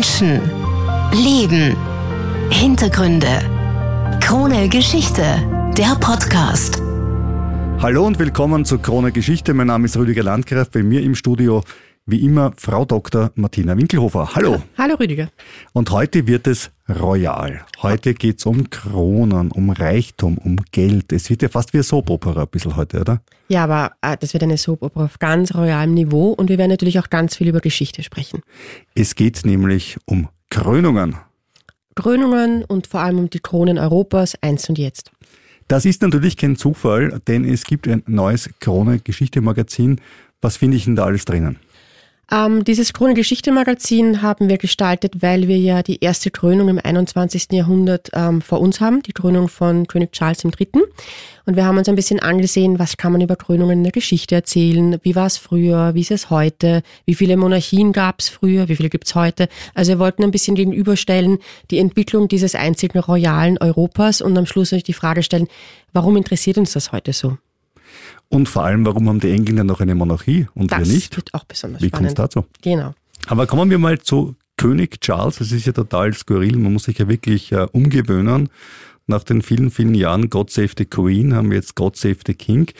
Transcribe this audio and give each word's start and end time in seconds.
Menschen, 0.00 0.40
Leben, 1.12 1.76
Hintergründe. 2.48 3.26
Krone 4.22 4.66
Geschichte, 4.70 5.22
der 5.76 5.94
Podcast. 6.00 6.80
Hallo 7.80 8.06
und 8.06 8.18
willkommen 8.18 8.64
zur 8.64 8.80
Krone 8.80 9.12
Geschichte. 9.12 9.52
Mein 9.52 9.66
Name 9.66 9.84
ist 9.84 9.98
Rüdiger 9.98 10.22
Landgraf. 10.22 10.70
Bei 10.70 10.82
mir 10.82 11.02
im 11.02 11.14
Studio 11.14 11.62
wie 12.10 12.24
immer 12.24 12.52
Frau 12.56 12.84
Dr. 12.84 13.30
Martina 13.34 13.76
Winkelhofer. 13.76 14.34
Hallo. 14.34 14.62
Hallo 14.76 14.94
Rüdiger. 14.96 15.28
Und 15.72 15.90
heute 15.90 16.26
wird 16.26 16.46
es 16.46 16.70
royal. 16.88 17.64
Heute 17.82 18.14
geht 18.14 18.38
es 18.38 18.46
um 18.46 18.68
Kronen, 18.70 19.50
um 19.50 19.70
Reichtum, 19.70 20.38
um 20.38 20.56
Geld. 20.72 21.12
Es 21.12 21.30
wird 21.30 21.42
ja 21.42 21.48
fast 21.48 21.72
wie 21.72 21.78
eine 21.78 21.84
Soap-Opera 21.84 22.42
ein 22.42 22.48
bisschen 22.48 22.76
heute, 22.76 23.00
oder? 23.00 23.22
Ja, 23.48 23.64
aber 23.64 23.92
äh, 24.02 24.16
das 24.18 24.32
wird 24.32 24.42
eine 24.42 24.56
Soap-Opera 24.56 25.04
auf 25.04 25.18
ganz 25.18 25.54
royalem 25.54 25.94
Niveau 25.94 26.32
und 26.32 26.48
wir 26.48 26.58
werden 26.58 26.70
natürlich 26.70 26.98
auch 26.98 27.10
ganz 27.10 27.36
viel 27.36 27.48
über 27.48 27.60
Geschichte 27.60 28.02
sprechen. 28.02 28.42
Es 28.94 29.14
geht 29.14 29.44
nämlich 29.44 29.96
um 30.04 30.28
Krönungen. 30.50 31.16
Krönungen 31.94 32.64
und 32.64 32.86
vor 32.86 33.00
allem 33.00 33.18
um 33.18 33.30
die 33.30 33.40
Kronen 33.40 33.78
Europas, 33.78 34.34
einst 34.40 34.68
und 34.68 34.78
jetzt. 34.78 35.10
Das 35.68 35.84
ist 35.84 36.02
natürlich 36.02 36.36
kein 36.36 36.56
Zufall, 36.56 37.20
denn 37.28 37.44
es 37.44 37.64
gibt 37.64 37.86
ein 37.86 38.02
neues 38.06 38.50
Krone-Geschichte-Magazin. 38.58 40.00
Was 40.40 40.56
finde 40.56 40.76
ich 40.76 40.84
denn 40.86 40.96
da 40.96 41.04
alles 41.04 41.24
drinnen? 41.24 41.58
Ähm, 42.32 42.62
dieses 42.62 42.92
Krone-Geschichte-Magazin 42.92 44.22
haben 44.22 44.48
wir 44.48 44.56
gestaltet, 44.56 45.20
weil 45.20 45.48
wir 45.48 45.58
ja 45.58 45.82
die 45.82 45.98
erste 46.00 46.30
Krönung 46.30 46.68
im 46.68 46.78
21. 46.82 47.48
Jahrhundert 47.50 48.10
ähm, 48.12 48.40
vor 48.40 48.60
uns 48.60 48.80
haben, 48.80 49.02
die 49.02 49.12
Krönung 49.12 49.48
von 49.48 49.88
König 49.88 50.12
Charles 50.12 50.44
III. 50.44 50.68
Und 51.46 51.56
wir 51.56 51.64
haben 51.64 51.76
uns 51.76 51.88
ein 51.88 51.96
bisschen 51.96 52.20
angesehen, 52.20 52.78
was 52.78 52.96
kann 52.96 53.10
man 53.10 53.20
über 53.20 53.34
Krönungen 53.34 53.78
in 53.78 53.82
der 53.82 53.92
Geschichte 53.92 54.36
erzählen, 54.36 54.98
wie 55.02 55.16
war 55.16 55.26
es 55.26 55.38
früher, 55.38 55.94
wie 55.94 56.02
ist 56.02 56.12
es 56.12 56.30
heute, 56.30 56.82
wie 57.04 57.16
viele 57.16 57.36
Monarchien 57.36 57.92
gab 57.92 58.20
es 58.20 58.28
früher, 58.28 58.68
wie 58.68 58.76
viele 58.76 58.90
gibt 58.90 59.08
es 59.08 59.16
heute. 59.16 59.48
Also 59.74 59.92
wir 59.92 59.98
wollten 59.98 60.22
ein 60.22 60.30
bisschen 60.30 60.54
gegenüberstellen 60.54 61.38
die 61.72 61.78
Entwicklung 61.78 62.28
dieses 62.28 62.54
einzigen 62.54 63.00
royalen 63.00 63.58
Europas 63.58 64.20
und 64.20 64.38
am 64.38 64.46
Schluss 64.46 64.72
euch 64.72 64.84
die 64.84 64.92
Frage 64.92 65.24
stellen, 65.24 65.48
warum 65.92 66.16
interessiert 66.16 66.58
uns 66.58 66.74
das 66.74 66.92
heute 66.92 67.12
so? 67.12 67.38
Und 68.30 68.48
vor 68.48 68.64
allem, 68.64 68.86
warum 68.86 69.08
haben 69.08 69.20
die 69.20 69.30
Engländer 69.30 69.64
noch 69.64 69.80
eine 69.80 69.94
Monarchie 69.94 70.46
und 70.54 70.70
das 70.70 70.78
wir 70.88 70.94
nicht? 70.94 71.12
Das 71.12 71.16
wird 71.18 71.34
auch 71.34 71.44
besonders 71.44 71.82
Wie 71.82 71.88
spannend. 71.88 72.16
kommt 72.16 72.30
es 72.30 72.34
dazu? 72.34 72.46
Genau. 72.62 72.94
Aber 73.26 73.46
kommen 73.46 73.70
wir 73.70 73.78
mal 73.78 73.98
zu 73.98 74.36
König 74.56 75.00
Charles. 75.00 75.38
Das 75.38 75.52
ist 75.52 75.66
ja 75.66 75.72
total 75.72 76.14
skurril. 76.14 76.56
Man 76.56 76.72
muss 76.72 76.84
sich 76.84 76.98
ja 76.98 77.08
wirklich 77.08 77.50
äh, 77.50 77.66
umgewöhnen. 77.72 78.48
Nach 79.06 79.24
den 79.24 79.42
vielen, 79.42 79.70
vielen 79.72 79.94
Jahren 79.94 80.30
God 80.30 80.50
Save 80.50 80.70
the 80.78 80.84
Queen 80.84 81.34
haben 81.34 81.50
wir 81.50 81.56
jetzt 81.56 81.74
God 81.74 81.96
Save 81.96 82.18
the 82.24 82.34
King. 82.34 82.70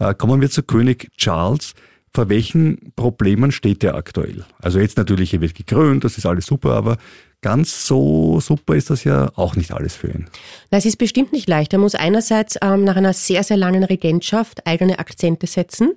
Äh, 0.00 0.14
kommen 0.14 0.40
wir 0.40 0.50
zu 0.50 0.64
König 0.64 1.08
Charles. 1.16 1.74
Vor 2.14 2.28
welchen 2.28 2.92
Problemen 2.96 3.52
steht 3.52 3.84
er 3.84 3.94
aktuell? 3.94 4.44
Also 4.60 4.78
jetzt 4.78 4.96
natürlich, 4.96 5.34
er 5.34 5.40
wird 5.40 5.54
gekrönt, 5.54 6.04
das 6.04 6.16
ist 6.16 6.26
alles 6.26 6.46
super, 6.46 6.72
aber 6.72 6.96
ganz 7.42 7.86
so 7.86 8.40
super 8.40 8.74
ist 8.74 8.90
das 8.90 9.04
ja 9.04 9.30
auch 9.36 9.54
nicht 9.54 9.72
alles 9.72 9.94
für 9.94 10.08
ihn. 10.08 10.26
Es 10.70 10.86
ist 10.86 10.96
bestimmt 10.96 11.32
nicht 11.32 11.48
leicht. 11.48 11.72
Er 11.72 11.78
muss 11.78 11.94
einerseits 11.94 12.56
ähm, 12.62 12.84
nach 12.84 12.96
einer 12.96 13.12
sehr, 13.12 13.42
sehr 13.42 13.56
langen 13.56 13.84
Regentschaft 13.84 14.66
eigene 14.66 14.98
Akzente 14.98 15.46
setzen 15.46 15.94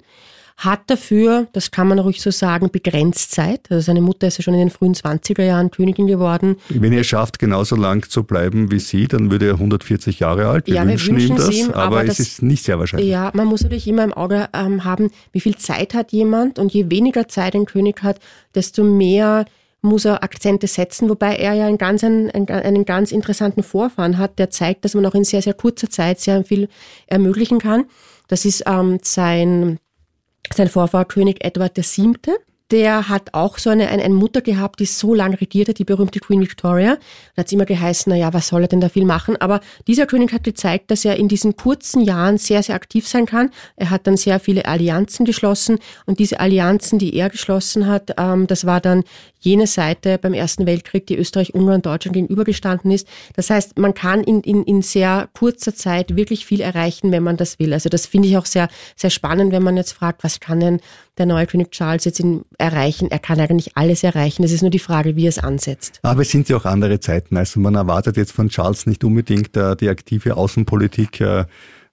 hat 0.60 0.82
dafür, 0.88 1.48
das 1.54 1.72
kann 1.72 1.88
man 1.88 2.00
ruhig 2.00 2.22
so 2.22 2.32
sagen, 2.32 2.70
begrenzt 2.70 3.32
Zeit. 3.32 3.62
Also 3.70 3.86
seine 3.86 4.02
Mutter 4.02 4.28
ist 4.28 4.38
ja 4.38 4.44
schon 4.44 4.54
in 4.54 4.60
den 4.60 4.70
frühen 4.70 4.94
20er 4.94 5.44
Jahren 5.44 5.72
Königin 5.72 6.06
geworden. 6.06 6.58
Wenn 6.68 6.92
er 6.92 7.06
schafft, 7.06 7.40
genauso 7.40 7.78
lang 7.78 8.10
zu 8.10 8.24
bleiben 8.24 8.70
wie 8.70 8.80
sie, 8.80 9.08
dann 9.08 9.32
würde 9.32 9.48
er 9.48 9.54
140 9.54 10.20
Jahre 10.20 10.50
alt. 10.50 10.68
Wir, 10.68 10.76
ja, 10.76 10.86
wünschen, 10.86 11.16
wir 11.16 11.30
wünschen 11.30 11.38
ihm 11.38 11.38
das, 11.38 11.56
ihm, 11.56 11.72
aber, 11.72 11.84
aber 11.84 12.02
es 12.02 12.18
das, 12.18 12.20
ist 12.20 12.42
nicht 12.42 12.66
sehr 12.66 12.78
wahrscheinlich. 12.78 13.10
Ja, 13.10 13.32
man 13.34 13.48
muss 13.48 13.62
natürlich 13.62 13.88
immer 13.88 14.04
im 14.04 14.12
Auge 14.14 14.50
ähm, 14.54 14.84
haben, 14.84 15.12
wie 15.32 15.40
viel 15.40 15.56
Zeit 15.56 15.94
hat 15.94 16.12
jemand 16.12 16.60
und 16.60 16.74
je 16.74 16.92
weniger 16.92 17.30
Zeit 17.30 17.56
ein 17.56 17.66
König 17.66 18.04
hat, 18.04 18.20
desto 18.54 18.84
mehr 18.84 19.46
muss 19.82 20.04
er 20.04 20.24
Akzente 20.24 20.68
setzen, 20.68 21.08
wobei 21.08 21.38
er 21.38 21.54
ja 21.54 21.68
einen 21.68 21.78
ganz, 21.78 22.04
einen, 22.04 22.30
einen 22.32 22.84
ganz 22.84 23.14
interessanten 23.14 23.64
Vorfahren 23.64 24.18
hat, 24.18 24.38
der 24.38 24.50
zeigt, 24.50 24.84
dass 24.84 24.94
man 24.94 25.06
auch 25.06 25.16
in 25.16 25.24
sehr, 25.24 25.42
sehr 25.42 25.54
kurzer 25.54 25.90
Zeit 25.90 26.20
sehr 26.20 26.44
viel 26.44 26.68
ermöglichen 27.08 27.60
kann. 27.60 27.86
Das 28.28 28.44
ist 28.44 28.64
ähm, 28.68 29.00
sein 29.02 29.80
sein 30.56 30.68
Vorfahr 30.68 31.06
König 31.06 31.44
Edward 31.44 31.78
VII., 31.78 32.14
der 32.72 33.10
hat 33.10 33.34
auch 33.34 33.58
so 33.58 33.70
eine, 33.70 33.90
eine, 33.90 34.14
Mutter 34.14 34.42
gehabt, 34.42 34.80
die 34.80 34.86
so 34.86 35.14
lange 35.14 35.40
regiert 35.40 35.70
hat, 35.70 35.80
die 35.80 35.86
berühmte 35.86 36.20
Queen 36.20 36.42
Victoria. 36.42 36.98
Da 37.36 37.42
hat 37.42 37.48
es 37.48 37.52
immer 37.52 37.66
geheißen, 37.66 38.10
na 38.12 38.16
ja, 38.16 38.34
was 38.34 38.50
soll 38.50 38.62
er 38.62 38.68
denn 38.68 38.82
da 38.82 38.90
viel 38.90 39.06
machen? 39.06 39.38
Aber 39.38 39.62
dieser 39.88 40.06
König 40.06 40.34
hat 40.34 40.44
gezeigt, 40.44 40.92
dass 40.92 41.06
er 41.06 41.16
in 41.16 41.28
diesen 41.28 41.56
kurzen 41.56 42.02
Jahren 42.02 42.38
sehr, 42.38 42.62
sehr 42.62 42.76
aktiv 42.76 43.08
sein 43.08 43.26
kann. 43.26 43.50
Er 43.76 43.90
hat 43.90 44.06
dann 44.06 44.18
sehr 44.18 44.40
viele 44.40 44.66
Allianzen 44.66 45.26
geschlossen 45.26 45.80
und 46.06 46.20
diese 46.20 46.40
Allianzen, 46.40 47.00
die 47.00 47.16
er 47.16 47.30
geschlossen 47.30 47.88
hat, 47.88 48.14
ähm, 48.18 48.46
das 48.48 48.66
war 48.66 48.82
dann 48.82 49.04
jene 49.40 49.68
Seite 49.68 50.18
beim 50.18 50.34
Ersten 50.34 50.66
Weltkrieg, 50.66 51.08
die 51.08 51.18
Österreich, 51.18 51.54
Ungarn, 51.54 51.82
Deutschland 51.82 52.14
gegenübergestanden 52.14 52.92
ist. 52.92 53.08
Das 53.36 53.50
heißt, 53.50 53.78
man 53.80 53.94
kann 53.94 54.24
in, 54.24 54.42
in, 54.42 54.64
in 54.64 54.82
sehr 54.82 55.30
kurzer 55.34 55.74
Zeit 55.74 56.16
wirklich 56.16 56.46
viel 56.46 56.62
erreichen, 56.62 57.12
wenn 57.12 57.24
man 57.24 57.38
das 57.38 57.58
will. 57.58 57.74
Also 57.74 57.90
das 57.90 58.06
finde 58.06 58.28
ich 58.28 58.38
auch 58.38 58.46
sehr, 58.46 58.68
sehr 58.96 59.10
spannend, 59.10 59.52
wenn 59.52 59.64
man 59.64 59.78
jetzt 59.78 59.94
fragt, 59.94 60.24
was 60.24 60.40
kann 60.40 60.60
denn 60.60 60.82
der 61.20 61.26
neue 61.26 61.46
König 61.46 61.72
Charles 61.72 62.06
jetzt 62.06 62.20
in, 62.20 62.44
erreichen? 62.58 63.12
Er 63.12 63.20
kann 63.20 63.40
eigentlich 63.40 63.78
alles 63.78 64.04
erreichen. 64.04 64.44
Es 64.44 64.52
ist 64.52 64.62
nur 64.62 64.72
die 64.72 64.80
Frage, 64.80 65.16
wie 65.16 65.26
er 65.26 65.30
es 65.30 65.40
ansetzt. 65.40 66.00
Aber 66.02 66.22
es 66.22 66.30
sind 66.30 66.50
ja 66.50 66.58
auch 66.58 66.66
andere 66.66 67.00
Zeiten. 67.00 67.38
Also 67.38 67.60
man 67.60 67.76
erwartet 67.76 68.18
jetzt 68.18 68.32
von 68.32 68.50
Charles 68.50 68.86
nicht 68.86 69.04
unbedingt 69.04 69.56
äh, 69.56 69.76
die 69.76 69.90
aktive 69.90 70.38
Außenpolitik 70.38 71.22
äh, 71.22 71.46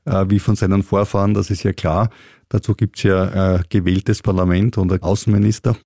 äh, 0.07 0.25
wie 0.29 0.39
von 0.39 0.57
seinen 0.57 0.83
Vorfahren, 0.83 1.35
das 1.35 1.51
ist 1.51 1.65
ja 1.65 1.73
klar. 1.73 2.11
Dazu 2.49 2.75
gibt's 2.75 3.03
ja 3.03 3.57
äh, 3.57 3.63
gewähltes 3.69 4.23
Parlament 4.23 4.79
und 4.79 5.03
Außenminister. 5.03 5.77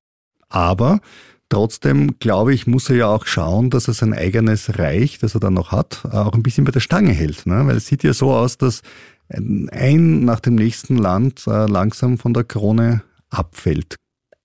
Aber 0.48 1.00
Trotzdem, 1.52 2.20
glaube 2.20 2.54
ich, 2.54 2.68
muss 2.68 2.88
er 2.90 2.96
ja 2.96 3.06
auch 3.08 3.26
schauen, 3.26 3.70
dass 3.70 3.88
er 3.88 3.94
sein 3.94 4.14
eigenes 4.14 4.78
Reich, 4.78 5.18
das 5.18 5.34
er 5.34 5.40
dann 5.40 5.54
noch 5.54 5.72
hat, 5.72 6.04
auch 6.12 6.32
ein 6.32 6.44
bisschen 6.44 6.64
bei 6.64 6.70
der 6.70 6.78
Stange 6.78 7.10
hält. 7.10 7.44
Ne? 7.44 7.66
Weil 7.66 7.76
es 7.76 7.86
sieht 7.86 8.04
ja 8.04 8.12
so 8.12 8.32
aus, 8.32 8.56
dass 8.56 8.82
ein 9.28 10.24
nach 10.24 10.38
dem 10.38 10.54
nächsten 10.54 10.96
Land 10.96 11.48
äh, 11.48 11.66
langsam 11.66 12.18
von 12.18 12.34
der 12.34 12.44
Krone 12.44 13.02
abfällt. 13.30 13.96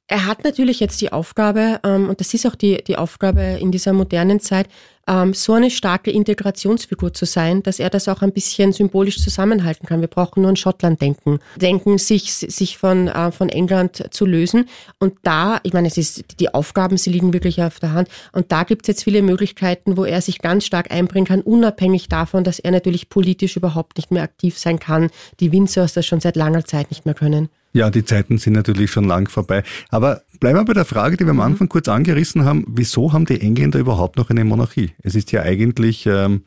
Er 0.08 0.28
hat 0.28 0.44
natürlich 0.44 0.80
jetzt 0.80 1.02
die 1.02 1.12
Aufgabe, 1.12 1.80
ähm, 1.84 2.10
und 2.10 2.20
das 2.20 2.34
ist 2.36 2.46
auch 2.46 2.54
die, 2.54 2.84
die 2.84 2.96
Aufgabe 2.96 3.58
in 3.60 3.72
dieser 3.72 3.92
modernen 3.92 4.40
Zeit, 4.40 4.68
ähm, 5.08 5.34
so 5.34 5.54
eine 5.54 5.72
starke 5.72 6.12
Integrationsfigur 6.12 7.12
zu 7.12 7.26
sein, 7.26 7.64
dass 7.64 7.80
er 7.80 7.90
das 7.90 8.08
auch 8.08 8.22
ein 8.22 8.32
bisschen 8.32 8.72
symbolisch 8.72 9.20
zusammenhalten 9.20 9.88
kann. 9.88 10.02
Wir 10.02 10.08
brauchen 10.08 10.42
nur 10.42 10.50
an 10.50 10.58
Schottland 10.58 11.02
denken. 11.02 11.40
Denken, 11.56 11.98
sich, 11.98 12.34
sich 12.34 12.78
von, 12.78 13.08
äh, 13.08 13.32
von 13.32 13.50
England 13.50 14.14
zu 14.14 14.28
lösen. 14.28 14.70
Und 15.00 15.16
da, 15.24 15.60
ich 15.64 15.74
meine, 15.74 15.88
es 15.88 15.98
ist, 15.98 16.40
die 16.40 16.54
Aufgaben, 16.54 16.98
sie 16.98 17.10
liegen 17.10 17.34
wirklich 17.34 17.64
auf 17.64 17.80
der 17.80 17.94
Hand. 17.94 18.08
Und 18.32 18.52
da 18.52 18.64
gibt 18.64 18.84
es 18.84 18.88
jetzt 18.88 19.04
viele 19.06 19.24
Möglichkeiten, 19.24 19.98
wo 19.98 20.06
er 20.06 20.22
sich 20.22 20.38
ganz 20.38 20.66
stark 20.66 20.92
einbringen 20.92 21.26
kann, 21.26 21.42
unabhängig 21.42 22.10
davon, 22.10 22.44
dass 22.44 22.60
er 22.60 22.70
natürlich 22.70 23.10
politisch 23.10 23.58
überhaupt 23.58 23.98
nicht 23.98 24.12
mehr 24.12 24.22
aktiv 24.22 24.60
sein 24.60 24.78
kann. 24.78 25.10
Die 25.40 25.52
Windsors 25.52 25.94
das 25.94 26.06
schon 26.06 26.22
seit 26.22 26.36
langer 26.36 26.66
Zeit 26.66 26.92
nicht 26.92 27.06
mehr 27.06 27.16
können. 27.16 27.50
Ja, 27.76 27.90
die 27.90 28.06
Zeiten 28.06 28.38
sind 28.38 28.54
natürlich 28.54 28.90
schon 28.90 29.04
lang 29.04 29.30
vorbei. 29.30 29.62
Aber 29.90 30.22
bleiben 30.40 30.58
wir 30.58 30.64
bei 30.64 30.72
der 30.72 30.86
Frage, 30.86 31.18
die 31.18 31.26
wir 31.26 31.32
am 31.32 31.42
Anfang 31.42 31.68
kurz 31.68 31.90
angerissen 31.90 32.46
haben. 32.46 32.64
Wieso 32.70 33.12
haben 33.12 33.26
die 33.26 33.42
Engländer 33.42 33.80
überhaupt 33.80 34.16
noch 34.16 34.30
eine 34.30 34.46
Monarchie? 34.46 34.94
Es 35.04 35.14
ist 35.14 35.34
ja 35.34 35.42
eigentlich, 35.42 36.06
ähm, 36.06 36.44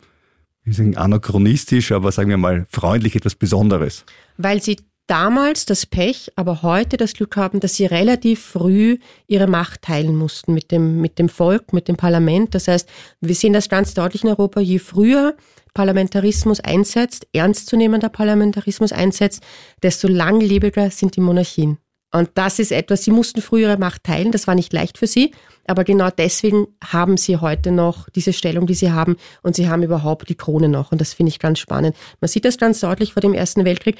anachronistisch, 0.94 1.92
aber 1.92 2.12
sagen 2.12 2.30
wir 2.30 2.38
mal 2.38 2.66
freundlich 2.70 3.14
etwas 3.14 3.34
Besonderes. 3.34 4.06
Weil 4.38 4.62
sie 4.62 4.78
damals 5.06 5.66
das 5.66 5.84
Pech, 5.84 6.32
aber 6.34 6.62
heute 6.62 6.96
das 6.96 7.12
Glück 7.12 7.36
haben, 7.36 7.60
dass 7.60 7.74
sie 7.74 7.84
relativ 7.84 8.40
früh 8.42 8.96
ihre 9.26 9.48
Macht 9.48 9.82
teilen 9.82 10.16
mussten 10.16 10.54
mit 10.54 10.72
dem, 10.72 11.02
mit 11.02 11.18
dem 11.18 11.28
Volk, 11.28 11.74
mit 11.74 11.88
dem 11.88 11.96
Parlament. 11.96 12.54
Das 12.54 12.68
heißt, 12.68 12.88
wir 13.20 13.34
sehen 13.34 13.52
das 13.52 13.68
ganz 13.68 13.92
deutlich 13.92 14.24
in 14.24 14.30
Europa, 14.30 14.60
je 14.60 14.78
früher 14.78 15.36
Parlamentarismus 15.78 16.58
einsetzt, 16.58 17.28
ernstzunehmender 17.32 18.08
Parlamentarismus 18.08 18.90
einsetzt, 18.90 19.44
desto 19.80 20.08
langlebiger 20.08 20.90
sind 20.90 21.14
die 21.14 21.20
Monarchien. 21.20 21.78
Und 22.10 22.30
das 22.34 22.58
ist 22.58 22.72
etwas, 22.72 23.04
sie 23.04 23.12
mussten 23.12 23.40
früher 23.40 23.68
ihre 23.68 23.78
Macht 23.78 24.02
teilen, 24.02 24.32
das 24.32 24.48
war 24.48 24.56
nicht 24.56 24.72
leicht 24.72 24.98
für 24.98 25.06
sie, 25.06 25.30
aber 25.68 25.84
genau 25.84 26.08
deswegen 26.10 26.66
haben 26.84 27.16
sie 27.16 27.36
heute 27.36 27.70
noch 27.70 28.08
diese 28.08 28.32
Stellung, 28.32 28.66
die 28.66 28.74
sie 28.74 28.90
haben 28.90 29.14
und 29.44 29.54
sie 29.54 29.68
haben 29.68 29.84
überhaupt 29.84 30.28
die 30.28 30.34
Krone 30.34 30.68
noch 30.68 30.90
und 30.90 31.00
das 31.00 31.14
finde 31.14 31.30
ich 31.30 31.38
ganz 31.38 31.60
spannend. 31.60 31.94
Man 32.20 32.26
sieht 32.26 32.44
das 32.44 32.58
ganz 32.58 32.80
deutlich 32.80 33.12
vor 33.12 33.20
dem 33.20 33.34
Ersten 33.34 33.64
Weltkrieg. 33.64 33.98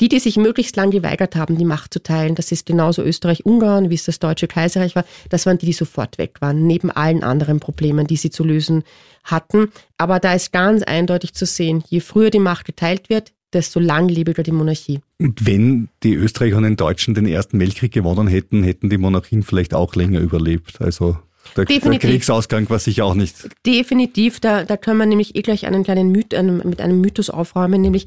Die, 0.00 0.08
die 0.08 0.18
sich 0.18 0.36
möglichst 0.36 0.76
lang 0.76 0.90
geweigert 0.90 1.36
haben, 1.36 1.56
die 1.56 1.64
Macht 1.64 1.94
zu 1.94 2.02
teilen, 2.02 2.34
das 2.34 2.52
ist 2.52 2.66
genauso 2.66 3.02
Österreich-Ungarn, 3.02 3.88
wie 3.88 3.94
es 3.94 4.04
das 4.04 4.18
Deutsche 4.18 4.46
Kaiserreich 4.46 4.94
war, 4.94 5.06
das 5.30 5.46
waren 5.46 5.56
die, 5.56 5.64
die 5.64 5.72
sofort 5.72 6.18
weg 6.18 6.36
waren, 6.40 6.66
neben 6.66 6.90
allen 6.90 7.24
anderen 7.24 7.60
Problemen, 7.60 8.06
die 8.06 8.16
sie 8.16 8.28
zu 8.28 8.44
lösen 8.44 8.84
hatten. 9.26 9.70
Aber 9.98 10.18
da 10.18 10.32
ist 10.34 10.52
ganz 10.52 10.82
eindeutig 10.82 11.34
zu 11.34 11.46
sehen, 11.46 11.84
je 11.88 12.00
früher 12.00 12.30
die 12.30 12.38
Macht 12.38 12.64
geteilt 12.64 13.08
wird, 13.10 13.32
desto 13.52 13.80
langlebiger 13.80 14.42
die 14.42 14.52
Monarchie. 14.52 15.00
Und 15.18 15.46
wenn 15.46 15.88
die 16.02 16.14
Österreicher 16.14 16.56
und 16.56 16.64
den 16.64 16.76
Deutschen 16.76 17.14
den 17.14 17.26
Ersten 17.26 17.60
Weltkrieg 17.60 17.92
gewonnen 17.92 18.26
hätten, 18.28 18.62
hätten 18.62 18.90
die 18.90 18.98
Monarchien 18.98 19.42
vielleicht 19.42 19.74
auch 19.74 19.94
länger 19.94 20.20
überlebt. 20.20 20.80
Also 20.80 21.16
der, 21.56 21.64
der, 21.64 21.98
Kriegsausgang 21.98 22.68
war 22.70 22.78
sicher 22.78 23.04
auch 23.04 23.14
nicht. 23.14 23.48
Definitiv, 23.64 24.40
da, 24.40 24.64
da 24.64 24.76
können 24.76 24.98
wir 24.98 25.06
nämlich 25.06 25.36
eh 25.36 25.42
gleich 25.42 25.66
einen 25.66 25.84
kleinen 25.84 26.10
Myth, 26.10 26.34
einen, 26.34 26.68
mit 26.68 26.80
einem 26.80 27.00
Mythos 27.00 27.30
aufräumen, 27.30 27.80
nämlich 27.80 28.06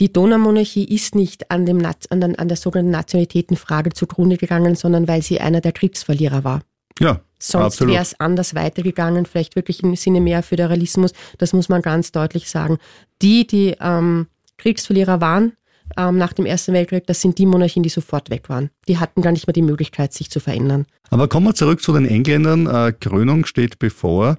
die 0.00 0.12
Donaumonarchie 0.12 0.84
ist 0.84 1.14
nicht 1.14 1.50
an, 1.50 1.66
dem, 1.66 1.84
an, 1.84 2.20
der, 2.20 2.38
an 2.38 2.48
der 2.48 2.56
sogenannten 2.56 2.90
Nationalitätenfrage 2.90 3.90
zugrunde 3.90 4.38
gegangen, 4.38 4.74
sondern 4.74 5.06
weil 5.06 5.22
sie 5.22 5.40
einer 5.40 5.60
der 5.60 5.72
Kriegsverlierer 5.72 6.42
war. 6.42 6.62
Ja, 6.98 7.20
Sonst 7.42 7.80
wäre 7.80 8.02
es 8.02 8.18
anders 8.20 8.54
weitergegangen, 8.54 9.24
vielleicht 9.24 9.56
wirklich 9.56 9.82
im 9.82 9.96
Sinne 9.96 10.20
mehr 10.20 10.42
Föderalismus. 10.42 11.12
Das 11.38 11.52
muss 11.52 11.68
man 11.68 11.80
ganz 11.80 12.12
deutlich 12.12 12.50
sagen. 12.50 12.78
Die, 13.22 13.46
die 13.46 13.76
ähm, 13.80 14.26
Kriegsverlierer 14.58 15.20
waren 15.20 15.52
ähm, 15.96 16.18
nach 16.18 16.32
dem 16.32 16.46
Ersten 16.46 16.72
Weltkrieg, 16.72 17.06
das 17.06 17.20
sind 17.20 17.38
die 17.38 17.46
Monarchien, 17.46 17.82
die 17.82 17.88
sofort 17.88 18.30
weg 18.30 18.48
waren. 18.48 18.70
Die 18.88 18.98
hatten 18.98 19.22
gar 19.22 19.32
nicht 19.32 19.46
mehr 19.46 19.54
die 19.54 19.62
Möglichkeit, 19.62 20.12
sich 20.12 20.30
zu 20.30 20.38
verändern. 20.38 20.86
Aber 21.08 21.28
kommen 21.28 21.46
wir 21.46 21.54
zurück 21.54 21.82
zu 21.82 21.92
den 21.92 22.06
Engländern. 22.06 22.66
Äh, 22.66 22.92
Krönung 22.92 23.46
steht 23.46 23.78
bevor. 23.78 24.36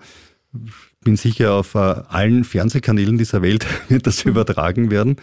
Ich 0.54 1.04
bin 1.04 1.18
sicher, 1.18 1.54
auf 1.54 1.76
äh, 1.76 1.80
allen 1.80 2.44
Fernsehkanälen 2.44 3.18
dieser 3.18 3.42
Welt 3.42 3.66
wird 3.90 4.08
das 4.08 4.24
übertragen 4.24 4.92
werden. 4.92 5.16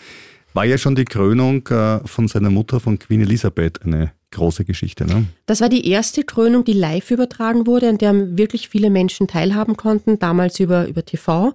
War 0.52 0.64
ja 0.64 0.78
schon 0.78 0.94
die 0.94 1.04
Krönung 1.04 1.66
äh, 1.68 2.00
von 2.06 2.26
seiner 2.26 2.50
Mutter, 2.50 2.80
von 2.80 2.98
Queen 2.98 3.20
Elizabeth, 3.20 3.82
eine 3.84 4.12
große 4.30 4.64
Geschichte. 4.64 5.06
Ne? 5.06 5.26
Das 5.46 5.60
war 5.60 5.68
die 5.68 5.88
erste 5.88 6.22
Krönung, 6.22 6.64
die 6.64 6.72
live 6.72 7.10
übertragen 7.10 7.66
wurde, 7.66 7.88
an 7.88 7.98
der 7.98 8.36
wirklich 8.36 8.68
viele 8.68 8.90
Menschen 8.90 9.26
teilhaben 9.26 9.76
konnten, 9.76 10.18
damals 10.18 10.60
über, 10.60 10.86
über 10.86 11.04
TV. 11.04 11.54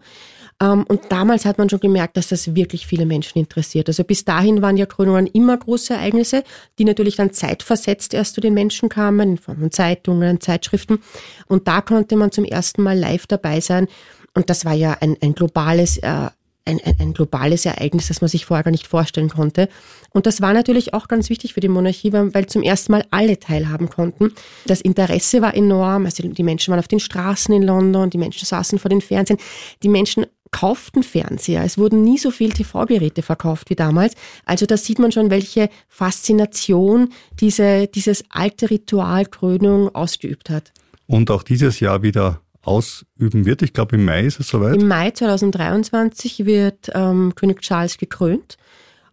Ähm, 0.62 0.86
und 0.88 1.02
damals 1.10 1.46
hat 1.46 1.58
man 1.58 1.70
schon 1.70 1.80
gemerkt, 1.80 2.18
dass 2.18 2.30
das 2.30 2.56
wirklich 2.56 2.88
viele 2.88 3.06
Menschen 3.06 3.40
interessiert. 3.40 3.88
Also 3.88 4.04
bis 4.04 4.26
dahin 4.26 4.62
waren 4.62 4.78
ja 4.78 4.86
Krönungen 4.86 5.28
immer 5.28 5.58
große 5.58 5.94
Ereignisse, 5.94 6.44
die 6.80 6.86
natürlich 6.86 7.16
dann 7.16 7.34
zeitversetzt 7.34 8.14
erst 8.14 8.36
zu 8.36 8.42
den 8.42 8.54
Menschen 8.54 8.90
kamen, 8.90 9.32
in 9.32 9.38
Form 9.38 9.60
von 9.60 9.72
Zeitungen, 9.72 10.42
Zeitschriften. 10.42 11.00
Und 11.48 11.68
da 11.68 11.82
konnte 11.82 12.16
man 12.16 12.32
zum 12.32 12.46
ersten 12.46 12.84
Mal 12.84 12.98
live 12.98 13.28
dabei 13.28 13.60
sein. 13.60 13.88
Und 14.34 14.50
das 14.50 14.66
war 14.66 14.74
ja 14.74 14.98
ein, 15.00 15.18
ein 15.22 15.36
globales 15.36 15.98
äh, 15.98 16.30
ein, 16.66 16.80
ein, 16.84 16.96
ein 17.00 17.14
globales 17.14 17.66
Ereignis, 17.66 18.08
das 18.08 18.22
man 18.22 18.30
sich 18.30 18.46
vorher 18.46 18.64
gar 18.64 18.72
nicht 18.72 18.88
vorstellen 18.88 19.30
konnte. 19.30 19.70
Und 20.12 20.26
das 20.26 20.42
war 20.42 20.54
natürlich 20.54 20.94
auch 20.94 21.08
ganz 21.08 21.30
wichtig 21.30 21.54
für 21.54 21.60
die 21.60 21.68
Monarchie, 21.68 22.14
weil 22.14 22.46
zum 22.46 22.64
ersten 22.64 22.92
Mal 22.92 23.06
alle 23.12 23.40
teilhaben 23.40 23.90
konnten. 23.90 24.32
Das 24.66 24.82
Interesse 24.82 25.42
war 25.42 25.56
enorm. 25.56 26.06
Also 26.06 26.28
die 26.28 26.44
Menschen 26.44 26.72
waren 26.72 26.80
auf 26.80 26.88
den 26.88 27.00
Straßen 27.00 27.54
in 27.54 27.64
London, 27.64 28.10
die 28.10 28.18
Menschen 28.18 28.46
saßen 28.46 28.80
vor 28.80 28.90
den 28.90 29.02
Fernsehen, 29.02 29.40
die 29.82 29.90
Menschen 29.90 30.26
kauften 30.52 31.04
Fernseher. 31.04 31.64
Es 31.64 31.78
wurden 31.78 32.04
nie 32.04 32.18
so 32.18 32.32
viele 32.32 32.54
TV-Geräte 32.54 33.24
verkauft 33.24 33.70
wie 33.70 33.76
damals. 33.76 34.14
Also 34.46 34.66
da 34.66 34.78
sieht 34.78 35.00
man 35.00 35.12
schon, 35.12 35.32
welche 35.32 35.70
Faszination 35.90 37.10
diese, 37.40 37.88
dieses 37.88 38.24
alte 38.30 38.70
Ritual 38.70 39.26
Krönung 39.26 39.94
ausgeübt 39.94 40.50
hat. 40.50 40.72
Und 41.08 41.32
auch 41.32 41.44
dieses 41.44 41.80
Jahr 41.80 42.04
wieder 42.04 42.43
ausüben 42.64 43.46
wird. 43.46 43.62
Ich 43.62 43.74
glaube, 43.74 43.96
im 43.96 44.06
Mai 44.06 44.26
ist 44.26 44.40
es 44.40 44.48
soweit. 44.48 44.76
Im 44.76 44.88
Mai 44.88 45.12
2023 45.12 46.46
wird 46.46 46.90
ähm, 46.94 47.34
König 47.36 47.62
Charles 47.62 47.98
gekrönt. 47.98 48.58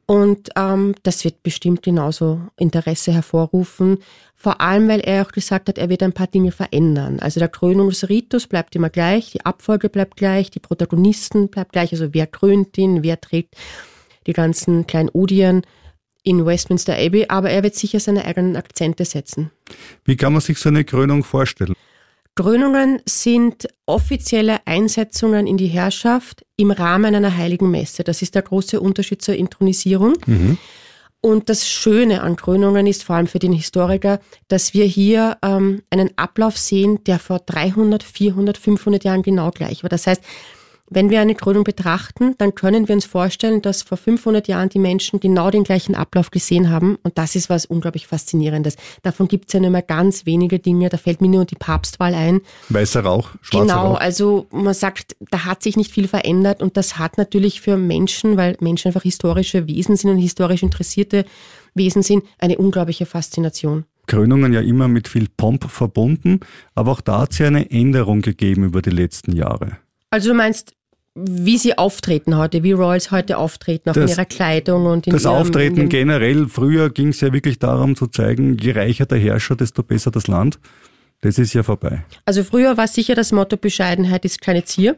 Und 0.06 0.49
ähm, 0.56 0.97
das 1.05 1.23
wird 1.23 1.44
bestimmt 1.44 1.82
genauso 1.85 2.41
Interesse 2.56 3.12
hervorrufen. 3.12 3.99
Vor 4.35 4.61
allem, 4.61 4.88
weil 4.88 4.99
er 4.99 5.25
auch 5.25 5.31
gesagt 5.31 5.69
hat, 5.69 5.79
er 5.79 5.88
wird 5.88 6.02
ein 6.02 6.12
paar 6.12 6.26
Dinge 6.26 6.50
verändern. 6.50 7.20
Also 7.20 7.38
der 7.38 7.49
Krönungsritus 7.49 8.49
bleibt 8.49 8.75
immer 8.75 8.91
gleich, 8.91 9.31
die 9.31 9.47
Abfolge 9.47 9.88
bleibt 9.88 10.17
gleich, 10.17 10.50
die 10.50 10.58
Protagonisten 10.58 11.49
bleibt 11.49 11.75
gleich. 11.75 11.93
Also 11.93 12.12
wer 12.12 12.26
krönt 12.26 12.76
ihn, 12.76 13.05
wer 13.05 13.20
trägt 13.20 13.55
die 14.26 14.32
ganzen 14.32 14.87
kleinen 14.88 15.11
Odien 15.11 15.62
in 16.25 16.44
Westminster 16.44 16.96
Abbey. 16.96 17.26
Aber 17.29 17.50
er 17.50 17.62
wird 17.62 17.76
sicher 17.76 18.00
seine 18.00 18.25
eigenen 18.25 18.56
Akzente 18.56 19.05
setzen. 19.05 19.53
Wie 20.05 20.17
kann 20.17 20.32
man 20.32 20.43
sich 20.43 20.58
so 20.58 20.70
eine 20.70 20.85
Krönung 20.85 21.23
vorstellen? 21.23 21.75
Krönungen 22.40 23.02
sind 23.04 23.69
offizielle 23.84 24.66
Einsetzungen 24.66 25.46
in 25.46 25.58
die 25.58 25.66
Herrschaft 25.66 26.46
im 26.56 26.70
Rahmen 26.70 27.14
einer 27.14 27.37
heiligen 27.37 27.70
Messe. 27.70 28.02
Das 28.02 28.22
ist 28.22 28.34
der 28.34 28.40
große 28.40 28.81
Unterschied 28.81 29.20
zur 29.20 29.34
Intronisierung. 29.34 30.14
Mhm. 30.25 30.56
Und 31.20 31.50
das 31.50 31.69
Schöne 31.69 32.22
an 32.22 32.37
Krönungen 32.37 32.87
ist 32.87 33.04
vor 33.04 33.16
allem 33.16 33.26
für 33.26 33.40
den 33.40 33.52
Historiker, 33.52 34.20
dass 34.48 34.72
wir 34.72 34.87
hier 34.87 35.37
ähm, 35.42 35.82
einen 35.90 36.16
Ablauf 36.16 36.56
sehen, 36.56 37.04
der 37.04 37.19
vor 37.19 37.40
300, 37.40 38.02
400, 38.02 38.56
500 38.56 39.04
Jahren 39.04 39.20
genau 39.20 39.50
gleich 39.50 39.82
war. 39.82 39.90
Das 39.90 40.06
heißt, 40.06 40.22
wenn 40.90 41.08
wir 41.08 41.20
eine 41.20 41.37
Krönung 41.37 41.62
betrachten, 41.62 42.34
dann 42.38 42.54
können 42.56 42.88
wir 42.88 42.94
uns 42.96 43.04
vorstellen, 43.04 43.62
dass 43.62 43.82
vor 43.82 43.96
500 43.96 44.48
Jahren 44.48 44.69
die 44.69 44.81
Menschen 44.81 45.20
genau 45.20 45.50
den 45.50 45.62
gleichen 45.62 45.94
Ablauf 45.94 46.32
gesehen 46.32 46.69
haben. 46.69 46.98
Und 47.04 47.16
das 47.16 47.37
ist 47.37 47.48
was 47.48 47.64
unglaublich 47.64 48.08
Faszinierendes. 48.08 48.76
Davon 49.02 49.28
gibt 49.28 49.48
es 49.48 49.52
ja 49.52 49.60
nur 49.60 49.70
mehr 49.70 49.82
ganz 49.82 50.26
wenige 50.26 50.58
Dinge. 50.58 50.88
Da 50.88 50.96
fällt 50.96 51.20
mir 51.20 51.28
nur 51.28 51.44
die 51.44 51.54
Papstwahl 51.54 52.14
ein. 52.14 52.40
Weißer 52.70 53.02
Rauch, 53.02 53.31
schwarzer 53.40 53.66
genau, 53.66 53.92
Rauch. 53.92 54.00
also 54.00 54.46
man 54.50 54.75
sagt, 54.75 55.16
da 55.31 55.44
hat 55.44 55.62
sich 55.62 55.76
nicht 55.76 55.92
viel 55.92 56.08
verändert. 56.08 56.60
Und 56.60 56.76
das 56.76 56.98
hat 56.98 57.19
natürlich 57.19 57.60
für 57.60 57.76
Menschen, 57.76 58.36
weil 58.36 58.56
Menschen 58.60 58.88
einfach 58.88 59.04
historische 59.04 59.69
Wesen 59.69 59.96
sind 59.96 60.10
und 60.10 60.19
historisch 60.19 60.64
interessierte 60.64 61.25
Wesen 61.75 62.02
sind, 62.02 62.25
eine 62.38 62.58
unglaubliche 62.58 63.06
Faszination. 63.06 63.84
Krönungen 64.08 64.52
ja 64.52 64.60
immer 64.60 64.88
mit 64.88 65.06
viel 65.06 65.28
Pomp 65.36 65.70
verbunden, 65.70 66.40
aber 66.75 66.90
auch 66.90 67.00
da 67.00 67.20
hat 67.20 67.31
es 67.31 67.38
ja 67.38 67.46
eine 67.46 67.70
Änderung 67.70 68.22
gegeben 68.22 68.64
über 68.64 68.82
die 68.82 68.90
letzten 68.90 69.36
Jahre. 69.36 69.76
Also 70.10 70.31
du 70.31 70.34
meinst, 70.34 70.75
wie 71.28 71.58
sie 71.58 71.76
auftreten 71.76 72.37
heute, 72.37 72.62
wie 72.62 72.72
Royals 72.72 73.11
heute 73.11 73.38
auftreten, 73.38 73.90
auch 73.90 73.94
das, 73.94 74.11
in 74.11 74.17
ihrer 74.17 74.25
Kleidung 74.25 74.87
und 74.87 75.06
in 75.06 75.12
Das 75.12 75.25
ihrem, 75.25 75.34
Auftreten 75.34 75.88
generell, 75.88 76.46
früher 76.49 76.90
ging 76.90 77.08
es 77.08 77.20
ja 77.20 77.32
wirklich 77.32 77.58
darum 77.58 77.96
zu 77.96 78.06
zeigen, 78.06 78.56
je 78.58 78.72
reicher 78.72 79.06
der 79.06 79.19
Herrscher, 79.19 79.56
desto 79.56 79.82
besser 79.82 80.11
das 80.11 80.26
Land. 80.26 80.58
Das 81.20 81.38
ist 81.38 81.52
ja 81.52 81.62
vorbei. 81.62 82.05
Also 82.25 82.44
früher 82.44 82.76
war 82.76 82.88
sicher 82.88 83.14
das 83.14 83.32
Motto 83.32 83.56
Bescheidenheit 83.56 84.25
ist 84.25 84.40
keine 84.40 84.64
Zier. 84.64 84.96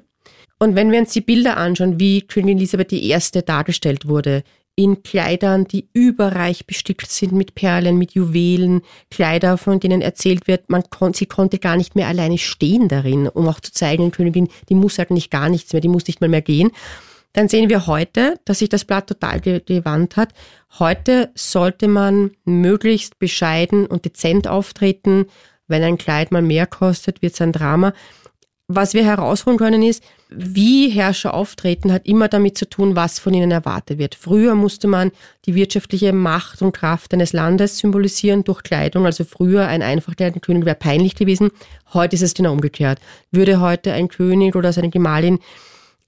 Und 0.58 0.76
wenn 0.76 0.92
wir 0.92 1.00
uns 1.00 1.12
die 1.12 1.20
Bilder 1.20 1.56
anschauen, 1.56 1.98
wie 1.98 2.22
Queen 2.22 2.48
Elizabeth 2.48 2.92
I. 2.92 3.19
dargestellt 3.44 4.06
wurde, 4.06 4.44
in 4.74 5.02
Kleidern, 5.02 5.66
die 5.66 5.88
überreich 5.92 6.66
bestickt 6.66 7.10
sind 7.10 7.32
mit 7.32 7.54
Perlen, 7.54 7.98
mit 7.98 8.12
Juwelen, 8.12 8.82
Kleider, 9.10 9.58
von 9.58 9.80
denen 9.80 10.00
erzählt 10.00 10.48
wird, 10.48 10.70
man 10.70 10.82
kon 10.88 11.12
sie 11.12 11.26
konnte 11.26 11.58
gar 11.58 11.76
nicht 11.76 11.94
mehr 11.94 12.08
alleine 12.08 12.38
stehen 12.38 12.88
darin, 12.88 13.28
um 13.28 13.48
auch 13.48 13.60
zu 13.60 13.72
zeigen, 13.72 14.10
Königin, 14.10 14.48
die 14.69 14.74
muss 14.74 14.98
eigentlich 14.98 15.30
gar 15.30 15.48
nichts 15.48 15.72
mehr, 15.72 15.82
die 15.82 15.88
muss 15.88 16.06
nicht 16.06 16.20
mal 16.20 16.28
mehr 16.28 16.42
gehen. 16.42 16.70
Dann 17.34 17.48
sehen 17.48 17.70
wir 17.70 17.86
heute, 17.86 18.38
dass 18.44 18.58
sich 18.58 18.69
das 18.69 18.84
Blatt 18.84 19.06
total 19.06 19.40
gewandt 19.40 20.16
hat. 20.16 20.34
Heute 20.78 21.30
sollte 21.34 21.88
man 21.88 22.32
möglichst 22.44 23.19
bescheiden 23.19 23.86
und 23.86 24.04
dezent 24.04 24.48
auftreten. 24.48 25.26
Wenn 25.66 25.82
ein 25.82 25.96
Kleid 25.96 26.30
mal 26.30 26.42
mehr 26.42 26.66
kostet, 26.66 27.22
wird 27.22 27.32
es 27.34 27.40
ein 27.40 27.52
Drama. 27.52 27.94
Was 28.69 28.92
wir 28.92 29.04
herausholen 29.04 29.58
können 29.58 29.82
ist, 29.82 30.02
wie 30.37 30.88
Herrscher 30.88 31.34
auftreten, 31.34 31.93
hat 31.93 32.06
immer 32.06 32.29
damit 32.29 32.58
zu 32.58 32.69
tun, 32.69 32.96
was 32.96 33.19
von 33.19 33.34
ihnen 33.34 33.50
erwartet 33.50 33.99
wird. 33.99 34.14
Früher 34.14 34.55
musste 34.55 34.88
man 34.88 35.11
die 35.46 35.55
wirtschaftliche 35.55 36.12
Macht 36.12 36.62
und 36.62 36.73
Kraft 36.73 37.12
eines 37.12 37.32
Landes 37.32 37.79
symbolisieren 37.79 38.44
durch 38.44 38.62
Kleidung. 38.62 39.06
Also 39.06 39.25
früher 39.25 39.67
ein 39.67 39.82
einfach 39.82 40.14
König 40.17 40.64
wäre 40.64 40.76
peinlich 40.76 41.14
gewesen. 41.14 41.50
Heute 41.93 42.17
ist 42.17 42.23
es 42.23 42.34
genau 42.34 42.52
umgekehrt. 42.52 42.99
Würde 43.31 43.61
heute 43.61 43.93
ein 43.93 44.08
König 44.08 44.56
oder 44.56 44.72
seine 44.72 44.91
Gemahlin 44.91 45.39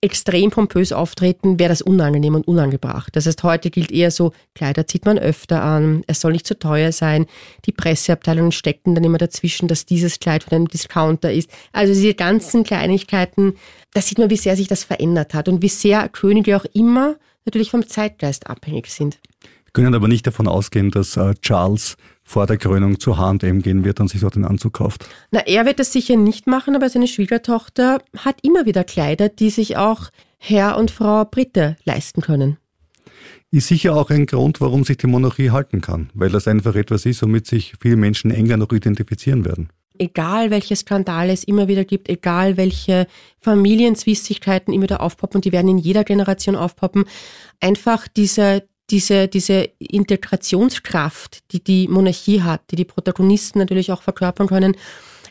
extrem 0.05 0.51
pompös 0.51 0.93
auftreten, 0.93 1.59
wäre 1.59 1.71
das 1.71 1.81
unangenehm 1.81 2.35
und 2.35 2.47
unangebracht. 2.47 3.17
Das 3.17 3.27
heißt, 3.27 3.43
heute 3.43 3.71
gilt 3.71 3.91
eher 3.91 4.11
so, 4.11 4.33
Kleider 4.55 4.87
zieht 4.87 5.07
man 5.07 5.19
öfter 5.19 5.63
an, 5.63 6.05
es 6.07 6.21
soll 6.21 6.33
nicht 6.33 6.47
zu 6.47 6.59
teuer 6.59 6.93
sein. 6.93 7.27
Die 7.65 7.73
Presseabteilungen 7.73 8.53
stecken 8.53 8.95
dann 8.95 9.03
immer 9.03 9.19
dazwischen, 9.19 9.67
dass 9.67 9.87
dieses 9.87 10.21
Kleid 10.21 10.45
von 10.45 10.53
einem 10.53 10.69
Discounter 10.69 11.33
ist. 11.33 11.51
Also 11.73 11.95
diese 11.95 12.15
ganzen 12.15 12.65
Kleinigkeiten, 12.65 13.55
da 13.95 14.03
sieht 14.03 14.19
man, 14.19 14.29
wie 14.29 14.37
sehr 14.37 14.57
sich 14.57 14.69
das 14.69 14.85
verändert 14.85 15.33
hat 15.33 15.49
und 15.49 15.63
wie 15.63 15.69
sehr 15.69 16.09
Könige 16.11 16.57
auch 16.57 16.67
immer 16.75 17.17
natürlich 17.47 17.71
vom 17.71 17.89
Zeitgeist 17.89 18.47
abhängig 18.49 18.89
sind. 18.89 19.19
Wir 19.43 19.73
können 19.73 19.95
aber 19.95 20.09
nicht 20.09 20.27
davon 20.27 20.47
ausgehen, 20.47 20.91
dass 20.91 21.17
äh, 21.17 21.35
Charles 21.41 21.97
vor 22.25 22.47
der 22.47 22.57
Krönung 22.57 22.99
zu 22.99 23.19
H&M 23.19 23.63
gehen 23.63 23.85
wird 23.85 24.01
und 24.01 24.09
sich 24.09 24.23
dort 24.23 24.35
den 24.35 24.45
Anzug 24.45 24.73
kauft? 24.73 25.07
Na, 25.31 25.41
er 25.41 25.67
wird 25.67 25.79
das 25.79 25.93
sicher 25.93 26.17
nicht 26.17 26.47
machen, 26.47 26.75
aber 26.75 26.89
seine 26.89 27.07
Schwiegertochter 27.07 28.01
hat 28.17 28.37
immer 28.43 28.67
wieder 28.67 28.83
Kleider, 28.83 29.29
die 29.29 29.51
sich 29.51 29.77
auch 29.77 30.11
Herr 30.39 30.77
und 30.79 30.91
Frau 30.91 31.25
Britte 31.25 31.77
leisten 31.85 32.23
können. 32.23 32.57
Ist 33.51 33.69
sicher 33.69 33.95
auch 33.95 34.11
ein 34.11 34.27
Grund, 34.27 34.61
warum 34.61 34.85
sich 34.85 34.97
die 34.97 35.07
Monarchie 35.07 35.51
halten 35.51 35.81
kann, 35.81 36.11
weil 36.15 36.31
das 36.31 36.49
einfach 36.49 36.75
etwas 36.75 37.07
ist, 37.07 37.23
womit 37.23 37.47
sich 37.47 37.75
viele 37.81 37.97
Menschen 37.97 38.33
enger 38.33 38.57
noch 38.57 38.73
identifizieren 38.73 39.45
werden 39.45 39.69
egal 39.99 40.51
welche 40.51 40.77
Skandale 40.77 41.33
es 41.33 41.45
immer 41.45 41.69
wieder 41.69 41.85
gibt, 41.85 42.09
egal 42.09 42.57
welche 42.57 43.07
Familienzwistigkeiten 43.41 44.73
immer 44.73 44.85
wieder 44.85 45.01
aufpoppen, 45.01 45.39
und 45.39 45.45
die 45.45 45.53
werden 45.53 45.69
in 45.69 45.79
jeder 45.79 46.05
Generation 46.05 46.57
aufpoppen, 46.57 47.05
einfach 47.61 48.09
diese, 48.09 48.67
diese, 48.95 49.27
diese 49.27 49.71
Integrationskraft, 49.81 51.51
die 51.51 51.65
die 51.65 51.89
Monarchie 51.89 52.43
hat, 52.43 52.61
die 52.71 52.77
die 52.77 52.85
Protagonisten 52.85 53.59
natürlich 53.59 53.91
auch 53.91 54.03
verkörpern 54.03 54.47
können, 54.47 54.77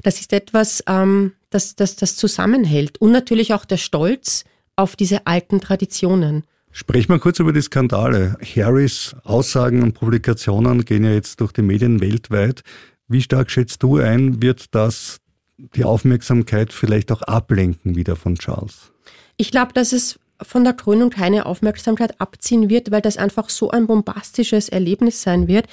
das 0.03 0.19
ist 0.19 0.33
etwas, 0.33 0.83
ähm, 0.85 1.31
das, 1.49 1.73
das, 1.77 1.95
das 1.95 2.17
zusammenhält. 2.17 2.99
Und 2.99 3.13
natürlich 3.13 3.53
auch 3.53 3.63
der 3.63 3.77
Stolz 3.77 4.43
auf 4.75 4.97
diese 4.97 5.27
alten 5.27 5.61
Traditionen. 5.61 6.43
Sprechen 6.73 7.13
wir 7.13 7.19
kurz 7.19 7.39
über 7.39 7.53
die 7.53 7.61
Skandale. 7.61 8.35
Harrys 8.41 9.15
Aussagen 9.23 9.81
und 9.81 9.93
Publikationen 9.93 10.83
gehen 10.83 11.05
ja 11.05 11.11
jetzt 11.11 11.39
durch 11.39 11.53
die 11.53 11.61
Medien 11.61 12.01
weltweit. 12.01 12.63
Wie 13.07 13.21
stark 13.21 13.49
schätzt 13.49 13.81
du 13.81 13.97
ein, 13.97 14.41
wird 14.41 14.75
das 14.75 15.19
die 15.57 15.85
Aufmerksamkeit 15.85 16.73
vielleicht 16.73 17.13
auch 17.13 17.21
ablenken 17.21 17.95
wieder 17.95 18.17
von 18.17 18.35
Charles? 18.35 18.91
Ich 19.37 19.51
glaube, 19.51 19.71
dass 19.71 19.93
es 19.93 20.19
von 20.41 20.63
der 20.63 20.73
Krönung 20.73 21.09
keine 21.09 21.45
Aufmerksamkeit 21.45 22.19
abziehen 22.19 22.69
wird, 22.69 22.91
weil 22.91 23.01
das 23.01 23.17
einfach 23.17 23.49
so 23.49 23.69
ein 23.69 23.87
bombastisches 23.87 24.69
Erlebnis 24.69 25.21
sein 25.21 25.47
wird, 25.47 25.67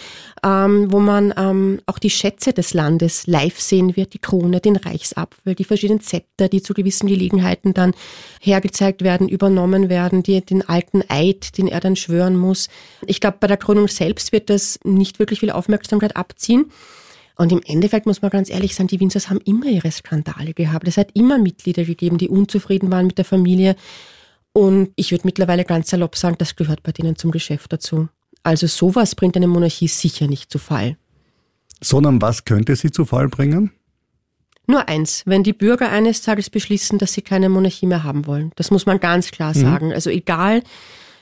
ähm, 0.45 0.93
wo 0.93 1.01
man 1.01 1.35
ähm, 1.37 1.81
auch 1.87 1.99
die 1.99 2.11
Schätze 2.11 2.53
des 2.53 2.75
Landes 2.75 3.27
live 3.27 3.59
sehen 3.59 3.97
wird, 3.97 4.15
die 4.15 4.19
Krone, 4.19 4.61
den 4.61 4.77
Reichsapfel, 4.77 5.55
die 5.55 5.65
verschiedenen 5.65 6.01
Zepter, 6.01 6.49
die 6.49 6.63
zu 6.63 6.75
gewissen 6.75 7.07
Gelegenheiten 7.07 7.75
dann 7.75 7.95
hergezeigt 8.41 9.03
werden, 9.03 9.29
übernommen 9.29 9.89
werden, 9.89 10.23
die, 10.23 10.41
den 10.45 10.69
alten 10.69 11.03
Eid, 11.09 11.57
den 11.59 11.67
er 11.67 11.81
dann 11.81 11.97
schwören 11.97 12.37
muss. 12.37 12.69
Ich 13.07 13.21
glaube, 13.21 13.39
bei 13.41 13.47
der 13.47 13.57
Krönung 13.57 13.89
selbst 13.89 14.33
wird 14.33 14.51
das 14.51 14.79
nicht 14.85 15.19
wirklich 15.19 15.41
viel 15.41 15.51
Aufmerksamkeit 15.51 16.17
abziehen. 16.17 16.71
Und 17.41 17.53
im 17.53 17.63
Endeffekt 17.65 18.05
muss 18.05 18.21
man 18.21 18.31
ganz 18.31 18.51
ehrlich 18.51 18.75
sein, 18.75 18.87
die 18.87 19.01
Windsors 19.01 19.31
haben 19.31 19.41
immer 19.47 19.65
ihre 19.65 19.91
Skandale 19.91 20.53
gehabt. 20.53 20.87
Es 20.87 20.99
hat 20.99 21.09
immer 21.15 21.39
Mitglieder 21.39 21.85
gegeben, 21.85 22.19
die 22.19 22.29
unzufrieden 22.29 22.91
waren 22.91 23.07
mit 23.07 23.17
der 23.17 23.25
Familie. 23.25 23.77
Und 24.53 24.91
ich 24.97 25.13
würde 25.13 25.27
mittlerweile 25.27 25.65
ganz 25.65 25.91
salopp 25.91 26.17
sagen, 26.17 26.37
das 26.39 26.57
gehört 26.57 26.83
bei 26.83 26.93
denen 26.93 27.17
zum 27.17 27.31
Geschäft 27.31 27.73
dazu. 27.73 28.09
Also 28.43 28.67
sowas 28.67 29.15
bringt 29.15 29.37
eine 29.37 29.47
Monarchie 29.47 29.89
sicher 29.89 30.27
nicht 30.27 30.51
zu 30.51 30.59
Fall. 30.59 30.97
Sondern 31.83 32.21
was 32.21 32.45
könnte 32.45 32.75
sie 32.77 32.91
zu 32.91 33.05
Fall 33.05 33.29
bringen? 33.29 33.71
Nur 34.67 34.89
eins, 34.89 35.23
wenn 35.27 35.43
die 35.43 35.53
Bürger 35.53 35.91
eines 35.91 36.23
Tages 36.23 36.51
beschließen, 36.51 36.99
dass 36.99 37.13
sie 37.13 37.23
keine 37.23 37.49
Monarchie 37.49 37.87
mehr 37.87 38.05
haben 38.05 38.27
wollen. 38.27 38.53
Das 38.57 38.71
muss 38.71 38.87
man 38.87 39.01
ganz 39.01 39.31
klar 39.31 39.57
mhm. 39.57 39.61
sagen. 39.61 39.93
Also 39.93 40.11
egal, 40.11 40.63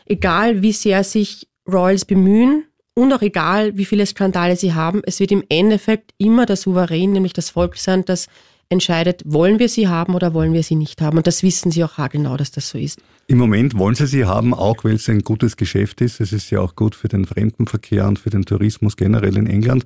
egal 0.06 0.62
wie 0.62 0.72
sehr 0.72 1.04
sich 1.04 1.48
Royals 1.66 2.04
bemühen, 2.04 2.64
und 2.98 3.12
auch 3.12 3.22
egal, 3.22 3.76
wie 3.76 3.84
viele 3.84 4.04
Skandale 4.04 4.56
sie 4.56 4.74
haben, 4.74 5.02
es 5.04 5.20
wird 5.20 5.30
im 5.30 5.44
Endeffekt 5.48 6.12
immer 6.18 6.46
der 6.46 6.56
Souverän, 6.56 7.12
nämlich 7.12 7.32
das 7.32 7.50
Volk 7.50 7.76
sein, 7.76 8.04
das 8.04 8.26
entscheidet, 8.70 9.22
wollen 9.24 9.60
wir 9.60 9.68
sie 9.68 9.86
haben 9.86 10.16
oder 10.16 10.34
wollen 10.34 10.52
wir 10.52 10.64
sie 10.64 10.74
nicht 10.74 11.00
haben. 11.00 11.16
Und 11.16 11.28
das 11.28 11.44
wissen 11.44 11.70
sie 11.70 11.84
auch 11.84 11.96
genau, 12.10 12.36
dass 12.36 12.50
das 12.50 12.68
so 12.68 12.76
ist. 12.76 13.00
Im 13.30 13.36
Moment 13.36 13.76
wollen 13.76 13.94
sie 13.94 14.06
sie 14.06 14.24
haben, 14.24 14.54
auch 14.54 14.84
weil 14.84 14.94
es 14.94 15.06
ein 15.10 15.20
gutes 15.20 15.58
Geschäft 15.58 16.00
ist. 16.00 16.18
Es 16.18 16.32
ist 16.32 16.48
ja 16.48 16.60
auch 16.60 16.74
gut 16.74 16.94
für 16.94 17.08
den 17.08 17.26
Fremdenverkehr 17.26 18.08
und 18.08 18.18
für 18.18 18.30
den 18.30 18.46
Tourismus 18.46 18.96
generell 18.96 19.36
in 19.36 19.46
England. 19.46 19.84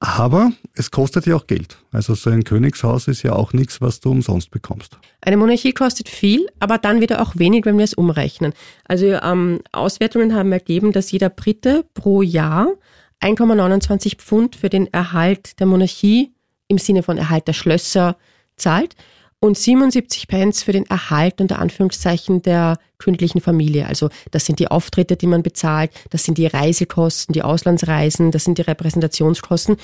Aber 0.00 0.50
es 0.74 0.90
kostet 0.90 1.26
ja 1.26 1.36
auch 1.36 1.46
Geld. 1.46 1.78
Also 1.92 2.16
so 2.16 2.28
ein 2.28 2.42
Königshaus 2.42 3.06
ist 3.06 3.22
ja 3.22 3.34
auch 3.34 3.52
nichts, 3.52 3.80
was 3.80 4.00
du 4.00 4.10
umsonst 4.10 4.50
bekommst. 4.50 4.98
Eine 5.20 5.36
Monarchie 5.36 5.72
kostet 5.72 6.08
viel, 6.08 6.48
aber 6.58 6.78
dann 6.78 7.00
wieder 7.00 7.22
auch 7.22 7.36
wenig, 7.36 7.66
wenn 7.66 7.78
wir 7.78 7.84
es 7.84 7.94
umrechnen. 7.94 8.52
Also 8.84 9.06
ähm, 9.06 9.60
Auswertungen 9.70 10.34
haben 10.34 10.50
ergeben, 10.50 10.90
dass 10.90 11.12
jeder 11.12 11.28
Brite 11.28 11.84
pro 11.94 12.20
Jahr 12.20 12.66
1,29 13.20 14.16
Pfund 14.16 14.56
für 14.56 14.70
den 14.70 14.92
Erhalt 14.92 15.60
der 15.60 15.68
Monarchie 15.68 16.32
im 16.66 16.78
Sinne 16.78 17.04
von 17.04 17.16
Erhalt 17.16 17.46
der 17.46 17.52
Schlösser 17.52 18.16
zahlt 18.56 18.96
und 19.40 19.56
77 19.56 20.28
Pence 20.28 20.62
für 20.62 20.72
den 20.72 20.86
Erhalt 20.86 21.40
unter 21.40 21.58
Anführungszeichen 21.58 22.42
der 22.42 22.78
königlichen 22.98 23.40
Familie. 23.40 23.86
Also 23.86 24.10
das 24.30 24.44
sind 24.44 24.58
die 24.58 24.68
Auftritte, 24.68 25.16
die 25.16 25.26
man 25.26 25.42
bezahlt, 25.42 25.90
das 26.10 26.24
sind 26.24 26.36
die 26.38 26.46
Reisekosten, 26.46 27.32
die 27.32 27.42
Auslandsreisen, 27.42 28.30
das 28.30 28.44
sind 28.44 28.58
die 28.58 28.62
Repräsentationskosten. 28.62 29.76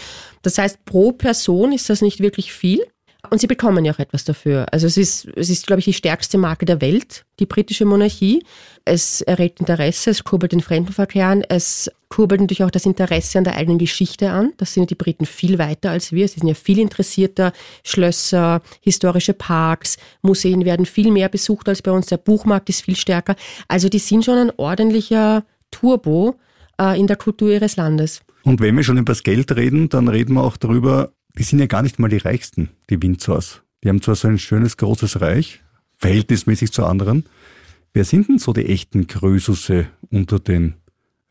Das 0.42 0.58
heißt, 0.58 0.84
pro 0.84 1.12
Person 1.12 1.72
ist 1.72 1.88
das 1.88 2.02
nicht 2.02 2.20
wirklich 2.20 2.52
viel. 2.52 2.86
Und 3.30 3.40
sie 3.40 3.46
bekommen 3.46 3.84
ja 3.84 3.92
auch 3.92 3.98
etwas 3.98 4.24
dafür. 4.24 4.66
Also 4.72 4.86
es 4.86 4.96
ist, 4.96 5.28
es 5.36 5.50
ist, 5.50 5.66
glaube 5.66 5.80
ich, 5.80 5.84
die 5.86 5.92
stärkste 5.92 6.38
Marke 6.38 6.66
der 6.66 6.80
Welt, 6.80 7.24
die 7.38 7.46
britische 7.46 7.84
Monarchie. 7.84 8.44
Es 8.84 9.20
erregt 9.20 9.60
Interesse, 9.60 10.10
es 10.10 10.24
kurbelt 10.24 10.52
den 10.52 10.60
Fremdenverkehr 10.60 11.26
an, 11.26 11.42
es 11.42 11.90
kurbelt 12.08 12.40
natürlich 12.40 12.64
auch 12.64 12.70
das 12.70 12.86
Interesse 12.86 13.38
an 13.38 13.44
der 13.44 13.56
eigenen 13.56 13.78
Geschichte 13.78 14.30
an. 14.30 14.52
Das 14.56 14.74
sind 14.74 14.90
die 14.90 14.94
Briten 14.94 15.26
viel 15.26 15.58
weiter 15.58 15.90
als 15.90 16.12
wir. 16.12 16.28
Sie 16.28 16.40
sind 16.40 16.48
ja 16.48 16.54
viel 16.54 16.78
interessierter. 16.78 17.52
Schlösser, 17.84 18.62
historische 18.80 19.34
Parks, 19.34 19.96
Museen 20.22 20.64
werden 20.64 20.86
viel 20.86 21.10
mehr 21.10 21.28
besucht 21.28 21.68
als 21.68 21.82
bei 21.82 21.90
uns. 21.90 22.06
Der 22.06 22.18
Buchmarkt 22.18 22.68
ist 22.68 22.82
viel 22.82 22.96
stärker. 22.96 23.36
Also 23.68 23.88
die 23.88 23.98
sind 23.98 24.24
schon 24.24 24.38
ein 24.38 24.52
ordentlicher 24.56 25.44
Turbo 25.70 26.36
äh, 26.80 26.98
in 26.98 27.06
der 27.06 27.16
Kultur 27.16 27.50
ihres 27.50 27.76
Landes. 27.76 28.20
Und 28.44 28.60
wenn 28.60 28.76
wir 28.76 28.84
schon 28.84 28.98
über 28.98 29.12
das 29.12 29.24
Geld 29.24 29.54
reden, 29.56 29.88
dann 29.88 30.06
reden 30.08 30.34
wir 30.34 30.44
auch 30.44 30.56
darüber, 30.56 31.12
die 31.38 31.42
sind 31.42 31.58
ja 31.58 31.66
gar 31.66 31.82
nicht 31.82 31.98
mal 31.98 32.08
die 32.08 32.16
reichsten, 32.16 32.70
die 32.90 33.00
Windsors. 33.02 33.62
Die 33.84 33.88
haben 33.88 34.02
zwar 34.02 34.14
so 34.14 34.28
ein 34.28 34.38
schönes, 34.38 34.76
großes 34.76 35.20
Reich, 35.20 35.62
verhältnismäßig 35.96 36.72
zu 36.72 36.84
anderen. 36.84 37.26
Wer 37.92 38.04
sind 38.04 38.28
denn 38.28 38.38
so 38.38 38.52
die 38.52 38.66
echten 38.66 39.06
Krösusse 39.06 39.88
unter 40.10 40.38
den 40.38 40.74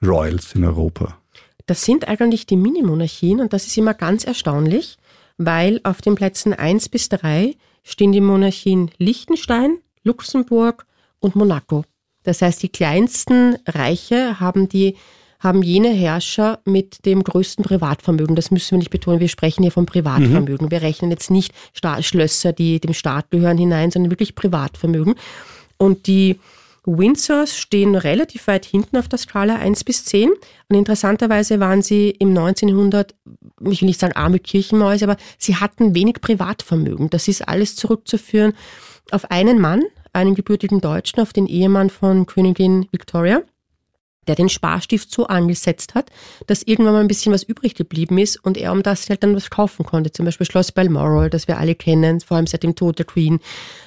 Royals 0.02 0.56
in 0.56 0.64
Europa? 0.64 1.18
Das 1.66 1.84
sind 1.84 2.08
eigentlich 2.08 2.46
die 2.46 2.58
Mini-Monarchien 2.58 3.40
und 3.40 3.54
das 3.54 3.66
ist 3.68 3.78
immer 3.78 3.94
ganz 3.94 4.24
erstaunlich, 4.24 4.98
weil 5.38 5.82
auf 5.84 6.02
den 6.02 6.16
Plätzen 6.16 6.54
1 6.54 6.90
bis 6.90 7.10
3 7.10 7.56
stehen 7.84 8.12
die 8.12 8.22
Monarchien 8.22 8.92
Liechtenstein, 8.98 9.78
Luxemburg 10.04 10.86
und 11.20 11.36
Monaco. 11.36 11.84
Das 12.24 12.42
heißt, 12.42 12.62
die 12.64 12.70
kleinsten 12.70 13.58
Reiche 13.68 14.40
haben 14.40 14.70
die 14.70 14.96
haben 15.46 15.64
jene 15.64 15.90
Herrscher 15.94 16.60
mit 16.66 17.06
dem 17.06 17.24
größten 17.24 17.64
Privatvermögen, 17.64 18.36
das 18.36 18.52
müssen 18.52 18.72
wir 18.72 18.80
nicht 18.80 18.90
betonen, 18.90 19.22
wir 19.22 19.30
sprechen 19.30 19.62
hier 19.62 19.72
vom 19.72 19.86
Privatvermögen. 19.86 20.66
Mhm. 20.66 20.72
Wir 20.72 20.82
rechnen 20.82 21.12
jetzt 21.12 21.32
nicht 21.32 21.54
Sta 21.74 22.02
Schlösser, 22.02 22.52
die 22.52 22.82
dem 22.82 22.94
Staat 22.94 23.32
gehören, 23.32 23.58
hinein, 23.58 23.92
sondern 23.92 24.12
wirklich 24.12 24.36
Privatvermögen. 24.36 25.16
Und 25.78 26.08
die 26.08 26.40
Windsors 26.86 27.58
stehen 27.58 27.96
relativ 27.96 28.48
weit 28.48 28.66
hinten 28.66 28.98
auf 28.98 29.08
der 29.08 29.18
Skala 29.18 29.56
1 29.56 29.84
bis 29.84 30.06
10. 30.06 30.32
Und 30.70 30.76
interessanterweise 30.76 31.60
waren 31.60 31.82
sie 31.82 32.10
im 32.10 32.30
1900, 32.30 33.16
ich 33.70 33.82
will 33.82 33.88
nicht 33.88 34.00
sagen 34.00 34.16
arme 34.16 34.40
Kirchenmäuse, 34.40 35.06
aber 35.06 35.18
sie 35.38 35.56
hatten 35.56 35.96
wenig 35.96 36.22
Privatvermögen. 36.22 37.10
Das 37.10 37.28
ist 37.28 37.48
alles 37.48 37.76
zurückzuführen 37.76 38.54
auf 39.12 39.30
einen 39.32 39.60
Mann, 39.60 39.84
einen 40.14 40.36
gebürtigen 40.36 40.82
Deutschen, 40.82 41.20
auf 41.22 41.34
den 41.34 41.48
Ehemann 41.48 41.90
von 41.90 42.26
Königin 42.26 42.88
Victoria 42.92 43.42
der 44.28 44.36
den 44.36 44.50
Sparstift 44.50 45.12
so 45.12 45.28
angesetzt 45.28 45.96
hat, 45.96 46.10
dass 46.48 46.64
irgendwann 46.64 46.94
mal 46.94 47.02
ein 47.02 47.08
bisschen 47.08 47.34
was 47.34 47.44
übrig 47.44 47.76
geblieben 47.76 48.18
ist 48.18 48.44
und 48.44 48.58
er 48.58 48.72
um 48.72 48.84
das 48.84 49.10
halt 49.10 49.24
dann 49.24 49.36
was 49.36 49.50
kaufen 49.50 49.86
konnte. 49.86 50.12
Zum 50.12 50.26
Beispiel 50.26 50.46
Schloss 50.46 50.72
Balmoral, 50.72 51.30
das 51.30 51.48
wir 51.48 51.58
alle 51.58 51.76
kennen, 51.76 52.20
vor 52.22 52.38
allem 52.38 52.48
seit 52.48 52.64
dem 52.64 52.76
Tod 52.76 53.00
der 53.00 53.06
Queen, 53.06 53.40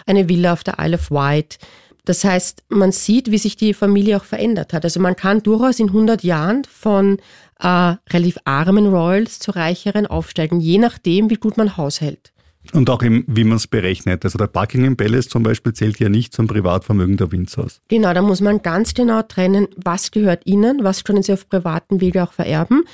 eine 0.06 0.28
Villa 0.28 0.52
auf 0.52 0.64
der 0.64 0.76
Isle 0.78 0.96
of 0.96 1.10
Wight. 1.10 1.58
Das 2.04 2.24
heißt, 2.24 2.64
man 2.70 2.90
sieht, 2.90 3.30
wie 3.30 3.38
sich 3.38 3.56
die 3.56 3.74
Familie 3.74 4.16
auch 4.16 4.24
verändert 4.24 4.72
hat. 4.72 4.84
Also 4.84 4.98
man 4.98 5.14
kann 5.14 5.42
durchaus 5.42 5.78
in 5.78 5.88
100 5.88 6.24
Jahren 6.24 6.64
von 6.64 7.18
äh, 7.60 7.66
relativ 7.66 8.38
armen 8.44 8.86
Royals 8.86 9.38
zu 9.40 9.50
reicheren 9.50 10.06
aufsteigen, 10.06 10.60
je 10.60 10.78
nachdem, 10.78 11.28
wie 11.28 11.34
gut 11.34 11.58
man 11.58 11.76
haushält. 11.76 12.32
Und 12.72 12.90
auch 12.90 13.02
im, 13.02 13.24
wie 13.26 13.44
man 13.44 13.56
es 13.56 13.66
berechnet. 13.66 14.24
Also 14.24 14.36
der 14.36 14.46
Buckingham 14.46 14.96
Palace 14.96 15.28
zum 15.28 15.42
Beispiel 15.42 15.72
zählt 15.72 15.98
ja 16.00 16.08
nicht 16.08 16.34
zum 16.34 16.46
Privatvermögen 16.46 17.16
der 17.16 17.32
Windsors. 17.32 17.80
Genau, 17.88 18.12
da 18.12 18.20
muss 18.20 18.40
man 18.40 18.60
ganz 18.62 18.94
genau 18.94 19.22
trennen, 19.22 19.68
was 19.76 20.10
gehört 20.10 20.42
ihnen, 20.44 20.84
was 20.84 21.04
können 21.04 21.22
sie 21.22 21.32
auf 21.32 21.48
privaten 21.48 22.00
Wege 22.00 22.22
auch 22.22 22.32
vererben 22.32 22.84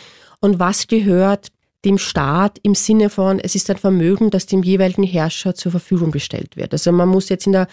und 0.41 0.61
was 0.61 0.87
gehört 0.87 1.49
dem 1.85 1.99
Staat 1.99 2.59
im 2.63 2.75
Sinne 2.75 3.11
von, 3.11 3.41
es 3.41 3.55
ist 3.55 3.69
ein 3.69 3.77
Vermögen, 3.77 4.31
das 4.31 4.47
dem 4.47 4.63
jeweiligen 4.63 5.03
Herrscher 5.03 5.55
zur 5.55 5.73
Verfügung 5.73 6.13
gestellt 6.13 6.57
wird. 6.57 6.73
Also 6.73 6.93
man 6.93 7.09
muss 7.09 7.29
jetzt 7.29 7.47
in 7.47 7.53
der 7.53 7.69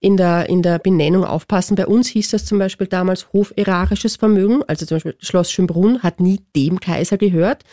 in 0.00 0.18
der, 0.18 0.50
in 0.50 0.60
der 0.60 0.78
Benennung 0.78 1.24
aufpassen. 1.24 1.76
Bei 1.76 1.86
uns 1.86 2.08
hieß 2.08 2.30
das 2.32 2.44
zum 2.44 2.58
Beispiel 2.58 2.86
damals 2.86 3.32
hoferarisches 3.32 4.16
Vermögen. 4.16 4.62
Also 4.66 4.84
zum 4.84 4.96
Beispiel 4.96 5.16
Schloss 5.20 5.50
Schönbrunn 5.50 6.02
hat 6.02 6.20
nie 6.20 6.40
dem 6.54 6.78
Kaiser 6.78 7.16
gehört. 7.16 7.64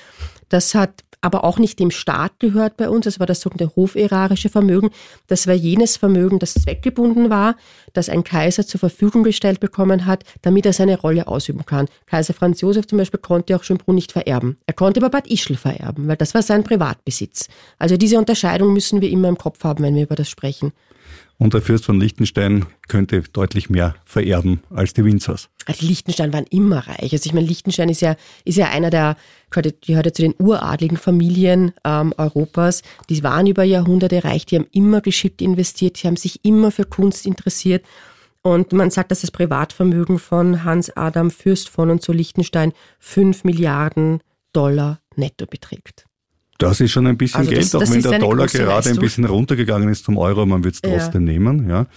Das 0.48 0.74
hat 0.74 1.04
aber 1.22 1.44
auch 1.44 1.60
nicht 1.60 1.80
dem 1.80 1.92
Staat 1.92 2.40
gehört 2.40 2.78
bei 2.78 2.90
uns. 2.90 3.06
Das 3.06 3.20
war 3.20 3.28
das 3.28 3.42
sogenannte 3.42 3.75
hoferarische 3.75 4.50
Vermögen. 4.50 4.90
Das 5.28 5.48
war 5.48 5.54
jenes 5.54 5.98
Vermögen, 5.98 6.40
das 6.40 6.56
zweckgebunden 6.56 7.30
war, 7.30 7.56
das 7.94 8.10
ein 8.10 8.24
Kaiser 8.24 8.66
zur 8.66 8.80
Verfügung 8.80 9.24
gestellt 9.24 9.60
bekommen 9.60 10.06
hat, 10.06 10.24
damit 10.42 10.66
er 10.66 10.74
seine 10.74 11.00
Rolle 11.00 11.28
ausüben 11.28 11.66
kann. 11.66 11.88
Kaiser 12.08 12.34
Franz 12.34 12.62
Josef 12.62 12.88
zum 12.88 12.98
Beispiel 12.98 13.20
konnte 13.20 13.56
auch 13.56 13.63
Schönbrunn 13.63 13.96
nicht 13.96 14.12
vererben. 14.12 14.58
Er 14.66 14.74
konnte 14.74 15.00
aber 15.00 15.10
Bad 15.10 15.28
Ischl 15.28 15.56
vererben, 15.56 16.08
weil 16.08 16.18
das 16.18 16.34
war 16.34 16.42
sein 16.42 16.63
Privatbesitz. 16.63 17.48
Also 17.78 17.98
diese 17.98 18.18
Unterscheidung 18.18 18.74
müssen 18.74 19.01
wir 19.01 19.10
immer 19.10 19.30
im 19.30 19.38
Kopf 19.38 19.63
haben, 19.63 19.84
wenn 19.84 19.96
wir 19.96 20.04
über 20.04 20.16
das 20.16 20.30
sprechen. 20.30 20.74
Und 21.41 21.55
der 21.55 21.63
Fürst 21.63 21.86
von 21.86 22.00
Liechtenstein 22.00 22.67
könnte 22.88 23.24
deutlich 23.33 23.67
mehr 23.67 23.95
vererben 24.05 24.62
als 24.69 24.93
die 24.93 25.03
Windsors. 25.03 25.50
Ah, 25.65 25.74
die 25.74 25.88
Liechtenstein 25.88 26.31
waren 26.33 26.45
immer 26.51 26.88
reich. 26.88 27.13
Also 27.13 27.25
ich 27.25 27.33
meine, 27.33 27.48
Liechtenstein 27.48 27.89
ist 27.89 28.01
ja, 28.01 28.15
ist 28.45 28.60
ja 28.60 28.69
einer 28.69 28.91
der, 28.91 29.17
gehört, 29.50 29.83
ja 29.88 30.03
zu 30.03 30.21
den 30.21 30.36
uradligen 30.38 30.98
Familien 30.98 31.71
ähm, 31.83 32.13
Europas. 32.15 32.83
Die 33.10 33.24
waren 33.24 33.48
über 33.48 33.63
Jahrhunderte 33.63 34.24
reich, 34.24 34.45
die 34.45 34.57
haben 34.57 34.67
immer 34.71 35.01
geschickt 35.01 35.41
investiert, 35.41 36.03
die 36.03 36.05
haben 36.05 36.15
sich 36.15 36.45
immer 36.45 36.69
für 36.69 36.86
Kunst 36.86 37.25
interessiert. 37.25 37.83
Und 38.43 38.71
man 38.71 38.91
sagt, 38.91 39.10
dass 39.10 39.21
das 39.21 39.31
Privatvermögen 39.31 40.19
von 40.19 40.63
Hans 40.63 40.95
Adam 40.95 41.31
Fürst 41.31 41.69
von 41.69 41.89
und 41.89 42.03
zu 42.03 42.13
Liechtenstein 42.13 42.71
fünf 43.00 43.45
Milliarden 43.45 44.19
Dollar 44.53 45.00
netto 45.15 45.48
beträgt. 45.48 46.05
Das 46.62 46.80
ist 46.80 46.91
schon 46.91 47.08
ein 47.08 47.18
bisschen 47.18 47.39
also 47.39 47.51
Geld, 47.51 47.63
das, 47.63 47.75
auch 47.75 47.80
das 47.80 47.91
wenn 47.91 48.01
der 48.01 48.20
Dollar 48.20 48.48
gerade 48.48 48.89
ein 48.89 48.98
bisschen 48.98 49.25
runtergegangen 49.25 49.89
ist 49.89 50.06
zum 50.06 50.18
Euro, 50.18 50.46
man 50.46 50.63
wird 50.63 50.75
es 50.75 50.82
trotzdem 50.82 51.27
ja. 51.27 51.34
nehmen. 51.34 51.70
Ja. 51.70 51.88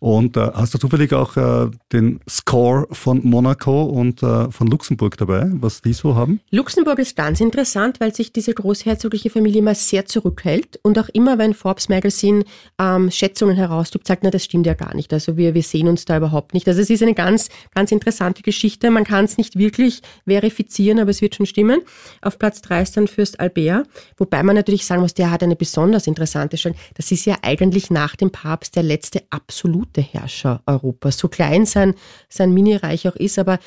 Und 0.00 0.38
äh, 0.38 0.50
hast 0.54 0.72
du 0.72 0.78
zufällig 0.78 1.12
auch 1.12 1.36
äh, 1.36 1.70
den 1.92 2.20
Score 2.28 2.86
von 2.90 3.20
Monaco 3.22 3.82
und 3.82 4.22
äh, 4.22 4.50
von 4.50 4.66
Luxemburg 4.66 5.18
dabei, 5.18 5.50
was 5.52 5.82
die 5.82 5.92
so 5.92 6.14
haben? 6.14 6.40
Luxemburg 6.50 6.98
ist 6.98 7.16
ganz 7.16 7.38
interessant, 7.38 8.00
weil 8.00 8.14
sich 8.14 8.32
diese 8.32 8.54
großherzogliche 8.54 9.28
Familie 9.28 9.58
immer 9.58 9.74
sehr 9.74 10.06
zurückhält 10.06 10.80
und 10.82 10.98
auch 10.98 11.10
immer, 11.10 11.36
wenn 11.36 11.52
Forbes 11.52 11.90
Magazine 11.90 12.44
ähm, 12.80 13.10
Schätzungen 13.10 13.56
herausgibt, 13.56 14.06
sagt, 14.06 14.22
na, 14.24 14.30
das 14.30 14.42
stimmt 14.42 14.66
ja 14.66 14.72
gar 14.72 14.96
nicht. 14.96 15.12
Also 15.12 15.36
wir, 15.36 15.52
wir 15.52 15.62
sehen 15.62 15.86
uns 15.86 16.06
da 16.06 16.16
überhaupt 16.16 16.54
nicht. 16.54 16.66
Also 16.66 16.80
es 16.80 16.88
ist 16.88 17.02
eine 17.02 17.14
ganz, 17.14 17.50
ganz 17.74 17.92
interessante 17.92 18.40
Geschichte. 18.40 18.90
Man 18.90 19.04
kann 19.04 19.26
es 19.26 19.36
nicht 19.36 19.58
wirklich 19.58 20.00
verifizieren, 20.26 20.98
aber 20.98 21.10
es 21.10 21.20
wird 21.20 21.34
schon 21.34 21.44
stimmen. 21.44 21.82
Auf 22.22 22.38
Platz 22.38 22.62
drei 22.62 22.80
ist 22.80 22.96
dann 22.96 23.06
Fürst 23.06 23.38
Albert, 23.38 23.86
wobei 24.16 24.42
man 24.42 24.56
natürlich 24.56 24.86
sagen 24.86 25.02
muss, 25.02 25.12
der 25.12 25.30
hat 25.30 25.42
eine 25.42 25.56
besonders 25.56 26.06
interessante 26.06 26.56
Stellung. 26.56 26.78
Das 26.94 27.12
ist 27.12 27.26
ja 27.26 27.36
eigentlich 27.42 27.90
nach 27.90 28.16
dem 28.16 28.30
Papst 28.30 28.76
der 28.76 28.82
letzte 28.82 29.24
absolute 29.28 29.89
absolute 29.90 30.02
Herrscher 30.02 30.62
Europas. 30.66 31.18
So 31.18 31.28
klein 31.28 31.66
sein, 31.66 31.94
sein 32.28 32.52
Mini-Reich 32.52 33.08
auch 33.08 33.16
ist, 33.16 33.38
aber 33.38 33.58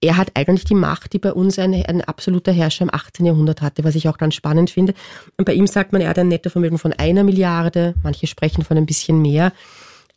er 0.00 0.16
hat 0.16 0.32
eigentlich 0.34 0.64
die 0.64 0.74
Macht, 0.74 1.12
die 1.14 1.18
bei 1.18 1.32
uns 1.32 1.58
ein, 1.58 1.74
ein 1.74 2.02
absoluter 2.02 2.52
Herrscher 2.52 2.82
im 2.82 2.92
18. 2.92 3.24
Jahrhundert 3.24 3.62
hatte, 3.62 3.84
was 3.84 3.94
ich 3.94 4.08
auch 4.08 4.18
ganz 4.18 4.34
spannend 4.34 4.70
finde. 4.70 4.94
Und 5.38 5.46
bei 5.46 5.54
ihm 5.54 5.66
sagt 5.66 5.92
man, 5.92 6.02
er 6.02 6.10
hat 6.10 6.18
ein 6.18 6.28
Nettovermögen 6.28 6.78
von 6.78 6.92
einer 6.92 7.24
Milliarde, 7.24 7.94
manche 8.02 8.26
sprechen 8.26 8.64
von 8.64 8.76
ein 8.76 8.86
bisschen 8.86 9.22
mehr. 9.22 9.52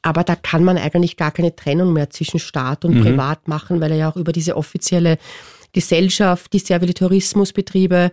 Aber 0.01 0.23
da 0.23 0.35
kann 0.35 0.63
man 0.63 0.77
eigentlich 0.77 1.15
gar 1.15 1.31
keine 1.31 1.55
Trennung 1.55 1.93
mehr 1.93 2.09
zwischen 2.09 2.39
Staat 2.39 2.85
und 2.85 2.95
mhm. 2.95 3.01
Privat 3.01 3.47
machen, 3.47 3.79
weil 3.79 3.91
er 3.91 3.97
ja 3.97 4.11
auch 4.11 4.17
über 4.17 4.31
diese 4.31 4.57
offizielle 4.57 5.17
Gesellschaft, 5.71 6.51
die 6.53 6.59
sehr 6.59 6.79
viele 6.79 6.93
Tourismusbetriebe, 6.93 8.11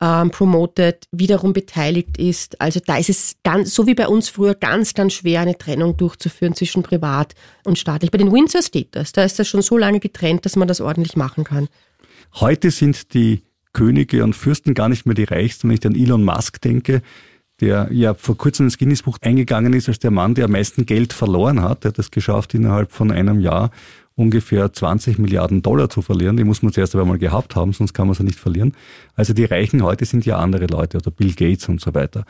ähm, 0.00 0.30
promotet, 0.30 1.06
wiederum 1.10 1.52
beteiligt 1.52 2.18
ist. 2.18 2.60
Also 2.60 2.80
da 2.84 2.98
ist 2.98 3.08
es 3.08 3.36
ganz, 3.42 3.74
so 3.74 3.86
wie 3.86 3.94
bei 3.94 4.08
uns 4.08 4.28
früher, 4.28 4.54
ganz, 4.54 4.94
ganz 4.94 5.14
schwer, 5.14 5.40
eine 5.40 5.58
Trennung 5.58 5.96
durchzuführen 5.96 6.54
zwischen 6.54 6.82
privat 6.82 7.34
und 7.64 7.78
staatlich. 7.78 8.10
Bei 8.10 8.18
den 8.18 8.32
Windsor 8.32 8.62
steht 8.62 8.94
das. 8.94 9.12
Da 9.12 9.24
ist 9.24 9.38
das 9.38 9.48
schon 9.48 9.62
so 9.62 9.76
lange 9.76 10.00
getrennt, 10.00 10.44
dass 10.44 10.56
man 10.56 10.68
das 10.68 10.80
ordentlich 10.80 11.16
machen 11.16 11.44
kann. 11.44 11.68
Heute 12.34 12.70
sind 12.70 13.14
die 13.14 13.42
Könige 13.72 14.24
und 14.24 14.34
Fürsten 14.34 14.74
gar 14.74 14.88
nicht 14.88 15.06
mehr 15.06 15.14
die 15.14 15.24
reichsten, 15.24 15.68
wenn 15.68 15.76
ich 15.76 15.86
an 15.86 15.94
Elon 15.94 16.24
Musk 16.24 16.60
denke 16.60 17.02
der 17.60 17.88
ja 17.90 18.14
vor 18.14 18.36
kurzem 18.36 18.66
ins 18.66 18.78
Guinness-Buch 18.78 19.18
eingegangen 19.20 19.72
ist 19.72 19.88
als 19.88 19.98
der 19.98 20.10
Mann, 20.10 20.34
der 20.34 20.44
am 20.44 20.52
meisten 20.52 20.86
Geld 20.86 21.12
verloren 21.12 21.62
hat. 21.62 21.84
Er 21.84 21.88
hat 21.88 21.98
es 21.98 22.10
geschafft, 22.10 22.54
innerhalb 22.54 22.92
von 22.92 23.10
einem 23.10 23.40
Jahr 23.40 23.70
ungefähr 24.18 24.72
20 24.72 25.18
Milliarden 25.18 25.62
Dollar 25.62 25.88
zu 25.88 26.02
verlieren. 26.02 26.36
Die 26.36 26.44
muss 26.44 26.62
man 26.62 26.72
zuerst 26.72 26.94
einmal 26.96 27.18
gehabt 27.18 27.54
haben, 27.54 27.72
sonst 27.72 27.94
kann 27.94 28.08
man 28.08 28.16
sie 28.16 28.24
nicht 28.24 28.38
verlieren. 28.38 28.72
Also 29.14 29.32
die 29.32 29.44
Reichen 29.44 29.82
heute 29.82 30.04
sind 30.04 30.26
ja 30.26 30.38
andere 30.38 30.66
Leute, 30.66 30.98
oder 30.98 31.12
Bill 31.12 31.32
Gates 31.34 31.68
und 31.68 31.80
so 31.80 31.94
weiter. 31.94 32.24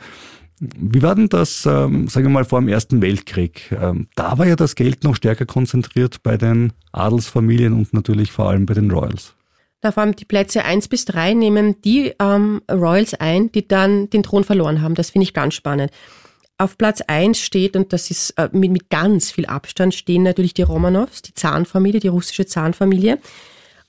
Wie 0.59 1.01
war 1.01 1.15
denn 1.15 1.29
das, 1.29 1.65
ähm, 1.65 2.07
sagen 2.07 2.27
wir 2.27 2.31
mal, 2.31 2.45
vor 2.45 2.59
dem 2.59 2.67
Ersten 2.67 3.01
Weltkrieg? 3.01 3.71
Ähm, 3.71 4.07
da 4.15 4.37
war 4.37 4.45
ja 4.45 4.55
das 4.55 4.75
Geld 4.75 5.03
noch 5.03 5.15
stärker 5.15 5.45
konzentriert 5.45 6.21
bei 6.21 6.37
den 6.37 6.73
Adelsfamilien 6.91 7.73
und 7.73 7.93
natürlich 7.93 8.31
vor 8.31 8.49
allem 8.49 8.65
bei 8.65 8.75
den 8.75 8.91
Royals. 8.91 9.33
Da 9.81 9.91
vor 9.91 10.03
allem 10.03 10.15
die 10.15 10.25
Plätze 10.25 10.65
eins 10.65 10.89
bis 10.89 11.05
drei 11.05 11.33
nehmen 11.33 11.81
die 11.81 12.13
ähm, 12.19 12.61
Royals 12.69 13.13
ein, 13.13 13.51
die 13.51 13.67
dann 13.67 14.09
den 14.09 14.23
Thron 14.23 14.43
verloren 14.43 14.81
haben. 14.81 14.93
Das 14.93 15.09
finde 15.09 15.23
ich 15.23 15.33
ganz 15.33 15.55
spannend. 15.55 15.91
Auf 16.61 16.77
Platz 16.77 16.99
eins 17.07 17.39
steht, 17.39 17.77
und 17.77 17.93
das 17.93 18.11
ist 18.11 18.31
äh, 18.31 18.49
mit, 18.51 18.71
mit 18.71 18.89
ganz 18.89 19.31
viel 19.31 19.45
Abstand, 19.45 19.95
stehen 19.95 20.23
natürlich 20.23 20.53
die 20.53 20.61
Romanows, 20.61 21.21
die 21.21 21.33
Zahnfamilie, 21.33 22.01
die 22.01 22.09
russische 22.09 22.45
Zahnfamilie. 22.45 23.17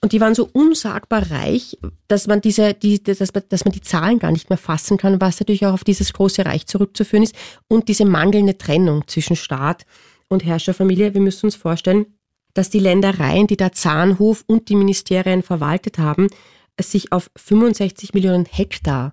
Und 0.01 0.13
die 0.13 0.21
waren 0.21 0.37
so 0.37 0.49
unsagbar 0.53 1.31
reich, 1.33 1.77
dass 2.07 2.29
man 2.29 2.41
diese, 2.41 2.73
die, 2.73 3.03
dass, 3.03 3.35
man, 3.35 3.43
dass 3.49 3.65
man 3.65 3.73
die 3.73 3.81
Zahlen 3.81 4.21
gar 4.21 4.31
nicht 4.31 4.51
mehr 4.51 4.57
fassen 4.57 4.99
kann, 4.99 5.21
was 5.21 5.41
natürlich 5.41 5.67
auch 5.67 5.75
auf 5.75 5.85
dieses 5.85 6.13
große 6.13 6.47
Reich 6.47 6.67
zurückzuführen 6.69 7.25
ist. 7.25 7.35
Und 7.67 7.89
diese 7.89 8.05
mangelnde 8.05 8.57
Trennung 8.57 9.07
zwischen 9.09 9.35
Staat 9.35 9.85
und 10.29 10.45
Herrscherfamilie. 10.45 11.13
Wir 11.13 11.21
müssen 11.21 11.47
uns 11.47 11.57
vorstellen, 11.57 12.07
dass 12.55 12.71
die 12.71 12.79
Ländereien, 12.79 13.49
die 13.49 13.57
der 13.57 13.73
Zahnhof 13.73 14.45
und 14.47 14.69
die 14.69 14.77
Ministerien 14.77 15.43
verwaltet 15.43 15.99
haben, 15.99 16.29
sich 16.81 17.11
auf 17.11 17.33
65 17.37 18.15
Millionen 18.15 18.47
Hektar 18.47 19.13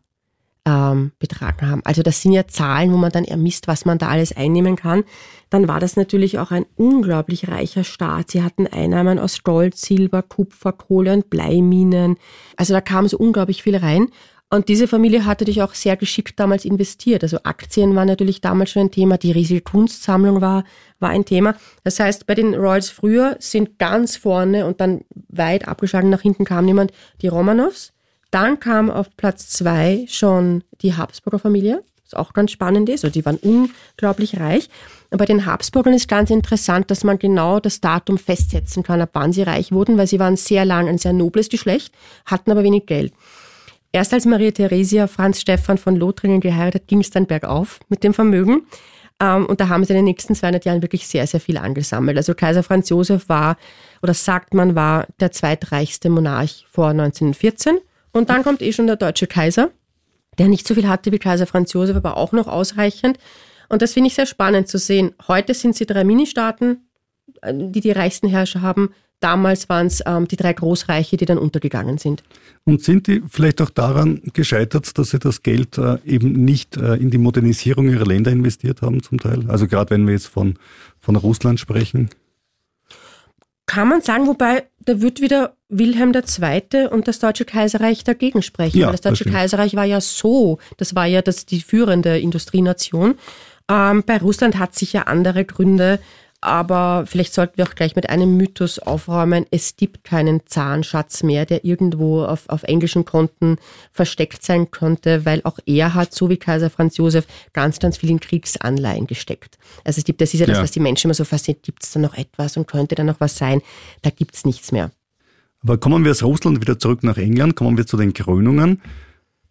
ähm, 0.68 1.14
betragen 1.18 1.70
haben. 1.70 1.82
Also 1.86 2.04
das 2.04 2.22
sind 2.22 2.34
ja 2.34 2.46
Zahlen, 2.46 2.92
wo 2.92 2.98
man 2.98 3.12
dann 3.12 3.24
ermisst, 3.24 3.68
was 3.70 3.86
man 3.86 3.98
da 3.98 4.10
alles 4.10 4.36
einnehmen 4.36 4.76
kann. 4.76 5.06
Dann 5.50 5.70
war 5.70 5.80
das 5.80 5.96
natürlich 5.96 6.40
auch 6.40 6.52
ein 6.52 6.66
unglaublich 6.76 7.48
reicher 7.48 7.86
Staat. 7.86 8.32
Sie 8.32 8.44
hatten 8.44 8.68
Einnahmen 8.68 9.18
aus 9.18 9.44
Gold, 9.44 9.78
Silber, 9.78 10.22
Kupfer, 10.22 10.74
Kohle 10.74 11.14
und 11.14 11.30
Bleiminen. 11.30 12.18
Also 12.58 12.74
da 12.74 12.82
kam 12.82 13.08
so 13.08 13.18
unglaublich 13.18 13.64
viel 13.64 13.78
rein. 13.78 14.10
Und 14.50 14.70
diese 14.70 14.88
Familie 14.88 15.26
hatte 15.26 15.46
dich 15.46 15.62
auch 15.62 15.74
sehr 15.74 15.98
geschickt 15.98 16.40
damals 16.40 16.64
investiert. 16.66 17.24
Also 17.24 17.40
Aktien 17.44 17.96
waren 17.96 18.08
natürlich 18.08 18.40
damals 18.42 18.72
schon 18.72 18.84
ein 18.84 18.92
Thema, 18.92 19.18
die 19.18 19.32
riesige 19.32 19.62
Kunstsammlung 19.62 20.42
war, 20.42 20.64
war 21.00 21.10
ein 21.10 21.26
Thema. 21.26 21.56
Das 21.84 22.00
heißt, 22.00 22.28
bei 22.28 22.36
den 22.36 22.56
Royals 22.56 22.90
früher 22.90 23.36
sind 23.40 23.78
ganz 23.78 24.16
vorne 24.16 24.66
und 24.66 24.80
dann 24.80 25.02
weit 25.30 25.68
abgeschlagen 25.68 26.10
nach 26.10 26.22
hinten 26.22 26.46
kam 26.46 26.66
niemand 26.66 26.92
die 27.22 27.28
Romanows. 27.28 27.94
Dann 28.32 28.60
kam 28.60 28.90
auf 28.90 29.16
Platz 29.16 29.50
zwei 29.50 30.06
schon 30.10 30.64
die 30.82 30.96
Habsburger 30.96 31.40
Familie, 31.40 31.84
was 32.04 32.14
auch 32.14 32.34
ganz 32.34 32.52
spannend 32.52 32.90
ist. 32.90 33.06
Also 33.06 33.14
die 33.14 33.26
waren 33.26 33.38
unglaublich 33.38 34.40
reich. 34.40 34.70
Und 35.10 35.20
bei 35.20 35.26
den 35.26 35.46
Habsburgern 35.46 35.94
ist 35.94 36.10
ganz 36.10 36.30
interessant, 36.30 36.92
dass 36.92 37.04
man 37.04 37.20
genau 37.20 37.60
das 37.60 37.80
Datum 37.80 38.18
festsetzen 38.18 38.84
kann, 38.84 39.02
ab 39.02 39.12
wann 39.14 39.32
sie 39.32 39.44
reich 39.44 39.72
wurden, 39.72 39.98
weil 39.98 40.08
sie 40.08 40.20
waren 40.20 40.36
sehr 40.36 40.66
lang 40.66 40.90
ein 40.90 40.98
sehr 40.98 41.14
nobles 41.14 41.50
Geschlecht, 41.50 41.94
hatten 42.26 42.52
aber 42.52 42.64
wenig 42.64 42.86
Geld. 42.86 43.14
Erst 43.94 44.14
als 44.14 44.26
Maria 44.26 44.52
Theresia 44.52 45.08
Franz 45.08 45.40
Stephan 45.40 45.78
von 45.78 45.96
Lothringen 45.96 46.42
geheiratet, 46.42 46.88
ging 46.88 47.00
es 47.00 47.10
dann 47.10 47.26
bergauf 47.26 47.80
mit 47.88 48.04
dem 48.04 48.14
Vermögen. 48.14 48.64
Ähm, 49.20 49.46
und 49.46 49.62
da 49.62 49.70
haben 49.70 49.84
sie 49.86 49.94
in 49.94 49.98
den 49.98 50.06
nächsten 50.06 50.36
200 50.36 50.66
Jahren 50.66 50.82
wirklich 50.82 51.08
sehr, 51.08 51.26
sehr 51.26 51.40
viel 51.40 51.58
angesammelt. 51.58 52.18
Also 52.18 52.36
Kaiser 52.36 52.64
Franz 52.64 52.90
Josef 52.90 53.30
war, 53.30 53.58
oder 54.04 54.14
sagt 54.14 54.54
man, 54.54 54.76
war 54.76 55.08
der 55.20 55.32
zweitreichste 55.32 56.10
Monarch 56.10 56.66
vor 56.70 56.90
1914. 56.90 57.80
Und 58.12 58.30
dann 58.30 58.44
kommt 58.44 58.62
eh 58.62 58.72
schon 58.72 58.88
der 58.88 58.96
deutsche 58.96 59.28
Kaiser, 59.28 59.70
der 60.38 60.48
nicht 60.48 60.68
so 60.68 60.76
viel 60.76 60.88
hatte 60.88 61.12
wie 61.12 61.20
Kaiser 61.20 61.48
Franz 61.48 61.74
Josef, 61.74 61.96
aber 61.96 62.18
auch 62.18 62.32
noch 62.32 62.48
ausreichend. 62.48 63.18
Und 63.70 63.82
das 63.82 63.94
finde 63.94 64.08
ich 64.08 64.16
sehr 64.16 64.26
spannend 64.26 64.68
zu 64.68 64.78
sehen. 64.78 65.14
Heute 65.28 65.54
sind 65.54 65.76
sie 65.76 65.86
drei 65.86 66.04
Ministaaten, 66.04 66.88
äh, 67.42 67.54
die 67.54 67.82
die 67.82 67.92
reichsten 67.92 68.28
Herrscher 68.28 68.62
haben. 68.62 68.90
Damals 69.20 69.68
waren 69.68 69.88
es 69.88 70.04
ähm, 70.06 70.28
die 70.28 70.36
drei 70.36 70.54
Großreiche, 70.54 71.18
die 71.18 71.26
dann 71.26 71.40
untergegangen 71.40 71.98
sind. 71.98 72.24
Und 72.66 72.84
sind 72.84 73.08
die 73.08 73.24
vielleicht 73.28 73.62
auch 73.62 73.72
daran 73.72 74.22
gescheitert, 74.34 74.96
dass 74.98 75.10
sie 75.10 75.18
das 75.18 75.42
Geld 75.42 75.80
äh, 75.80 75.98
eben 76.06 76.46
nicht 76.46 76.78
äh, 76.78 76.96
in 76.96 77.10
die 77.10 77.18
Modernisierung 77.18 77.90
ihrer 77.90 78.06
Länder 78.06 78.32
investiert 78.32 78.84
haben 78.84 79.02
zum 79.02 79.20
Teil? 79.20 79.50
Also 79.50 79.68
gerade 79.68 79.90
wenn 79.90 80.06
wir 80.06 80.14
jetzt 80.14 80.28
von, 80.28 80.60
von 81.00 81.16
Russland 81.16 81.60
sprechen. 81.60 82.10
Kann 83.66 83.90
man 83.90 84.02
sagen, 84.02 84.28
wobei 84.28 84.68
da 84.86 85.02
wird 85.02 85.20
wieder 85.20 85.57
Wilhelm 85.70 86.14
II. 86.14 86.88
und 86.88 87.08
das 87.08 87.20
Deutsche 87.20 87.46
Kaiserreich 87.46 88.04
dagegen 88.04 88.42
sprechen. 88.42 88.80
Ja, 88.80 88.92
das 88.92 89.02
Deutsche 89.02 89.26
das 89.26 89.34
Kaiserreich 89.34 89.76
war 89.76 89.86
ja 89.86 90.00
so, 90.02 90.60
das 90.78 90.96
war 90.96 91.06
ja 91.06 91.22
das, 91.22 91.46
die 91.46 91.62
führende 91.62 92.20
Industrienation. 92.20 93.16
Ähm, 93.70 94.04
bei 94.06 94.18
Russland 94.18 94.60
hat 94.60 94.76
sich 94.76 94.94
ja 94.94 95.04
andere 95.04 95.44
Gründe 95.44 96.00
aber 96.40 97.06
vielleicht 97.08 97.34
sollten 97.34 97.58
wir 97.58 97.66
auch 97.66 97.74
gleich 97.74 97.96
mit 97.96 98.10
einem 98.10 98.38
Mythos 98.38 98.78
aufräumen. 98.78 99.46
Es 99.50 99.76
gibt 99.76 100.04
keinen 100.04 100.46
Zahnschatz 100.46 101.24
mehr, 101.24 101.46
der 101.46 101.66
irgendwo 101.66 102.24
auf, 102.24 102.48
auf 102.50 102.64
englischen 102.64 103.06
Konten 103.06 103.58
versteckt 103.92 104.44
sein 104.44 104.70
könnte, 104.70 105.26
weil 105.26 105.42
auch 105.46 105.58
er 105.66 105.96
hat, 105.96 106.14
so 106.14 106.30
wie 106.30 106.38
Kaiser 106.38 106.70
Franz 106.70 106.98
Josef, 106.98 107.26
ganz, 107.54 107.80
ganz 107.80 107.98
viel 107.98 108.12
in 108.12 108.20
Kriegsanleihen 108.20 109.08
gesteckt. 109.08 109.58
Also 109.84 109.98
es 110.00 110.06
gibt, 110.06 110.22
das 110.22 110.34
ist 110.34 110.42
ja 110.42 110.46
das, 110.46 110.60
was 110.60 110.72
die 110.72 110.80
Menschen 110.80 111.08
immer 111.08 111.16
so 111.16 111.26
fasziniert. 111.26 111.64
Gibt 111.64 111.84
es 111.84 111.92
da 111.92 112.00
noch 112.00 112.14
etwas 112.14 112.56
und 112.56 112.68
könnte 112.68 112.94
da 112.94 113.04
noch 113.04 113.20
was 113.20 113.38
sein? 113.38 113.62
Da 114.04 114.12
gibt 114.12 114.36
es 114.36 114.46
nichts 114.46 114.72
mehr. 114.72 114.92
Aber 115.64 115.78
kommen 115.78 116.04
wir 116.04 116.12
aus 116.12 116.24
Russland 116.24 116.62
wieder 116.62 116.80
zurück 116.80 117.04
nach 117.04 117.18
England, 117.18 117.56
kommen 117.56 117.78
wir 117.78 117.86
zu 117.86 117.98
den 117.98 118.14
Krönungen. 118.14 118.82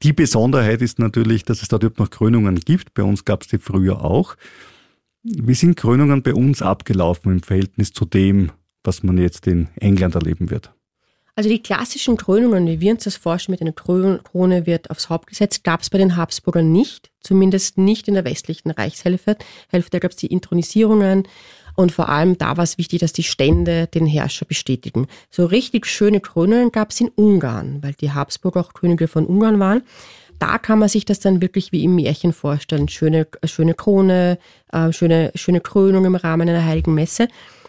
Die 0.02 0.12
Besonderheit 0.12 0.82
ist 0.82 0.98
natürlich, 0.98 1.44
dass 1.44 1.62
es 1.62 1.68
dort 1.68 1.82
überhaupt 1.82 1.98
noch 1.98 2.10
Krönungen 2.10 2.60
gibt. 2.60 2.94
Bei 2.94 3.02
uns 3.02 3.24
gab 3.24 3.42
es 3.42 3.48
die 3.48 3.58
früher 3.58 4.04
auch. 4.04 4.36
Wie 5.22 5.54
sind 5.54 5.76
Krönungen 5.76 6.22
bei 6.22 6.34
uns 6.34 6.62
abgelaufen 6.62 7.32
im 7.32 7.42
Verhältnis 7.42 7.92
zu 7.92 8.04
dem, 8.04 8.52
was 8.84 9.02
man 9.02 9.18
jetzt 9.18 9.46
in 9.46 9.68
England 9.76 10.14
erleben 10.14 10.50
wird? 10.50 10.72
Also 11.34 11.50
die 11.50 11.62
klassischen 11.62 12.16
Krönungen, 12.16 12.66
wie 12.66 12.80
wir 12.80 12.92
uns 12.92 13.04
das 13.04 13.16
vorstellen, 13.16 13.52
mit 13.52 13.60
einer 13.60 13.72
Krone 13.72 14.66
wird 14.66 14.90
aufs 14.90 15.10
Haupt 15.10 15.26
gesetzt, 15.26 15.64
gab 15.64 15.82
es 15.82 15.90
bei 15.90 15.98
den 15.98 16.16
Habsburgern 16.16 16.72
nicht, 16.72 17.10
zumindest 17.20 17.76
nicht 17.76 18.08
in 18.08 18.14
der 18.14 18.24
westlichen 18.24 18.70
Reichshälfte. 18.70 19.36
Hälfte 19.68 20.00
gab 20.00 20.12
es 20.12 20.16
die 20.16 20.28
Intronisierungen 20.28 21.28
und 21.76 21.92
vor 21.92 22.08
allem 22.08 22.36
da 22.38 22.56
war 22.56 22.64
es 22.64 22.78
wichtig, 22.78 23.00
dass 23.00 23.12
die 23.12 23.22
Stände 23.22 23.86
den 23.86 24.06
Herrscher 24.06 24.46
bestätigen. 24.46 25.06
So 25.30 25.46
richtig 25.46 25.86
schöne 25.86 26.20
Krönungen 26.20 26.72
gab 26.72 26.90
es 26.90 27.00
in 27.00 27.08
Ungarn, 27.08 27.82
weil 27.82 27.92
die 27.94 28.12
Habsburger 28.12 28.60
auch 28.60 28.72
Könige 28.72 29.08
von 29.08 29.26
Ungarn 29.26 29.60
waren 29.60 29.82
da 30.38 30.58
kann 30.58 30.78
man 30.78 30.88
sich 30.88 31.04
das 31.04 31.20
dann 31.20 31.40
wirklich 31.40 31.72
wie 31.72 31.84
im 31.84 31.94
Märchen 31.94 32.32
vorstellen. 32.32 32.88
Schöne, 32.88 33.26
schöne 33.44 33.74
Krone, 33.74 34.38
äh, 34.72 34.92
schöne, 34.92 35.32
schöne 35.34 35.60
Krönung 35.60 36.04
im 36.04 36.14
Rahmen 36.14 36.48
einer 36.48 36.64
heiligen 36.64 36.94
Messe. 36.94 37.28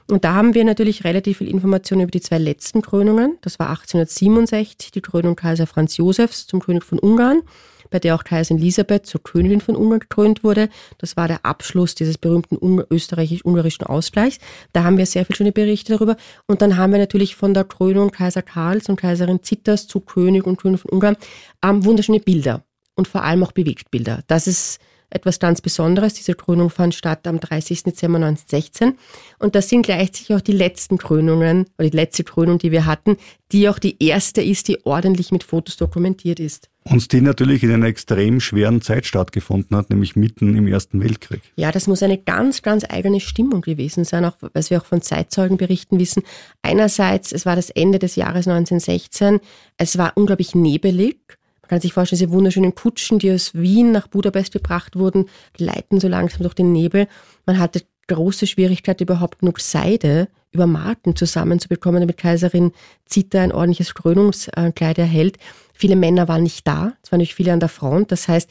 Und 0.10 0.24
da 0.24 0.34
haben 0.34 0.54
wir 0.54 0.63
natürlich 0.63 1.04
relativ 1.04 1.39
viel 1.39 1.50
Informationen 1.50 2.04
über 2.04 2.12
die 2.12 2.22
zwei 2.22 2.38
letzten 2.38 2.82
Krönungen. 2.82 3.38
Das 3.41 3.60
war 3.60 3.70
1867 3.70 4.91
die 4.91 5.02
Krönung 5.02 5.36
Kaiser 5.36 5.67
Franz 5.67 5.98
Josefs 5.98 6.48
zum 6.48 6.62
König 6.62 6.86
von 6.86 7.00
Ungarn. 7.00 7.41
Bei 7.89 8.00
der 8.00 8.15
auch 8.15 8.23
Kaiserin 8.23 8.62
Elisabeth 8.62 9.06
zur 9.06 9.23
Königin 9.23 9.62
von 9.62 9.76
Ungarn 9.76 10.00
gekrönt 10.00 10.43
wurde. 10.43 10.69
Das 10.97 11.17
war 11.17 11.28
der 11.28 11.45
Abschluss 11.45 11.95
dieses 11.95 12.17
berühmten 12.17 12.58
österreichisch-ungarischen 12.89 13.86
Ausgleichs. 13.86 14.39
Da 14.73 14.84
haben 14.84 14.97
wir 14.97 15.06
sehr 15.06 15.26
viele 15.26 15.38
schöne 15.38 15.52
Berichte 15.52 15.93
darüber. 15.93 16.17
Und 16.47 16.62
dann 16.62 16.78
haben 16.78 16.91
wir 16.91 17.00
natürlich 17.00 17.36
von 17.36 17.54
der 17.54 17.63
Krönung 17.63 18.12
Kaiser 18.12 18.41
Karls 18.41 18.89
und 18.89 18.97
Kaiserin 18.97 19.43
Zitters 19.43 19.88
zu 19.88 20.00
König 20.00 20.45
und 20.45 20.58
Königin 20.58 20.80
von 20.80 20.91
Ungarn 20.91 21.17
ähm, 21.63 21.86
wunderschöne 21.86 22.19
Bilder 22.19 22.63
und 22.95 23.08
vor 23.08 23.23
allem 23.23 23.43
auch 23.43 23.52
Bewegtbilder. 23.52 24.23
Das 24.28 24.47
ist 24.47 24.80
etwas 25.10 25.39
ganz 25.39 25.62
Besonderes. 25.62 26.15
Diese 26.15 26.34
Krönung 26.34 26.69
fand 26.69 26.93
statt 26.93 27.28
am 27.28 27.39
30. 27.39 27.84
Dezember 27.84 28.17
1916. 28.17 28.97
Und 29.39 29.56
das 29.56 29.69
sind 29.69 29.84
gleichzeitig 29.84 30.36
auch 30.36 30.41
die 30.41 30.52
letzten 30.52 30.97
Krönungen, 30.97 31.65
oder 31.78 31.89
die 31.89 31.95
letzte 31.95 32.23
Krönung, 32.23 32.58
die 32.58 32.71
wir 32.71 32.86
hatten, 32.86 33.17
die 33.52 33.69
auch 33.69 33.80
die 33.80 34.04
erste 34.04 34.41
ist, 34.41 34.67
die 34.67 34.86
ordentlich 34.86 35.32
mit 35.32 35.43
Fotos 35.43 35.78
dokumentiert 35.78 36.39
ist. 36.39 36.69
Und 36.89 37.12
die 37.12 37.21
natürlich 37.21 37.63
in 37.63 37.71
einer 37.71 37.88
extrem 37.88 38.39
schweren 38.39 38.82
Zeit 38.82 39.06
stattgefunden 39.06 39.76
hat, 39.76 39.89
nämlich 39.89 40.15
mitten 40.15 40.56
im 40.56 40.67
Ersten 40.67 41.02
Weltkrieg. 41.02 41.41
Ja, 41.56 41.71
das 41.71 41.88
muss 41.88 42.02
eine 42.02 42.17
ganz, 42.17 42.62
ganz 42.62 42.86
eigene 42.88 43.19
Stimmung 43.19 43.62
gewesen 43.62 44.06
sein, 44.06 44.23
auch 44.23 44.38
was 44.54 44.69
wir 44.69 44.80
auch 44.80 44.86
von 44.86 45.02
Zeitzeugenberichten 45.02 46.00
wissen. 46.00 46.23
Einerseits, 46.62 47.34
es 47.34 47.45
war 47.45 47.56
das 47.56 47.69
Ende 47.69 48.00
des 48.00 48.15
Jahres 48.15 48.47
1916, 48.47 49.39
es 49.78 49.97
war 49.97 50.13
unglaublich 50.15 50.56
nebelig. 50.56 51.19
Man 51.62 51.69
kann 51.69 51.82
sich 51.82 51.91
vorstellen, 51.91 52.19
diese 52.19 52.32
wunderschönen 52.32 52.73
Kutschen, 52.73 53.19
die 53.19 53.32
aus 53.32 53.54
Wien 53.54 53.91
nach 53.91 54.08
Budapest 54.08 54.54
gebracht 54.54 54.95
wurden, 54.95 55.26
gleiten 55.54 56.00
so 56.00 56.08
langsam 56.08 56.43
durch 56.43 56.54
den 56.54 56.71
Nebel. 56.71 57.08
Man 57.45 57.60
hatte 57.60 57.82
große 58.08 58.47
Schwierigkeit, 58.47 59.02
überhaupt 59.02 59.39
genug 59.39 59.60
Seide 59.60 60.30
über 60.52 60.65
Marken 60.65 61.15
zusammenzubekommen, 61.15 62.02
damit 62.02 62.17
Kaiserin 62.17 62.71
Zita 63.06 63.41
ein 63.41 63.52
ordentliches 63.52 63.93
Krönungskleid 63.93 64.97
erhält. 64.97 65.38
Viele 65.77 65.95
Männer 65.95 66.27
waren 66.27 66.41
nicht 66.41 66.67
da, 66.67 66.93
es 67.03 67.11
waren 67.11 67.19
natürlich 67.19 67.35
viele 67.35 67.53
an 67.53 67.59
der 67.59 67.69
Front. 67.69 68.11
Das 68.11 68.27
heißt, 68.27 68.49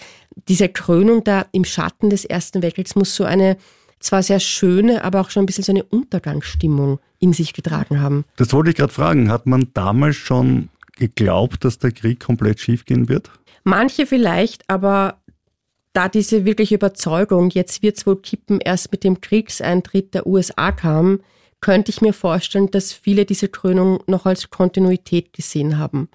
diese 0.48 0.68
Krönung 0.68 1.24
da 1.24 1.46
im 1.50 1.64
Schatten 1.64 2.08
des 2.08 2.24
Ersten 2.24 2.62
Weltkriegs 2.62 2.94
muss 2.94 3.16
so 3.16 3.24
eine 3.24 3.56
zwar 3.98 4.22
sehr 4.22 4.38
schöne, 4.38 5.02
aber 5.02 5.20
auch 5.20 5.30
schon 5.30 5.42
ein 5.42 5.46
bisschen 5.46 5.64
so 5.64 5.72
eine 5.72 5.82
Untergangsstimmung 5.82 7.00
in 7.18 7.32
sich 7.32 7.52
getragen 7.52 8.00
haben. 8.00 8.24
Das 8.36 8.52
wollte 8.52 8.70
ich 8.70 8.76
gerade 8.76 8.92
fragen. 8.92 9.28
Hat 9.28 9.46
man 9.46 9.70
damals 9.74 10.14
schon 10.14 10.68
geglaubt, 10.96 11.64
dass 11.64 11.80
der 11.80 11.90
Krieg 11.90 12.20
komplett 12.20 12.60
schiefgehen 12.60 13.08
wird? 13.08 13.30
Manche 13.64 14.06
vielleicht, 14.06 14.62
aber 14.70 15.20
da 15.94 16.08
diese 16.08 16.44
wirkliche 16.44 16.76
Überzeugung, 16.76 17.50
jetzt 17.50 17.82
wird 17.82 17.96
es 17.96 18.06
wohl 18.06 18.20
kippen, 18.20 18.60
erst 18.60 18.92
mit 18.92 19.02
dem 19.02 19.20
Kriegseintritt 19.20 20.14
der 20.14 20.28
USA 20.28 20.70
kam, 20.70 21.20
könnte 21.60 21.90
ich 21.90 22.00
mir 22.00 22.12
vorstellen, 22.12 22.70
dass 22.70 22.92
viele 22.92 23.24
diese 23.24 23.48
Krönung 23.48 24.00
noch 24.06 24.26
als 24.26 24.50
Kontinuität 24.50 25.32
gesehen 25.32 25.78
haben. 25.78 26.08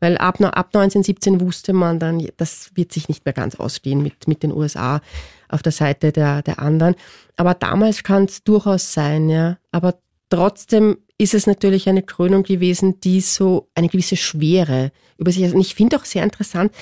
Weil 0.00 0.18
ab, 0.18 0.40
ab 0.40 0.66
1917 0.74 1.40
wusste 1.40 1.72
man 1.72 1.98
dann, 1.98 2.26
das 2.36 2.70
wird 2.74 2.92
sich 2.92 3.08
nicht 3.08 3.24
mehr 3.24 3.32
ganz 3.32 3.54
ausgehen 3.54 4.02
mit, 4.02 4.28
mit 4.28 4.42
den 4.42 4.52
USA 4.52 5.00
auf 5.48 5.62
der 5.62 5.72
Seite 5.72 6.12
der, 6.12 6.42
der 6.42 6.58
anderen. 6.58 6.94
Aber 7.36 7.54
damals 7.54 8.02
kann 8.02 8.24
es 8.24 8.42
durchaus 8.42 8.92
sein, 8.92 9.28
ja. 9.28 9.58
Aber 9.70 9.94
trotzdem 10.28 10.98
ist 11.16 11.34
es 11.34 11.46
natürlich 11.46 11.88
eine 11.88 12.02
Krönung 12.02 12.42
gewesen, 12.42 13.00
die 13.00 13.20
so 13.20 13.68
eine 13.74 13.88
gewisse 13.88 14.16
Schwere 14.16 14.90
über 15.16 15.30
sich 15.30 15.44
hat. 15.44 15.54
Und 15.54 15.60
ich 15.60 15.74
finde 15.74 15.96
auch 15.96 16.04
sehr 16.04 16.24
interessant, 16.24 16.72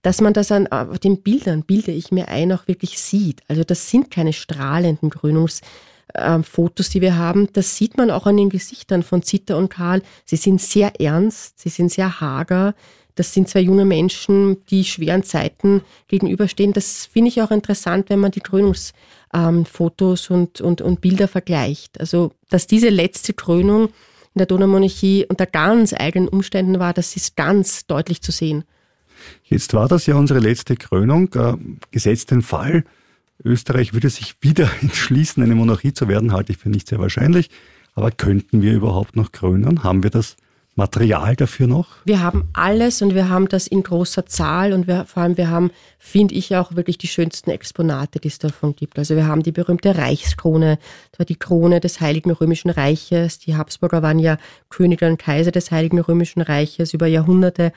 dass 0.00 0.20
man 0.20 0.32
das 0.32 0.50
an 0.50 0.66
auf 0.66 0.98
den 0.98 1.22
Bildern, 1.22 1.62
bilde 1.62 1.92
ich 1.92 2.10
mir 2.10 2.28
ein, 2.28 2.52
auch 2.52 2.66
wirklich 2.66 2.98
sieht. 2.98 3.42
Also 3.48 3.64
das 3.64 3.90
sind 3.90 4.10
keine 4.10 4.32
strahlenden 4.32 5.10
Krönungsfotos, 6.14 6.90
die 6.90 7.00
wir 7.00 7.16
haben. 7.16 7.48
Das 7.52 7.76
sieht 7.76 7.96
man 7.96 8.10
auch 8.10 8.26
an 8.26 8.36
den 8.36 8.50
Gesichtern 8.50 9.02
von 9.02 9.22
Zita 9.22 9.54
und 9.54 9.70
Karl. 9.70 10.02
Sie 10.24 10.36
sind 10.36 10.60
sehr 10.60 11.00
ernst, 11.00 11.60
sie 11.60 11.68
sind 11.68 11.90
sehr 11.90 12.20
hager. 12.20 12.74
Das 13.14 13.34
sind 13.34 13.48
zwei 13.48 13.60
junge 13.60 13.84
Menschen, 13.84 14.64
die 14.66 14.84
schweren 14.84 15.22
Zeiten 15.22 15.82
gegenüberstehen. 16.08 16.72
Das 16.72 17.04
finde 17.04 17.28
ich 17.28 17.42
auch 17.42 17.50
interessant, 17.50 18.08
wenn 18.08 18.20
man 18.20 18.30
die 18.30 18.40
Krönungsfotos 18.40 20.30
ähm, 20.30 20.36
und, 20.36 20.60
und, 20.62 20.80
und 20.80 21.00
Bilder 21.02 21.28
vergleicht. 21.28 22.00
Also, 22.00 22.32
dass 22.48 22.66
diese 22.66 22.88
letzte 22.88 23.34
Krönung 23.34 23.88
in 24.34 24.38
der 24.38 24.46
Donaumonarchie 24.46 25.26
unter 25.28 25.44
ganz 25.44 25.92
eigenen 25.92 26.28
Umständen 26.28 26.78
war, 26.78 26.94
das 26.94 27.14
ist 27.16 27.36
ganz 27.36 27.86
deutlich 27.86 28.22
zu 28.22 28.32
sehen. 28.32 28.64
Jetzt 29.44 29.74
war 29.74 29.88
das 29.88 30.06
ja 30.06 30.14
unsere 30.14 30.40
letzte 30.40 30.76
Krönung. 30.76 31.28
Äh, 31.34 31.54
gesetzt 31.90 32.30
den 32.30 32.40
Fall, 32.40 32.84
Österreich 33.44 33.92
würde 33.92 34.10
sich 34.10 34.36
wieder 34.40 34.70
entschließen, 34.80 35.42
eine 35.42 35.54
Monarchie 35.54 35.92
zu 35.92 36.08
werden, 36.08 36.32
halte 36.32 36.52
ich 36.52 36.58
für 36.58 36.70
nicht 36.70 36.88
sehr 36.88 36.98
wahrscheinlich. 36.98 37.50
Aber 37.94 38.10
könnten 38.10 38.62
wir 38.62 38.72
überhaupt 38.72 39.16
noch 39.16 39.32
krönen? 39.32 39.82
Haben 39.82 40.02
wir 40.02 40.10
das 40.10 40.36
Material 40.74 41.36
dafür 41.36 41.66
noch? 41.66 41.88
Wir 42.06 42.20
haben 42.20 42.48
alles 42.54 43.02
und 43.02 43.14
wir 43.14 43.28
haben 43.28 43.48
das 43.48 43.66
in 43.66 43.82
großer 43.82 44.24
Zahl 44.24 44.72
und 44.72 44.86
wir, 44.86 45.04
vor 45.04 45.22
allem 45.22 45.36
wir 45.36 45.50
haben, 45.50 45.70
finde 45.98 46.34
ich, 46.34 46.56
auch 46.56 46.74
wirklich 46.74 46.96
die 46.96 47.08
schönsten 47.08 47.50
Exponate, 47.50 48.20
die 48.20 48.28
es 48.28 48.38
davon 48.38 48.74
gibt. 48.74 48.98
Also 48.98 49.14
wir 49.14 49.26
haben 49.26 49.42
die 49.42 49.52
berühmte 49.52 49.98
Reichskrone, 49.98 50.78
das 51.10 51.18
war 51.18 51.26
die 51.26 51.36
Krone 51.36 51.80
des 51.80 52.00
Heiligen 52.00 52.30
Römischen 52.30 52.70
Reiches. 52.70 53.38
Die 53.38 53.54
Habsburger 53.54 54.02
waren 54.02 54.18
ja 54.18 54.38
Könige 54.70 55.06
und 55.06 55.18
Kaiser 55.18 55.50
des 55.50 55.70
Heiligen 55.70 55.98
Römischen 55.98 56.40
Reiches 56.40 56.94
über 56.94 57.06
Jahrhunderte. 57.06 57.72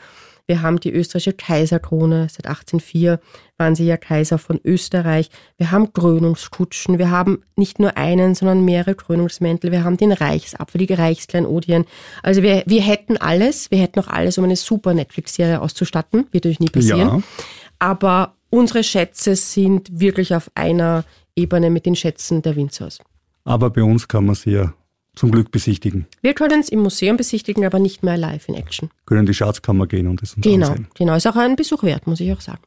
Wir 0.48 0.62
haben 0.62 0.80
die 0.80 0.92
österreichische 0.92 1.34
Kaiserkrone. 1.34 2.28
Seit 2.30 2.46
1804 2.46 3.20
waren 3.58 3.76
sie 3.76 3.86
ja 3.86 3.98
Kaiser 3.98 4.38
von 4.38 4.60
Österreich. 4.64 5.30
Wir 5.58 5.72
haben 5.72 5.92
Krönungskutschen. 5.92 7.00
Wir 7.00 7.10
haben 7.10 7.42
nicht 7.56 7.80
nur 7.80 7.98
einen, 7.98 8.36
sondern 8.36 8.64
mehrere 8.64 8.96
Krönungsmäntel. 8.96 9.72
Wir 9.72 9.84
haben 9.84 9.98
den 9.98 10.12
Reichsapfel, 10.12 10.86
die 10.86 10.94
Reichskleinodien. 10.94 11.86
Also 12.22 12.44
wir, 12.44 12.64
wir 12.66 12.82
hätten 12.82 13.18
alles. 13.18 13.72
Wir 13.72 13.80
hätten 13.80 14.00
auch 14.00 14.08
alles, 14.08 14.38
um 14.38 14.44
eine 14.44 14.56
super 14.56 14.94
Netflix-Serie 14.94 15.62
auszustatten. 15.62 16.28
Wird 16.32 16.46
natürlich 16.46 16.60
nie 16.60 16.70
passieren. 16.70 17.00
Ja. 17.00 17.22
Aber 17.80 18.36
unsere 18.50 18.84
Schätze 18.84 19.36
sind 19.36 20.00
wirklich 20.00 20.36
auf 20.36 20.52
einer 20.54 21.04
Ebene 21.36 21.70
mit 21.70 21.86
den 21.86 21.96
Schätzen 21.96 22.42
der 22.42 22.56
Windsors. 22.56 23.00
Aber 23.44 23.70
bei 23.70 23.84
uns 23.84 24.08
kann 24.08 24.26
man 24.26 24.36
sie 24.36 24.52
ja 24.52 24.74
zum 25.16 25.32
Glück 25.32 25.52
besichtigen. 25.52 26.06
Wir 26.22 26.34
können 26.34 26.60
es 26.60 26.70
im 26.70 26.80
Museum 26.80 27.18
besichtigen, 27.18 27.66
aber 27.66 27.80
nicht 27.80 28.04
mehr 28.04 28.18
live 28.18 28.48
in 28.48 28.56
Action. 28.56 28.90
Können 29.06 29.22
in 29.22 29.26
die 29.28 29.34
Schatzkammer 29.34 29.88
gehen 29.88 30.08
und 30.08 30.22
es 30.22 30.34
uns 30.36 30.44
genau, 30.44 30.68
ansehen. 30.68 30.88
Genau, 30.96 31.16
ist 31.16 31.28
auch 31.28 31.36
ein 31.36 31.56
Besuch 31.56 31.84
wert, 31.84 32.08
muss 32.08 32.20
ich 32.20 32.32
auch 32.32 32.42
sagen. 32.42 32.62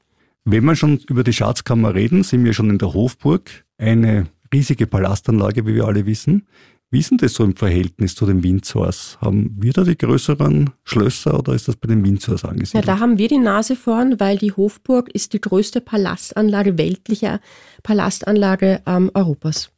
Wenn 0.45 0.65
wir 0.65 0.77
schon 0.77 0.99
über 1.09 1.25
die 1.25 1.33
Schatzkammer 1.33 1.95
reden, 1.95 2.23
sind 2.23 2.45
wir 2.45 2.55
schon 2.55 2.71
in 2.71 2.79
der 2.79 2.95
Hofburg. 2.95 3.51
Eine 3.77 4.27
riesige 4.53 4.87
Palastanlage, 4.87 5.67
wie 5.67 5.75
wir 5.75 5.85
alle 5.85 6.07
wissen. 6.07 6.47
Wie 6.91 7.01
ist 7.01 7.11
denn 7.11 7.19
das 7.19 7.35
so 7.35 7.45
im 7.45 7.55
Verhältnis 7.55 8.15
zu 8.15 8.25
den 8.25 8.43
Windsors? 8.43 9.19
Haben 9.21 9.55
wir 9.59 9.75
da 9.75 9.85
die 9.85 9.99
größeren 9.99 10.71
Schlösser 10.85 11.39
oder 11.39 11.53
ist 11.53 11.69
das 11.69 11.77
bei 11.77 11.87
den 11.87 12.03
Windsors 12.03 12.47
angesiedelt? 12.47 12.87
Ja, 12.87 12.95
da 12.95 13.01
haben 13.01 13.19
wir 13.19 13.29
die 13.29 13.37
Nase 13.37 13.77
vorn, 13.77 14.19
weil 14.19 14.39
die 14.39 14.53
Hofburg 14.53 15.11
ist 15.11 15.35
die 15.35 15.41
größte 15.41 15.83
Palastanlage, 15.83 16.79
weltliche 16.79 17.41
Palastanlage 17.83 18.81
ähm, 18.87 19.11
Europas. 19.13 19.71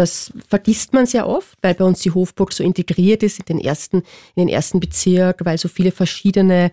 Das 0.00 0.32
vergisst 0.48 0.94
man 0.94 1.04
sehr 1.04 1.28
oft, 1.28 1.58
weil 1.60 1.74
bei 1.74 1.84
uns 1.84 2.00
die 2.00 2.10
Hofburg 2.10 2.54
so 2.54 2.64
integriert 2.64 3.22
ist 3.22 3.38
in 3.38 3.44
den 3.44 3.60
ersten, 3.60 3.98
in 4.34 4.46
den 4.46 4.48
ersten 4.48 4.80
Bezirk, 4.80 5.44
weil 5.44 5.58
so 5.58 5.68
viele 5.68 5.92
verschiedene 5.92 6.72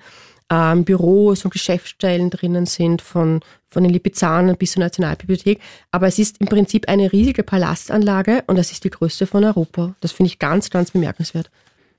ähm, 0.50 0.86
Büros 0.86 1.44
und 1.44 1.52
Geschäftsstellen 1.52 2.30
drinnen 2.30 2.66
sind, 2.66 3.02
von, 3.02 3.42
von 3.68 3.84
den 3.84 3.92
Lipizzanen 3.92 4.56
bis 4.56 4.72
zur 4.72 4.80
Nationalbibliothek. 4.80 5.60
Aber 5.92 6.08
es 6.08 6.20
ist 6.20 6.40
im 6.40 6.48
Prinzip 6.48 6.88
eine 6.88 7.12
riesige 7.12 7.44
Palastanlage 7.44 8.46
und 8.48 8.56
das 8.58 8.72
ist 8.72 8.86
die 8.86 8.92
größte 8.92 9.28
von 9.28 9.44
Europa. 9.44 9.94
Das 10.00 10.14
finde 10.14 10.30
ich 10.30 10.40
ganz, 10.40 10.70
ganz 10.70 10.92
bemerkenswert. 10.92 11.52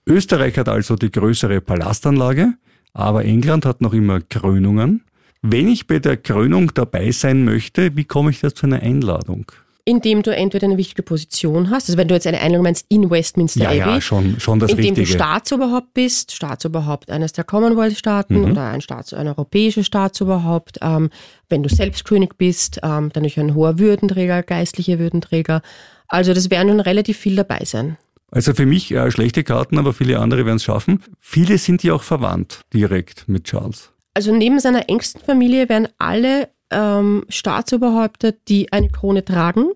Österreich 0.06 0.56
hat 0.56 0.70
also 0.70 0.96
die 0.96 1.10
größere 1.10 1.60
Palastanlage, 1.60 2.54
aber 2.94 3.26
England 3.26 3.66
hat 3.66 3.82
noch 3.82 3.92
immer 3.92 4.22
Krönungen. 4.22 5.04
Wenn 5.42 5.68
ich 5.68 5.86
bei 5.86 5.98
der 5.98 6.16
Krönung 6.16 6.72
dabei 6.72 7.10
sein 7.10 7.44
möchte, 7.44 7.96
wie 7.96 8.04
komme 8.06 8.30
ich 8.30 8.40
da 8.40 8.54
zu 8.54 8.64
einer 8.64 8.80
Einladung? 8.80 9.52
Indem 9.88 10.22
du 10.22 10.36
entweder 10.36 10.66
eine 10.66 10.76
wichtige 10.76 11.02
Position 11.02 11.70
hast, 11.70 11.88
also 11.88 11.96
wenn 11.96 12.08
du 12.08 12.14
jetzt 12.14 12.26
eine 12.26 12.42
Einladung 12.42 12.64
meinst 12.64 12.84
in 12.90 13.10
Westminster 13.10 13.62
ja, 13.62 13.70
Abbey, 13.70 13.94
ja, 13.94 14.00
schon, 14.02 14.38
schon 14.38 14.58
das 14.58 14.70
indem 14.70 14.94
Richtige. 14.94 15.06
du 15.06 15.12
Staatsoberhaupt 15.14 15.94
bist, 15.94 16.32
Staatsoberhaupt 16.32 17.10
eines 17.10 17.32
der 17.32 17.44
Commonwealth-Staaten 17.44 18.38
mhm. 18.38 18.50
oder 18.50 18.68
ein, 18.68 18.82
Staats-, 18.82 19.14
ein 19.14 19.26
europäisches 19.26 19.86
Staatsoberhaupt, 19.86 20.80
ähm, 20.82 21.08
wenn 21.48 21.62
du 21.62 21.70
selbst 21.70 22.04
König 22.04 22.36
bist, 22.36 22.80
ähm, 22.82 23.08
dann 23.14 23.24
ein 23.24 23.54
hoher 23.54 23.78
Würdenträger, 23.78 24.42
geistliche 24.42 24.98
Würdenträger. 24.98 25.62
Also 26.06 26.34
das 26.34 26.50
werden 26.50 26.68
schon 26.68 26.80
relativ 26.80 27.16
viel 27.16 27.36
dabei 27.36 27.60
sein. 27.64 27.96
Also 28.30 28.52
für 28.52 28.66
mich 28.66 28.92
äh, 28.92 29.10
schlechte 29.10 29.42
Karten, 29.42 29.78
aber 29.78 29.94
viele 29.94 30.18
andere 30.18 30.44
werden 30.44 30.56
es 30.56 30.64
schaffen. 30.64 31.02
Viele 31.18 31.56
sind 31.56 31.82
ja 31.82 31.94
auch 31.94 32.02
verwandt 32.02 32.60
direkt 32.74 33.26
mit 33.26 33.44
Charles. 33.44 33.90
Also 34.12 34.34
neben 34.34 34.60
seiner 34.60 34.90
engsten 34.90 35.22
Familie 35.22 35.70
werden 35.70 35.88
alle 35.96 36.50
ähm, 36.70 37.24
Staatsoberhäupter, 37.28 38.32
die 38.32 38.72
eine 38.72 38.88
Krone 38.88 39.24
tragen, 39.24 39.70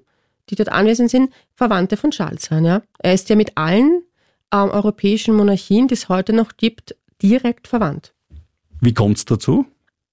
die 0.52 0.56
dort 0.56 0.68
anwesend 0.68 1.10
sind, 1.10 1.32
Verwandte 1.54 1.96
von 1.96 2.10
Charles 2.10 2.44
sein. 2.44 2.64
Ja? 2.64 2.82
Er 2.98 3.14
ist 3.14 3.28
ja 3.30 3.36
mit 3.36 3.56
allen 3.56 4.02
ähm, 4.52 4.70
europäischen 4.70 5.34
Monarchien, 5.34 5.88
die 5.88 5.94
es 5.94 6.08
heute 6.08 6.34
noch 6.34 6.56
gibt, 6.58 6.94
direkt 7.22 7.66
verwandt. 7.66 8.12
Wie 8.80 8.92
kommt 8.92 9.16
es 9.16 9.24
dazu? 9.24 9.64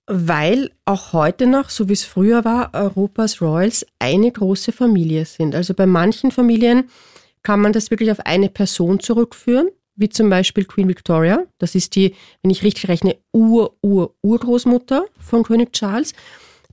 Weil 0.08 0.71
auch 0.86 1.13
heute 1.13 1.45
noch, 1.45 1.69
so 1.69 1.89
wie 1.89 1.93
es 1.93 2.04
früher 2.04 2.45
war, 2.45 2.73
Europas 2.73 3.41
Royals 3.41 3.86
eine 3.99 4.32
große 4.32 4.71
Familie 4.71 5.25
sind. 5.25 5.54
Also 5.54 5.73
bei 5.73 5.86
manchen 5.86 6.32
Familien 6.32 6.89
kann 7.43 7.60
man 7.62 7.73
das 7.73 7.91
wirklich 7.91 8.12
auf 8.12 8.21
eine 8.21 8.49
Person 8.49 8.99
zurückführen, 8.99 9.69
wie 9.95 10.10
zum 10.10 10.30
Beispiel 10.30 10.65
Queen 10.65 10.88
Victoria. 10.88 11.43
Das 11.58 11.75
ist 11.75 11.95
die, 11.95 12.15
wenn 12.41 12.52
ich 12.52 12.63
richtig 12.63 12.88
rechne, 12.88 13.17
Ur-Ur-Urgroßmutter 13.34 15.06
von 15.19 15.43
König 15.43 15.73
Charles. 15.73 16.13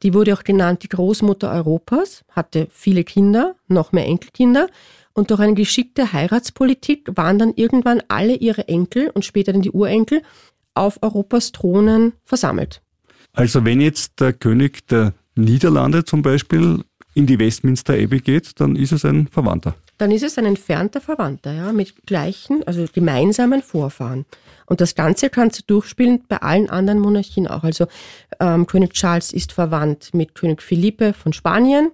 Die 0.02 0.12
wurde 0.14 0.34
auch 0.34 0.44
genannt 0.44 0.82
die 0.82 0.88
Großmutter 0.88 1.50
Europas, 1.50 2.24
hatte 2.30 2.68
viele 2.70 3.04
Kinder, 3.04 3.56
noch 3.68 3.92
mehr 3.92 4.06
Enkelkinder. 4.06 4.68
Und 5.14 5.30
durch 5.30 5.40
eine 5.40 5.54
geschickte 5.54 6.12
Heiratspolitik 6.12 7.08
waren 7.14 7.38
dann 7.38 7.54
irgendwann 7.54 8.02
alle 8.08 8.34
ihre 8.34 8.68
Enkel 8.68 9.08
und 9.10 9.24
später 9.24 9.52
dann 9.52 9.62
die 9.62 9.70
Urenkel 9.70 10.22
auf 10.74 11.02
Europas 11.02 11.52
Thronen 11.52 12.12
versammelt. 12.24 12.82
Also 13.32 13.64
wenn 13.64 13.80
jetzt 13.80 14.20
der 14.20 14.34
König 14.34 14.86
der 14.88 15.14
Niederlande 15.34 16.04
zum 16.04 16.22
Beispiel 16.22 16.84
in 17.16 17.26
die 17.26 17.38
Westminster 17.38 17.94
Abbey 17.94 18.20
geht, 18.20 18.60
dann 18.60 18.76
ist 18.76 18.92
es 18.92 19.04
ein 19.04 19.26
Verwandter. 19.28 19.74
Dann 19.96 20.10
ist 20.10 20.22
es 20.22 20.36
ein 20.36 20.44
entfernter 20.44 21.00
Verwandter, 21.00 21.52
ja, 21.52 21.72
mit 21.72 22.06
gleichen, 22.06 22.62
also 22.66 22.84
gemeinsamen 22.92 23.62
Vorfahren. 23.62 24.26
Und 24.66 24.82
das 24.82 24.94
Ganze 24.94 25.30
kannst 25.30 25.60
du 25.60 25.62
durchspielen 25.66 26.24
bei 26.28 26.36
allen 26.42 26.68
anderen 26.68 27.00
Monarchien 27.00 27.46
auch. 27.46 27.64
Also 27.64 27.86
ähm, 28.38 28.66
König 28.66 28.92
Charles 28.92 29.32
ist 29.32 29.52
verwandt 29.52 30.12
mit 30.12 30.34
König 30.34 30.60
Philippe 30.60 31.14
von 31.14 31.32
Spanien, 31.32 31.90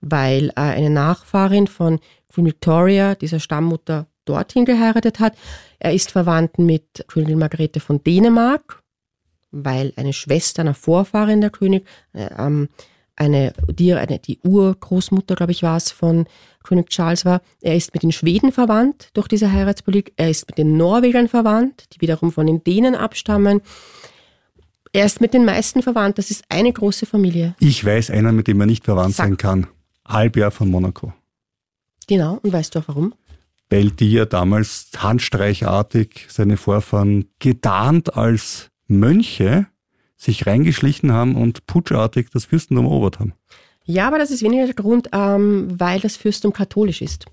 weil 0.00 0.48
äh, 0.50 0.60
eine 0.60 0.90
Nachfahrin 0.90 1.68
von 1.68 2.00
Queen 2.32 2.46
Victoria, 2.46 3.14
dieser 3.14 3.38
Stammmutter, 3.38 4.08
dorthin 4.24 4.64
geheiratet 4.64 5.20
hat. 5.20 5.36
Er 5.78 5.94
ist 5.94 6.10
verwandt 6.10 6.58
mit 6.58 7.04
Königin 7.06 7.38
Margarete 7.38 7.78
von 7.78 8.02
Dänemark, 8.02 8.82
weil 9.52 9.92
eine 9.94 10.12
Schwester 10.12 10.62
einer 10.62 10.74
Vorfahrin 10.74 11.40
der 11.40 11.50
König, 11.50 11.86
äh, 12.12 12.28
ähm, 12.36 12.70
eine, 13.16 13.52
die, 13.70 13.92
eine, 13.94 14.18
die 14.18 14.38
Urgroßmutter, 14.40 15.34
glaube 15.34 15.52
ich, 15.52 15.62
war 15.62 15.76
es, 15.76 15.90
von 15.90 16.26
König 16.62 16.88
Charles 16.90 17.24
war. 17.24 17.42
Er 17.60 17.76
ist 17.76 17.94
mit 17.94 18.02
den 18.02 18.12
Schweden 18.12 18.50
verwandt 18.50 19.10
durch 19.14 19.28
diese 19.28 19.52
Heiratspolitik. 19.52 20.14
Er 20.16 20.30
ist 20.30 20.48
mit 20.48 20.58
den 20.58 20.76
Norwegern 20.76 21.28
verwandt, 21.28 21.84
die 21.92 22.00
wiederum 22.00 22.32
von 22.32 22.46
den 22.46 22.64
Dänen 22.64 22.94
abstammen. 22.94 23.60
Er 24.92 25.04
ist 25.04 25.20
mit 25.20 25.34
den 25.34 25.44
meisten 25.44 25.82
verwandt. 25.82 26.18
Das 26.18 26.30
ist 26.30 26.44
eine 26.48 26.72
große 26.72 27.06
Familie. 27.06 27.54
Ich 27.60 27.84
weiß 27.84 28.10
einen, 28.10 28.34
mit 28.34 28.48
dem 28.48 28.60
er 28.60 28.66
nicht 28.66 28.84
verwandt 28.84 29.14
Sag. 29.14 29.26
sein 29.26 29.36
kann. 29.36 29.66
Albert 30.04 30.54
von 30.54 30.70
Monaco. 30.70 31.12
Genau. 32.06 32.38
Und 32.42 32.52
weißt 32.52 32.74
du 32.74 32.80
auch 32.80 32.88
warum? 32.88 33.14
Weil 33.70 33.90
die 33.90 34.12
ja 34.12 34.24
damals 34.24 34.90
handstreichartig 34.96 36.26
seine 36.28 36.56
Vorfahren 36.56 37.30
getarnt 37.38 38.16
als 38.16 38.70
Mönche 38.86 39.66
sich 40.16 40.46
reingeschlichen 40.46 41.12
haben 41.12 41.36
und 41.36 41.66
putschartig 41.66 42.28
das 42.32 42.44
Fürstentum 42.44 42.86
erobert 42.86 43.20
haben. 43.20 43.34
Ja, 43.84 44.06
aber 44.06 44.18
das 44.18 44.30
ist 44.30 44.42
weniger 44.42 44.64
der 44.64 44.74
Grund, 44.74 45.08
ähm, 45.12 45.68
weil 45.78 46.00
das 46.00 46.16
Fürstentum 46.16 46.52
katholisch 46.52 47.02
ist. 47.02 47.26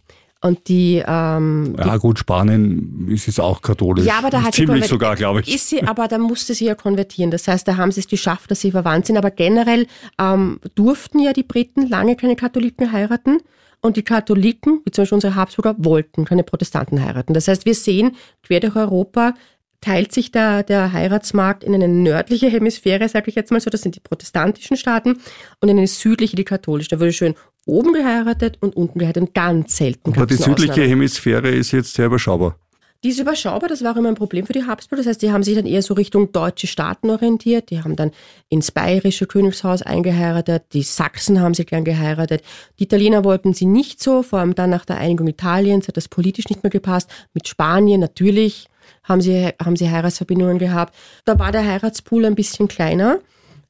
Und 0.43 0.67
die, 0.69 1.03
ähm, 1.05 1.75
ja 1.77 1.97
gut, 1.97 2.17
Spanien 2.17 3.07
ist 3.09 3.27
es 3.27 3.39
auch 3.39 3.61
katholisch. 3.61 4.05
Ja, 4.05 4.17
aber 4.17 4.31
da 4.31 4.41
hat 4.41 4.55
ziemlich 4.55 4.87
sogar, 4.87 5.15
glaube 5.15 5.41
ich. 5.41 5.53
Ist 5.53 5.69
sie, 5.69 5.83
aber 5.83 6.07
da 6.07 6.17
musste 6.17 6.55
sie 6.55 6.65
ja 6.65 6.73
konvertieren. 6.73 7.29
Das 7.29 7.47
heißt, 7.47 7.67
da 7.67 7.77
haben 7.77 7.91
sie 7.91 7.99
es 7.99 8.07
geschafft, 8.07 8.49
dass 8.49 8.59
sie 8.59 8.71
verwandt 8.71 9.05
sind. 9.05 9.17
Aber 9.17 9.29
generell 9.29 9.85
ähm, 10.19 10.59
durften 10.73 11.19
ja 11.19 11.31
die 11.31 11.43
Briten 11.43 11.87
lange 11.87 12.15
keine 12.15 12.35
Katholiken 12.35 12.91
heiraten. 12.91 13.37
Und 13.81 13.97
die 13.97 14.03
Katholiken, 14.03 14.81
wie 14.83 14.91
zum 14.91 15.03
Beispiel 15.03 15.15
unsere 15.15 15.35
Habsburger, 15.35 15.75
wollten 15.77 16.25
keine 16.25 16.43
Protestanten 16.43 17.03
heiraten. 17.03 17.35
Das 17.35 17.47
heißt, 17.47 17.65
wir 17.65 17.75
sehen 17.75 18.15
quer 18.41 18.59
durch 18.59 18.75
Europa 18.75 19.35
teilt 19.81 20.13
sich 20.13 20.31
da 20.31 20.63
der 20.63 20.93
Heiratsmarkt 20.93 21.63
in 21.63 21.75
eine 21.75 21.87
nördliche 21.87 22.47
Hemisphäre, 22.47 23.09
sage 23.09 23.29
ich 23.29 23.35
jetzt 23.35 23.51
mal 23.51 23.59
so, 23.59 23.69
das 23.69 23.81
sind 23.81 23.95
die 23.95 23.99
protestantischen 23.99 24.77
Staaten, 24.77 25.17
und 25.59 25.69
in 25.69 25.77
eine 25.77 25.87
südliche, 25.87 26.35
die 26.35 26.43
katholische. 26.43 26.89
Da 26.89 26.99
wurde 26.99 27.11
schön 27.11 27.35
oben 27.65 27.93
geheiratet 27.93 28.57
und 28.61 28.75
unten 28.75 28.99
geheiratet 28.99 29.23
und 29.23 29.33
ganz 29.33 29.77
selten. 29.77 30.13
Aber 30.13 30.25
die 30.25 30.35
südliche 30.35 30.71
Ausnahme. 30.71 30.89
Hemisphäre 30.89 31.49
ist 31.49 31.71
jetzt 31.71 31.93
sehr 31.95 32.05
überschaubar. 32.05 32.55
Die 33.03 33.09
ist 33.09 33.19
überschaubar, 33.19 33.67
das 33.67 33.83
war 33.83 33.97
immer 33.97 34.09
ein 34.09 34.15
Problem 34.15 34.45
für 34.45 34.53
die 34.53 34.65
Habsburger. 34.65 35.01
Das 35.01 35.09
heißt, 35.09 35.23
die 35.23 35.31
haben 35.31 35.41
sich 35.41 35.55
dann 35.55 35.65
eher 35.65 35.81
so 35.81 35.95
Richtung 35.95 36.31
deutsche 36.31 36.67
Staaten 36.67 37.09
orientiert. 37.09 37.71
Die 37.71 37.81
haben 37.81 37.95
dann 37.95 38.11
ins 38.47 38.71
bayerische 38.71 39.25
Königshaus 39.25 39.81
eingeheiratet. 39.81 40.65
Die 40.73 40.83
Sachsen 40.83 41.41
haben 41.41 41.55
sie 41.55 41.65
gern 41.65 41.83
geheiratet. 41.83 42.43
Die 42.77 42.83
Italiener 42.83 43.23
wollten 43.23 43.55
sie 43.55 43.65
nicht 43.65 44.03
so, 44.03 44.21
vor 44.21 44.37
allem 44.37 44.53
dann 44.53 44.69
nach 44.69 44.85
der 44.85 44.97
Einigung 44.97 45.27
Italiens 45.27 45.87
hat 45.87 45.97
das 45.97 46.09
politisch 46.09 46.49
nicht 46.49 46.61
mehr 46.61 46.69
gepasst. 46.69 47.09
Mit 47.33 47.47
Spanien 47.47 47.99
natürlich 47.99 48.67
haben 49.03 49.21
sie, 49.21 49.49
haben 49.63 49.75
sie 49.75 49.89
Heiratsverbindungen 49.89 50.59
gehabt. 50.59 50.95
Da 51.25 51.39
war 51.39 51.51
der 51.51 51.65
Heiratspool 51.65 52.25
ein 52.25 52.35
bisschen 52.35 52.67
kleiner, 52.67 53.19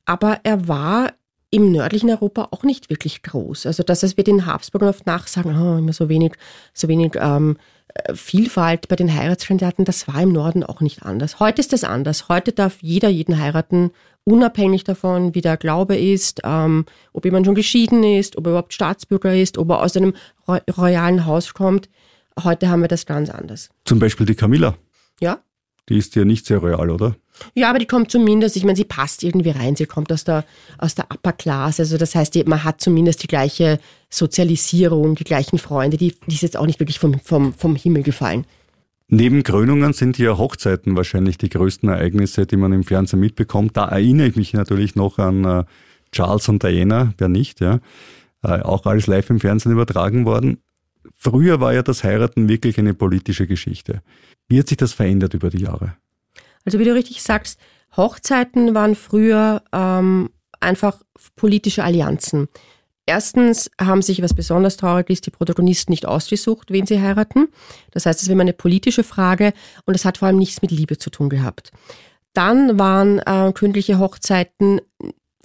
aber 0.05 0.39
er 0.43 0.67
war 0.67 1.13
im 1.51 1.71
nördlichen 1.71 2.09
Europa 2.09 2.47
auch 2.51 2.63
nicht 2.63 2.89
wirklich 2.89 3.23
groß. 3.23 3.65
Also 3.65 3.83
das, 3.83 4.03
was 4.03 4.15
wir 4.15 4.23
den 4.23 4.45
Habsburgern 4.45 4.89
oft 4.89 5.05
nachsagen, 5.05 5.57
oh, 5.57 5.77
immer 5.77 5.93
so 5.93 6.07
wenig, 6.07 6.33
so 6.73 6.87
wenig 6.87 7.13
ähm, 7.15 7.57
Vielfalt 8.13 8.87
bei 8.87 8.95
den 8.95 9.13
Heiratskandidaten, 9.13 9.83
das 9.83 10.07
war 10.07 10.21
im 10.21 10.31
Norden 10.31 10.63
auch 10.63 10.79
nicht 10.79 11.03
anders. 11.03 11.41
Heute 11.41 11.59
ist 11.59 11.73
das 11.73 11.83
anders. 11.83 12.29
Heute 12.29 12.53
darf 12.53 12.77
jeder 12.81 13.09
jeden 13.09 13.37
heiraten, 13.37 13.91
unabhängig 14.23 14.85
davon, 14.85 15.35
wie 15.35 15.41
der 15.41 15.57
Glaube 15.57 15.97
ist, 15.97 16.39
ähm, 16.45 16.85
ob 17.11 17.25
jemand 17.25 17.45
schon 17.45 17.55
geschieden 17.55 18.03
ist, 18.03 18.37
ob 18.37 18.47
er 18.47 18.51
überhaupt 18.51 18.73
Staatsbürger 18.73 19.35
ist, 19.35 19.57
ob 19.57 19.69
er 19.71 19.81
aus 19.81 19.97
einem 19.97 20.13
royalen 20.47 21.25
Haus 21.25 21.53
kommt. 21.53 21.89
Heute 22.41 22.69
haben 22.69 22.81
wir 22.81 22.87
das 22.87 23.05
ganz 23.05 23.29
anders. 23.29 23.69
Zum 23.83 23.99
Beispiel 23.99 24.25
die 24.25 24.35
Camilla. 24.35 24.77
Ja. 25.21 25.39
Die 25.89 25.97
ist 25.97 26.15
ja 26.15 26.25
nicht 26.25 26.45
sehr 26.45 26.59
royal, 26.59 26.89
oder? 26.89 27.15
Ja, 27.53 27.69
aber 27.69 27.79
die 27.79 27.85
kommt 27.85 28.11
zumindest, 28.11 28.55
ich 28.55 28.63
meine, 28.63 28.75
sie 28.75 28.83
passt 28.85 29.23
irgendwie 29.23 29.49
rein. 29.49 29.75
Sie 29.75 29.85
kommt 29.85 30.11
aus 30.11 30.23
der, 30.23 30.45
aus 30.77 30.95
der 30.95 31.05
Upper 31.11 31.33
Class. 31.33 31.79
Also 31.79 31.97
das 31.97 32.15
heißt, 32.15 32.35
man 32.47 32.63
hat 32.63 32.81
zumindest 32.81 33.23
die 33.23 33.27
gleiche 33.27 33.79
Sozialisierung, 34.09 35.15
die 35.15 35.23
gleichen 35.23 35.57
Freunde. 35.57 35.97
Die, 35.97 36.15
die 36.27 36.35
ist 36.35 36.43
jetzt 36.43 36.57
auch 36.57 36.65
nicht 36.65 36.79
wirklich 36.79 36.99
vom, 36.99 37.19
vom, 37.19 37.53
vom 37.53 37.75
Himmel 37.75 38.03
gefallen. 38.03 38.45
Neben 39.07 39.43
Krönungen 39.43 39.91
sind 39.91 40.17
ja 40.17 40.37
Hochzeiten 40.37 40.95
wahrscheinlich 40.95 41.37
die 41.37 41.49
größten 41.49 41.89
Ereignisse, 41.89 42.45
die 42.45 42.55
man 42.55 42.71
im 42.71 42.83
Fernsehen 42.83 43.19
mitbekommt. 43.19 43.75
Da 43.75 43.87
erinnere 43.89 44.27
ich 44.27 44.35
mich 44.37 44.53
natürlich 44.53 44.95
noch 44.95 45.17
an 45.17 45.43
äh, 45.43 45.63
Charles 46.13 46.47
und 46.47 46.63
Diana, 46.63 47.13
wer 47.17 47.27
nicht, 47.27 47.59
ja. 47.59 47.79
Äh, 48.41 48.61
auch 48.61 48.85
alles 48.85 49.07
live 49.07 49.29
im 49.29 49.41
Fernsehen 49.41 49.73
übertragen 49.73 50.25
worden. 50.25 50.59
Früher 51.13 51.59
war 51.59 51.73
ja 51.73 51.83
das 51.83 52.03
Heiraten 52.03 52.47
wirklich 52.47 52.77
eine 52.79 52.93
politische 52.93 53.47
Geschichte. 53.47 54.01
Wie 54.51 54.59
hat 54.59 54.67
sich 54.67 54.77
das 54.77 54.91
verändert 54.91 55.33
über 55.33 55.49
die 55.49 55.61
Jahre? 55.61 55.95
Also 56.65 56.77
wie 56.77 56.83
du 56.83 56.93
richtig 56.93 57.23
sagst, 57.23 57.57
Hochzeiten 57.95 58.75
waren 58.75 58.95
früher 58.95 59.63
ähm, 59.71 60.29
einfach 60.59 61.01
politische 61.37 61.85
Allianzen. 61.85 62.49
Erstens 63.05 63.71
haben 63.79 64.01
sich, 64.01 64.21
was 64.21 64.33
besonders 64.33 64.75
traurig 64.75 65.09
ist, 65.09 65.25
die 65.25 65.31
Protagonisten 65.31 65.93
nicht 65.93 66.05
ausgesucht, 66.05 66.69
wen 66.69 66.85
sie 66.85 67.01
heiraten. 67.01 67.47
Das 67.91 68.05
heißt, 68.05 68.21
es 68.21 68.27
war 68.27 68.33
immer 68.33 68.41
eine 68.41 68.51
politische 68.51 69.05
Frage 69.05 69.53
und 69.85 69.95
es 69.95 70.03
hat 70.03 70.17
vor 70.17 70.27
allem 70.27 70.37
nichts 70.37 70.61
mit 70.61 70.71
Liebe 70.71 70.97
zu 70.97 71.09
tun 71.09 71.29
gehabt. 71.29 71.71
Dann 72.33 72.77
waren 72.77 73.19
äh, 73.19 73.53
königliche 73.53 73.99
Hochzeiten 73.99 74.81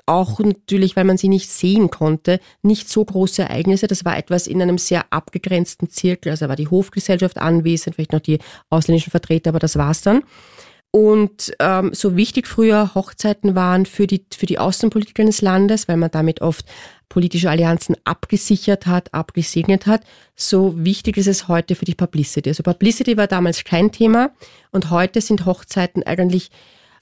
auch 0.07 0.39
natürlich, 0.39 0.97
weil 0.97 1.05
man 1.05 1.19
sie 1.19 1.29
nicht 1.29 1.51
sehen 1.51 1.91
konnte, 1.91 2.41
nicht 2.63 2.89
so 2.89 3.05
große 3.05 3.43
Ereignisse. 3.43 3.89
Das 3.89 4.05
war 4.05 4.17
etwas 4.17 4.47
in 4.47 4.63
einem 4.63 4.79
sehr 4.79 5.05
abgegrenzten 5.11 5.91
Zirkel. 5.91 6.31
Also 6.31 6.49
war 6.49 6.57
die 6.57 6.69
Hofgesellschaft 6.69 7.39
anwesend, 7.39 7.97
vielleicht 7.97 8.13
noch 8.13 8.21
die 8.21 8.39
ausländischen 8.71 9.11
Vertreter, 9.11 9.51
aber 9.51 9.59
das 9.59 9.77
war's 9.77 10.03
dann. 10.03 10.23
Und 10.93 11.53
ähm, 11.59 11.91
so 11.93 12.17
wichtig 12.17 12.47
früher 12.47 12.95
Hochzeiten 12.95 13.55
waren 13.55 13.85
für 13.85 14.07
die, 14.07 14.25
für 14.35 14.47
die 14.47 14.59
Außenpolitik 14.59 15.21
eines 15.21 15.43
Landes, 15.43 15.89
weil 15.89 15.99
man 15.99 16.11
damit 16.11 16.41
oft 16.41 16.65
politische 17.09 17.51
Allianzen 17.51 17.97
abgesichert 18.05 18.87
hat, 18.87 19.13
abgesegnet 19.13 19.87
hat, 19.87 20.03
so 20.35 20.73
wichtig 20.77 21.17
ist 21.19 21.27
es 21.27 21.49
heute 21.49 21.75
für 21.75 21.85
die 21.85 21.95
Publicity. 21.95 22.49
Also 22.49 22.63
Publicity 22.63 23.17
war 23.17 23.27
damals 23.27 23.65
kein 23.65 23.93
Thema 23.93 24.31
und 24.71 24.91
heute 24.91 25.21
sind 25.21 25.45
Hochzeiten 25.45 26.03
eigentlich 26.03 26.51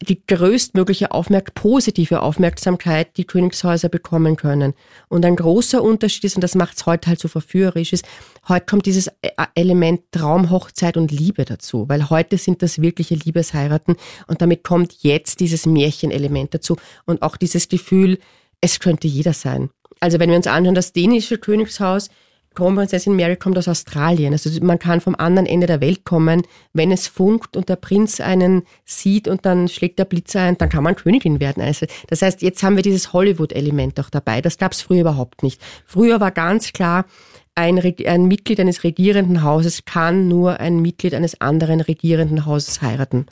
die 0.03 0.25
größtmögliche 0.27 1.11
Aufmerk 1.11 1.55
positive 1.55 2.23
Aufmerksamkeit, 2.23 3.17
die 3.17 3.25
Königshäuser 3.25 3.89
bekommen 3.89 4.37
können. 4.37 4.75
Und 5.09 5.25
ein 5.25 5.37
großer 5.37 5.83
Unterschied 5.83 6.25
ist, 6.25 6.37
und 6.37 6.43
das 6.43 6.55
macht 6.55 6.77
es 6.77 6.87
heute 6.87 7.09
halt 7.09 7.21
so 7.21 7.29
verführerisch, 7.29 7.93
ist, 7.93 8.05
heute 8.49 8.67
kommt 8.67 8.87
dieses 8.87 9.09
e-, 9.09 9.31
Element 9.55 10.03
Traumhochzeit 10.13 10.97
und 10.97 11.11
Liebe 11.11 11.45
dazu, 11.45 11.89
weil 11.89 12.11
heute 12.11 12.39
sind 12.39 12.63
das 12.63 12.81
wirkliche 12.81 13.15
Liebesheiraten 13.15 13.97
und 14.27 14.43
damit 14.43 14.65
kommt 14.65 15.03
jetzt 15.03 15.41
dieses 15.41 15.67
Märchenelement 15.67 16.55
dazu 16.55 16.77
und 17.05 17.23
auch 17.23 17.37
dieses 17.37 17.69
Gefühl, 17.69 18.19
es 18.61 18.81
könnte 18.81 19.09
jeder 19.09 19.33
sein. 19.33 19.71
Also 20.01 20.19
wenn 20.19 20.31
wir 20.31 20.37
uns 20.37 20.47
anschauen, 20.47 20.75
das 20.75 20.93
dänische 20.93 21.39
Königshaus 21.39 22.11
Kronprinzessin 22.55 23.17
Mary 23.17 23.37
kommt 23.37 23.59
aus 23.59 23.69
Australien. 23.69 24.33
Also 24.33 24.51
man 24.63 24.79
kann 24.79 25.01
vom 25.01 25.15
anderen 25.15 25.47
Ende 25.47 25.67
der 25.67 25.81
Welt 25.81 26.05
kommen. 26.05 26.43
Wenn 26.73 26.93
es 26.93 27.07
funkt 27.07 27.57
und 27.57 27.69
der 27.69 27.77
Prinz 27.77 28.21
einen 28.21 28.63
sieht 28.85 29.29
und 29.29 29.45
dann 29.45 29.69
schlägt 29.69 29.99
der 29.99 30.05
Blitz 30.05 30.37
ein, 30.37 30.57
dann 30.59 30.69
kann 30.69 30.85
man 30.85 30.97
Königin 30.97 31.41
werden. 31.41 31.63
Also 31.63 31.87
das 32.09 32.23
heißt, 32.23 32.43
jetzt 32.43 32.63
haben 32.63 32.77
wir 32.77 32.83
dieses 32.83 33.13
Hollywood-Element 33.13 33.99
auch 34.01 34.11
dabei. 34.11 34.41
Das 34.41 34.59
gab 34.59 34.73
es 34.73 34.83
früher 34.83 35.03
überhaupt 35.03 35.43
nicht. 35.43 35.61
Früher 35.87 36.21
war 36.21 36.31
ganz 36.31 36.73
klar, 36.73 37.07
ein, 37.55 37.81
ein 38.07 38.27
Mitglied 38.27 38.59
eines 38.59 38.83
regierenden 38.85 39.43
Hauses 39.43 39.85
kann 39.85 40.29
nur 40.29 40.59
ein 40.61 40.81
Mitglied 40.81 41.15
eines 41.15 41.41
anderen 41.41 41.81
regierenden 41.81 42.47
Hauses 42.47 42.83
heiraten. 42.83 43.27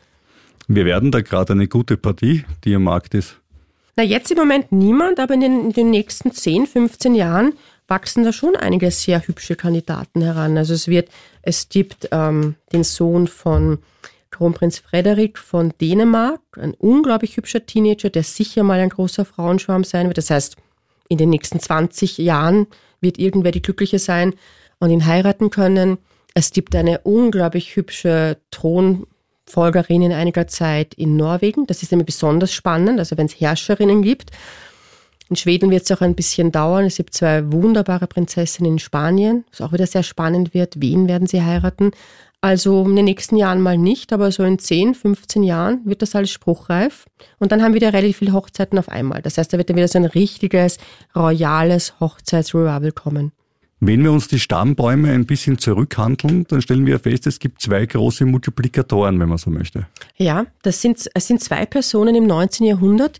Wir 0.68 0.84
werden 0.84 1.10
da 1.10 1.20
gerade 1.20 1.54
eine 1.54 1.66
gute 1.66 1.96
Partie, 1.96 2.44
die 2.64 2.74
am 2.74 2.84
Markt 2.84 3.14
ist. 3.14 3.40
Na, 3.96 4.02
jetzt 4.02 4.30
im 4.30 4.38
Moment 4.38 4.72
niemand, 4.72 5.20
aber 5.20 5.34
in 5.34 5.40
den, 5.40 5.64
in 5.66 5.72
den 5.72 5.90
nächsten 5.90 6.32
10, 6.32 6.66
15 6.66 7.14
Jahren 7.14 7.52
wachsen 7.92 8.24
da 8.24 8.32
schon 8.32 8.56
einige 8.56 8.90
sehr 8.90 9.20
hübsche 9.26 9.54
Kandidaten 9.54 10.22
heran. 10.22 10.56
Also 10.56 10.72
es 10.72 10.88
wird, 10.88 11.10
es 11.42 11.68
gibt 11.68 12.08
ähm, 12.10 12.54
den 12.72 12.84
Sohn 12.84 13.26
von 13.26 13.80
Kronprinz 14.30 14.78
Frederik 14.78 15.36
von 15.36 15.74
Dänemark, 15.78 16.40
ein 16.58 16.72
unglaublich 16.72 17.36
hübscher 17.36 17.66
Teenager, 17.66 18.08
der 18.08 18.22
sicher 18.22 18.62
mal 18.62 18.80
ein 18.80 18.88
großer 18.88 19.26
Frauenschwarm 19.26 19.84
sein 19.84 20.06
wird. 20.06 20.16
Das 20.16 20.30
heißt, 20.30 20.56
in 21.10 21.18
den 21.18 21.28
nächsten 21.28 21.60
20 21.60 22.16
Jahren 22.16 22.66
wird 23.02 23.18
irgendwer 23.18 23.52
die 23.52 23.60
Glückliche 23.60 23.98
sein 23.98 24.32
und 24.78 24.88
ihn 24.88 25.04
heiraten 25.04 25.50
können. 25.50 25.98
Es 26.32 26.50
gibt 26.50 26.74
eine 26.74 27.00
unglaublich 27.00 27.76
hübsche 27.76 28.38
Thronfolgerin 28.50 30.00
in 30.00 30.12
einiger 30.12 30.46
Zeit 30.46 30.94
in 30.94 31.18
Norwegen. 31.18 31.66
Das 31.66 31.82
ist 31.82 31.92
nämlich 31.92 32.06
besonders 32.06 32.54
spannend, 32.54 32.98
also 32.98 33.18
wenn 33.18 33.26
es 33.26 33.38
Herrscherinnen 33.38 34.00
gibt. 34.00 34.30
In 35.32 35.36
Schweden 35.36 35.70
wird 35.70 35.84
es 35.84 35.90
auch 35.90 36.02
ein 36.02 36.14
bisschen 36.14 36.52
dauern. 36.52 36.84
Es 36.84 36.98
gibt 36.98 37.14
zwei 37.14 37.50
wunderbare 37.50 38.06
Prinzessinnen 38.06 38.72
in 38.72 38.78
Spanien, 38.78 39.46
was 39.50 39.62
auch 39.62 39.72
wieder 39.72 39.86
sehr 39.86 40.02
spannend 40.02 40.52
wird. 40.52 40.74
Wen 40.76 41.08
werden 41.08 41.26
sie 41.26 41.40
heiraten? 41.40 41.92
Also 42.42 42.84
in 42.84 42.96
den 42.96 43.06
nächsten 43.06 43.36
Jahren 43.36 43.62
mal 43.62 43.78
nicht, 43.78 44.12
aber 44.12 44.30
so 44.30 44.42
in 44.42 44.58
10, 44.58 44.94
15 44.94 45.42
Jahren 45.42 45.80
wird 45.86 46.02
das 46.02 46.14
alles 46.14 46.30
spruchreif. 46.32 47.06
Und 47.38 47.50
dann 47.50 47.62
haben 47.62 47.72
wir 47.72 47.80
wieder 47.80 47.94
relativ 47.94 48.18
viele 48.18 48.34
Hochzeiten 48.34 48.78
auf 48.78 48.90
einmal. 48.90 49.22
Das 49.22 49.38
heißt, 49.38 49.50
da 49.50 49.56
wird 49.56 49.70
dann 49.70 49.76
wieder 49.78 49.88
so 49.88 49.98
ein 49.98 50.04
richtiges, 50.04 50.76
royales 51.16 51.98
Hochzeitsrevival 51.98 52.92
kommen. 52.92 53.32
Wenn 53.80 54.04
wir 54.04 54.12
uns 54.12 54.28
die 54.28 54.38
Stammbäume 54.38 55.12
ein 55.12 55.24
bisschen 55.24 55.56
zurückhandeln, 55.56 56.44
dann 56.46 56.60
stellen 56.60 56.84
wir 56.84 57.00
fest, 57.00 57.26
es 57.26 57.38
gibt 57.38 57.62
zwei 57.62 57.86
große 57.86 58.26
Multiplikatoren, 58.26 59.18
wenn 59.18 59.30
man 59.30 59.38
so 59.38 59.50
möchte. 59.50 59.86
Ja, 60.18 60.44
das 60.62 60.82
sind, 60.82 61.10
es 61.14 61.26
sind 61.26 61.40
zwei 61.40 61.64
Personen 61.64 62.14
im 62.14 62.26
19. 62.26 62.66
Jahrhundert, 62.66 63.18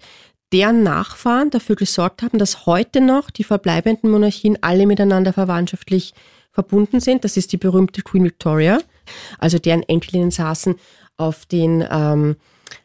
deren 0.53 0.83
Nachfahren 0.83 1.51
dafür 1.51 1.77
gesorgt 1.77 2.23
haben, 2.23 2.39
dass 2.39 2.67
heute 2.67 3.01
noch 3.01 3.31
die 3.31 3.45
verbleibenden 3.45 4.11
Monarchien 4.11 4.59
alle 4.61 4.87
miteinander 4.87 5.33
verwandtschaftlich 5.33 6.15
verbunden 6.51 7.01
sind. 7.01 7.25
Das 7.25 7.37
ist 7.37 7.53
die 7.53 7.57
berühmte 7.57 8.03
Queen 8.03 8.25
Victoria, 8.25 8.79
also 9.39 9.59
deren 9.59 9.83
Enkelinnen 9.83 10.31
saßen 10.31 10.75
auf 11.17 11.47
den, 11.47 11.85
ähm, 11.91 12.37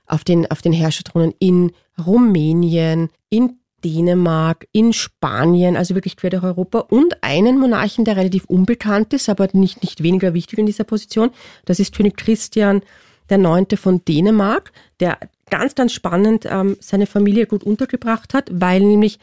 auf 0.06 0.24
den, 0.24 0.50
auf 0.50 0.62
den 0.62 0.74
Herrscherthronen 0.74 1.34
in 1.40 1.72
Rumänien, 2.04 3.10
in 3.30 3.60
Dänemark, 3.84 4.68
in 4.72 4.94
Spanien, 4.94 5.78
also 5.78 5.94
wirklich 5.94 6.18
quer 6.18 6.32
durch 6.32 6.44
Europa 6.44 6.80
und 6.80 7.24
einen 7.24 7.60
Monarchen, 7.60 8.06
der 8.06 8.18
relativ 8.18 8.46
unbekannt 8.46 9.14
ist, 9.14 9.30
aber 9.30 9.50
nicht, 9.54 9.84
nicht 9.84 10.02
weniger 10.02 10.34
wichtig 10.34 10.58
in 10.60 10.66
dieser 10.66 10.84
Position. 10.84 11.30
Das 11.66 11.80
ist 11.80 11.96
König 11.96 12.18
Christian 12.18 12.82
Neunte 13.30 13.78
von 13.78 14.04
Dänemark, 14.06 14.72
der 15.00 15.20
ganz, 15.50 15.76
ganz 15.76 15.94
spannend 15.94 16.46
ähm, 16.50 16.78
seine 16.80 17.08
Familie 17.08 17.46
gut 17.46 17.64
untergebracht 17.64 18.34
hat, 18.34 18.50
weil 18.52 18.82
nämlich 18.82 19.20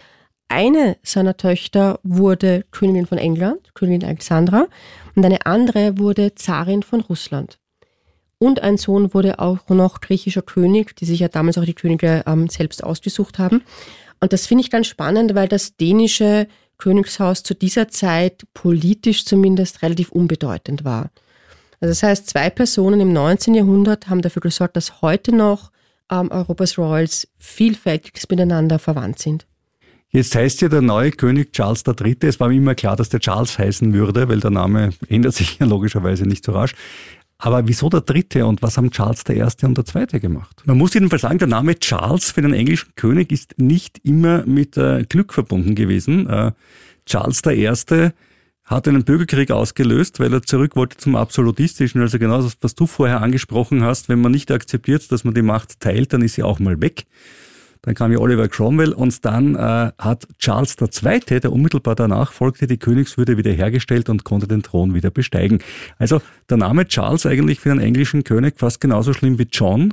eine 0.49 0.97
seiner 1.03 1.37
Töchter 1.37 1.99
wurde 2.03 2.65
Königin 2.71 3.07
von 3.07 3.19
England, 3.19 3.75
Königin 3.75 4.05
Alexandra, 4.07 4.67
und 5.15 5.25
eine 5.25 5.47
andere 5.47 5.99
wurde 5.99 6.35
Zarin 6.35 6.83
von 6.83 7.01
Russland. 7.01 7.59
Und 8.39 8.61
ein 8.61 8.77
Sohn 8.77 9.15
wurde 9.15 9.39
auch 9.39 9.69
noch 9.69 10.01
griechischer 10.01 10.43
König, 10.43 10.97
die 10.97 11.07
sich 11.07 11.21
ja 11.21 11.29
damals 11.29 11.57
auch 11.57 11.65
die 11.65 11.75
Könige 11.75 12.25
ähm, 12.27 12.49
selbst 12.49 12.85
ausgesucht 12.85 13.39
haben. 13.39 13.63
Und 14.21 14.33
das 14.33 14.47
finde 14.47 14.63
ich 14.63 14.71
ganz 14.71 14.87
spannend, 14.87 15.35
weil 15.35 15.49
das 15.49 15.77
dänische 15.77 16.47
Königshaus 16.79 17.43
zu 17.43 17.55
dieser 17.55 17.89
Zeit 17.89 18.45
politisch 18.53 19.25
zumindest 19.25 19.83
relativ 19.83 20.11
unbedeutend 20.11 20.85
war. 20.85 21.11
Also 21.81 21.91
das 21.91 22.03
heißt, 22.03 22.29
zwei 22.29 22.51
Personen 22.51 23.01
im 23.01 23.13
19. 23.13 23.55
Jahrhundert 23.55 24.09
haben 24.09 24.23
dafür 24.23 24.43
gesorgt, 24.43 24.77
dass 24.77 25.01
heute 25.03 25.35
noch 25.35 25.71
ähm, 26.11 26.31
Europas 26.31 26.79
Royals 26.79 27.29
vielfältig 27.39 28.15
miteinander 28.31 28.79
verwandt 28.79 29.19
sind. 29.19 29.47
Jetzt 30.09 30.35
heißt 30.37 30.61
ja 30.61 30.69
der 30.69 30.81
neue 30.81 31.11
König 31.11 31.53
Charles 31.53 31.83
III. 31.87 32.17
Es 32.21 32.39
war 32.39 32.49
mir 32.49 32.55
immer 32.55 32.77
klar, 32.77 32.95
dass 32.95 33.09
der 33.09 33.19
Charles 33.19 33.59
heißen 33.59 33.93
würde, 33.93 34.29
weil 34.29 34.39
der 34.39 34.51
Name 34.51 34.91
ändert 35.09 35.35
sich 35.35 35.59
ja 35.59 35.67
logischerweise 35.67 36.25
nicht 36.25 36.45
so 36.45 36.53
rasch. 36.53 36.75
Aber 37.39 37.67
wieso 37.67 37.89
der 37.89 38.01
dritte 38.01 38.47
und 38.47 38.63
was 38.63 38.77
haben 38.77 38.91
Charles 38.93 39.25
I. 39.29 39.43
und 39.67 39.77
der 39.77 39.85
zweite 39.85 40.21
gemacht? 40.21 40.63
Man 40.67 40.79
muss 40.79 40.95
jedenfalls 40.95 41.23
sagen, 41.23 41.39
der 41.39 41.49
Name 41.49 41.79
Charles 41.79 42.31
für 42.31 42.43
den 42.43 42.55
englischen 42.55 42.95
König 42.95 43.33
ist 43.33 43.59
nicht 43.59 43.99
immer 44.05 44.47
mit 44.47 44.77
äh, 44.77 45.03
Glück 45.03 45.35
verbunden 45.35 45.75
gewesen. 45.75 46.29
Äh, 46.29 46.53
Charles 47.07 47.43
I. 47.47 47.69
hat 48.65 48.89
einen 48.89 49.05
Bürgerkrieg 49.05 49.51
ausgelöst, 49.51 50.21
weil 50.21 50.33
er 50.33 50.43
zurück 50.43 50.75
wollte 50.75 50.97
zum 50.97 51.17
Absolutistischen. 51.17 52.01
Also 52.01 52.19
genau 52.19 52.41
das, 52.41 52.57
was 52.63 52.75
du 52.75 52.87
vorher 52.87 53.21
angesprochen 53.21 53.83
hast, 53.85 54.09
wenn 54.09 54.21
man 54.21 54.33
nicht 54.33 54.51
akzeptiert, 54.51 55.11
dass 55.13 55.25
man 55.25 55.35
die 55.35 55.43
Macht 55.43 55.81
teilt, 55.81 56.13
dann 56.13 56.23
ist 56.23 56.35
sie 56.35 56.43
auch 56.43 56.59
mal 56.59 56.81
weg. 56.81 57.05
Dann 57.83 57.95
kam 57.95 58.11
ja 58.13 58.19
Oliver 58.19 58.49
Cromwell 58.49 58.95
und 58.95 59.27
dann 59.27 59.57
äh, 59.57 59.93
hat 59.99 60.27
Charles 60.39 60.77
II., 60.81 61.21
der 61.41 61.53
unmittelbar 61.53 61.95
danach 61.95 62.33
folgte, 62.33 62.67
die 62.67 62.79
Königswürde 62.79 63.37
wiederhergestellt 63.37 64.09
und 64.09 64.25
konnte 64.25 64.49
den 64.49 64.63
Thron 64.63 64.95
wieder 64.95 65.11
besteigen. 65.11 65.59
Also 65.99 66.23
der 66.49 66.57
Name 66.57 66.87
Charles 66.89 67.27
eigentlich 67.27 67.61
für 67.61 67.71
einen 67.71 67.81
englischen 67.81 68.25
König 68.25 68.55
fast 68.57 68.81
genauso 68.81 69.13
schlimm 69.13 69.39
wie 69.39 69.49
John. 69.53 69.93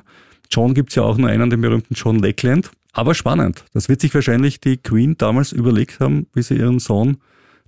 John 0.49 0.73
gibt's 0.73 0.95
ja 0.95 1.03
auch 1.03 1.17
nur 1.17 1.29
einen, 1.29 1.49
den 1.49 1.59
berühmten 1.59 1.93
John 1.93 2.19
Lackland. 2.19 2.71
Aber 2.93 3.13
spannend. 3.13 3.65
Das 3.73 3.89
wird 3.89 3.99
sich 3.99 4.13
wahrscheinlich 4.13 4.61
die 4.61 4.77
Queen 4.77 5.17
damals 5.17 5.51
überlegt 5.51 5.99
haben, 5.99 6.27
wie 6.33 6.43
sie 6.43 6.55
ihren 6.55 6.79
Sohn 6.79 7.17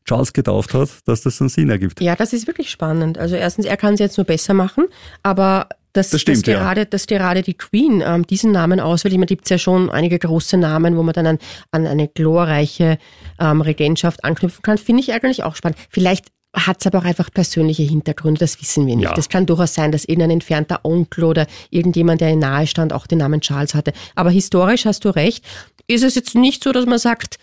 Charles 0.05 0.33
getauft 0.33 0.73
hat, 0.73 0.89
dass 1.05 1.21
das 1.21 1.39
einen 1.39 1.49
Sinn 1.49 1.69
ergibt. 1.69 2.01
Ja, 2.01 2.15
das 2.15 2.33
ist 2.33 2.47
wirklich 2.47 2.69
spannend. 2.69 3.17
Also 3.17 3.35
erstens, 3.35 3.65
er 3.65 3.77
kann 3.77 3.93
es 3.93 3.99
jetzt 3.99 4.17
nur 4.17 4.25
besser 4.25 4.53
machen, 4.53 4.85
aber 5.21 5.67
dass, 5.93 6.09
das 6.09 6.21
stimmt, 6.21 6.47
dass, 6.47 6.55
gerade, 6.55 6.81
ja. 6.81 6.85
dass 6.85 7.07
gerade 7.07 7.43
die 7.43 7.53
Queen 7.53 8.03
ähm, 8.05 8.25
diesen 8.25 8.51
Namen 8.51 8.79
auswählt. 8.79 9.13
Ich 9.13 9.19
meine, 9.19 9.27
gibt 9.27 9.45
es 9.45 9.49
ja 9.49 9.57
schon 9.59 9.91
einige 9.91 10.17
große 10.17 10.57
Namen, 10.57 10.97
wo 10.97 11.03
man 11.03 11.13
dann 11.13 11.27
an, 11.27 11.39
an 11.71 11.85
eine 11.85 12.07
glorreiche 12.07 12.97
ähm, 13.39 13.61
Regentschaft 13.61 14.23
anknüpfen 14.23 14.63
kann. 14.63 14.79
Finde 14.79 15.01
ich 15.01 15.13
eigentlich 15.13 15.43
auch 15.43 15.55
spannend. 15.55 15.77
Vielleicht 15.89 16.25
hat 16.55 16.77
es 16.81 16.87
aber 16.87 16.99
auch 16.99 17.05
einfach 17.05 17.31
persönliche 17.31 17.83
Hintergründe, 17.83 18.39
das 18.39 18.61
wissen 18.61 18.85
wir 18.85 18.95
nicht. 18.95 19.05
Ja. 19.05 19.13
Das 19.13 19.29
kann 19.29 19.45
durchaus 19.45 19.73
sein, 19.73 19.91
dass 19.91 20.05
irgendein 20.05 20.31
entfernter 20.31 20.81
Onkel 20.83 21.23
oder 21.23 21.47
irgendjemand, 21.71 22.21
der 22.21 22.35
nahe 22.35 22.67
stand, 22.67 22.93
auch 22.93 23.07
den 23.07 23.19
Namen 23.19 23.41
Charles 23.41 23.73
hatte. 23.73 23.93
Aber 24.15 24.29
historisch 24.29 24.85
hast 24.85 25.05
du 25.05 25.09
recht. 25.09 25.43
Ist 25.87 26.03
es 26.03 26.15
jetzt 26.15 26.35
nicht 26.35 26.63
so, 26.63 26.71
dass 26.71 26.85
man 26.85 26.99
sagt, 26.99 27.37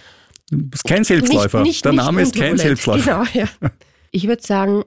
kein 0.87 1.05
Selbstläufer. 1.05 1.59
Nicht, 1.61 1.69
nicht, 1.69 1.85
Der 1.85 1.93
Name 1.93 2.23
ist 2.23 2.35
kein 2.35 2.59
Selbstläufer. 2.59 3.25
Genau, 3.33 3.45
ja. 3.45 3.71
Ich 4.11 4.27
würde 4.27 4.43
sagen, 4.43 4.85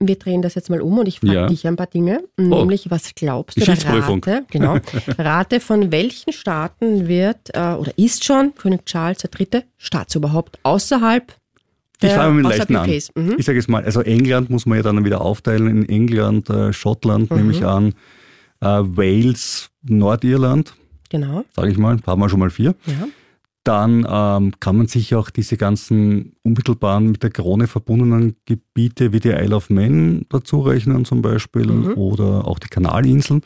wir 0.00 0.16
drehen 0.16 0.42
das 0.42 0.54
jetzt 0.54 0.70
mal 0.70 0.80
um 0.80 0.98
und 0.98 1.06
ich 1.06 1.20
frage 1.20 1.34
ja. 1.34 1.46
dich 1.46 1.66
ein 1.66 1.76
paar 1.76 1.86
Dinge, 1.86 2.22
oh. 2.38 2.42
nämlich 2.42 2.90
was 2.90 3.14
glaubst 3.14 3.56
du? 3.56 3.64
Rate, 3.64 4.44
genau, 4.50 4.78
rate 5.18 5.60
von 5.60 5.90
welchen 5.90 6.32
Staaten 6.32 7.08
wird 7.08 7.50
äh, 7.54 7.72
oder 7.72 7.92
ist 7.96 8.24
schon 8.24 8.54
König 8.54 8.86
Charles 8.86 9.24
III. 9.24 9.64
Staatsoberhaupt 9.76 10.58
außerhalb 10.62 11.34
ich 12.00 12.12
fange 12.12 12.34
mit 12.34 12.44
leichten 12.44 12.76
an. 12.76 12.88
Mhm. 12.88 13.34
Ich 13.38 13.46
sage 13.46 13.58
es 13.58 13.66
mal, 13.66 13.84
also 13.84 14.02
England 14.02 14.50
muss 14.50 14.66
man 14.66 14.76
ja 14.76 14.84
dann 14.84 15.04
wieder 15.04 15.20
aufteilen 15.20 15.66
in 15.66 15.88
England, 15.88 16.48
äh, 16.48 16.72
Schottland 16.72 17.28
mhm. 17.28 17.36
nehme 17.36 17.52
ich 17.52 17.64
an, 17.64 17.94
äh, 18.60 18.66
Wales, 18.66 19.70
Nordirland. 19.82 20.74
Genau. 21.10 21.44
Sage 21.56 21.72
ich 21.72 21.76
mal, 21.76 21.98
haben 22.06 22.20
wir 22.20 22.28
schon 22.28 22.38
mal 22.38 22.50
vier. 22.50 22.76
Ja 22.86 23.08
dann 23.68 24.06
ähm, 24.08 24.52
kann 24.60 24.78
man 24.78 24.86
sich 24.86 25.14
auch 25.14 25.28
diese 25.28 25.58
ganzen 25.58 26.32
unmittelbaren 26.42 27.10
mit 27.10 27.22
der 27.22 27.28
Krone 27.28 27.66
verbundenen 27.66 28.34
Gebiete 28.46 29.12
wie 29.12 29.20
die 29.20 29.28
Isle 29.28 29.54
of 29.54 29.68
Man 29.68 30.24
dazu 30.30 30.62
rechnen 30.62 31.04
zum 31.04 31.20
Beispiel 31.20 31.66
mhm. 31.66 31.92
oder 31.94 32.48
auch 32.48 32.58
die 32.58 32.68
Kanalinseln. 32.68 33.42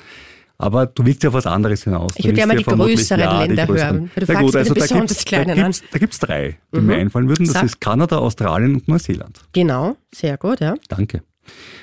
Aber 0.59 0.87
du 0.87 1.05
willst 1.05 1.25
ja 1.25 1.31
auf 1.31 1.35
was 1.35 1.47
anderes 1.47 1.83
hinaus. 1.83 2.13
Ich 2.17 2.25
würde 2.25 2.39
ja 2.39 2.47
mal 2.47 2.57
die 2.57 2.63
größeren 2.63 3.21
ja, 3.21 3.43
Länder 3.43 3.67
die 3.67 3.73
hören. 3.73 4.11
Na 4.15 4.41
gut, 4.41 4.55
also 4.55 4.75
da 4.75 4.87
gibt 4.87 5.11
es 5.11 6.19
drei, 6.21 6.57
die 6.73 6.79
mhm. 6.79 6.87
mir 6.87 6.97
einfallen 6.99 7.29
würden. 7.29 7.47
Das 7.47 7.55
Sag. 7.55 7.65
ist 7.65 7.81
Kanada, 7.81 8.19
Australien 8.19 8.75
und 8.75 8.87
Neuseeland. 8.87 9.41
Genau, 9.53 9.97
sehr 10.15 10.37
gut, 10.37 10.61
ja. 10.61 10.77
Danke. 10.89 11.23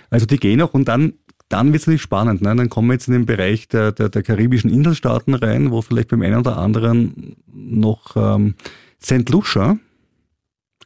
Also 0.10 0.25
die 0.25 0.38
gehen 0.38 0.62
auch 0.62 0.73
und 0.73 0.88
dann 0.88 1.15
dann 1.50 1.74
wird 1.74 1.82
es 1.82 1.88
natürlich 1.88 2.04
spannend. 2.04 2.42
Ne? 2.42 2.56
Dann 2.56 2.70
kommen 2.70 2.88
wir 2.88 2.94
jetzt 2.94 3.08
in 3.08 3.14
den 3.14 3.26
Bereich 3.26 3.68
der, 3.68 3.92
der, 3.92 4.10
der 4.10 4.24
karibischen 4.24 4.72
Inselstaaten 4.72 5.34
rein, 5.34 5.72
wo 5.72 5.82
vielleicht 5.82 6.10
beim 6.10 6.22
einen 6.22 6.40
oder 6.40 6.58
anderen 6.58 7.36
noch 7.52 8.16
ähm, 8.16 8.56
St. 9.02 9.30
Lucia, 9.30 9.78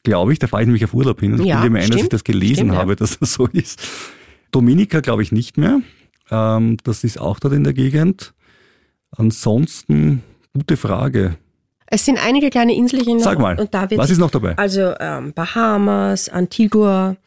glaube 0.03 0.33
ich, 0.33 0.39
da 0.39 0.47
fahre 0.47 0.63
ich 0.63 0.67
nämlich 0.67 0.83
auf 0.85 0.93
Urlaub 0.93 1.19
hin 1.19 1.33
und 1.33 1.45
ja, 1.45 1.55
ich 1.55 1.61
bilde 1.61 1.69
mir 1.69 1.83
ein, 1.83 1.89
dass 1.89 2.01
ich 2.01 2.09
das 2.09 2.23
gelesen 2.23 2.55
stimmt, 2.55 2.75
habe, 2.75 2.91
ja. 2.91 2.95
dass 2.95 3.19
das 3.19 3.33
so 3.33 3.47
ist. 3.47 3.81
Dominika 4.51 5.01
glaube 5.01 5.23
ich 5.23 5.31
nicht 5.31 5.57
mehr. 5.57 5.81
Ähm, 6.31 6.77
das 6.83 7.03
ist 7.03 7.19
auch 7.19 7.39
dort 7.39 7.53
in 7.53 7.63
der 7.63 7.73
Gegend. 7.73 8.33
Ansonsten, 9.11 10.23
gute 10.53 10.77
Frage. 10.77 11.35
Es 11.87 12.05
sind 12.05 12.17
einige 12.25 12.49
kleine 12.49 12.73
Inselchen. 12.73 13.19
Sag 13.19 13.39
mal, 13.39 13.57
was 13.95 14.09
ist 14.09 14.17
noch 14.17 14.31
dabei? 14.31 14.57
Also 14.57 14.93
ähm, 14.99 15.33
Bahamas, 15.33 16.29
Antigua, 16.29 17.17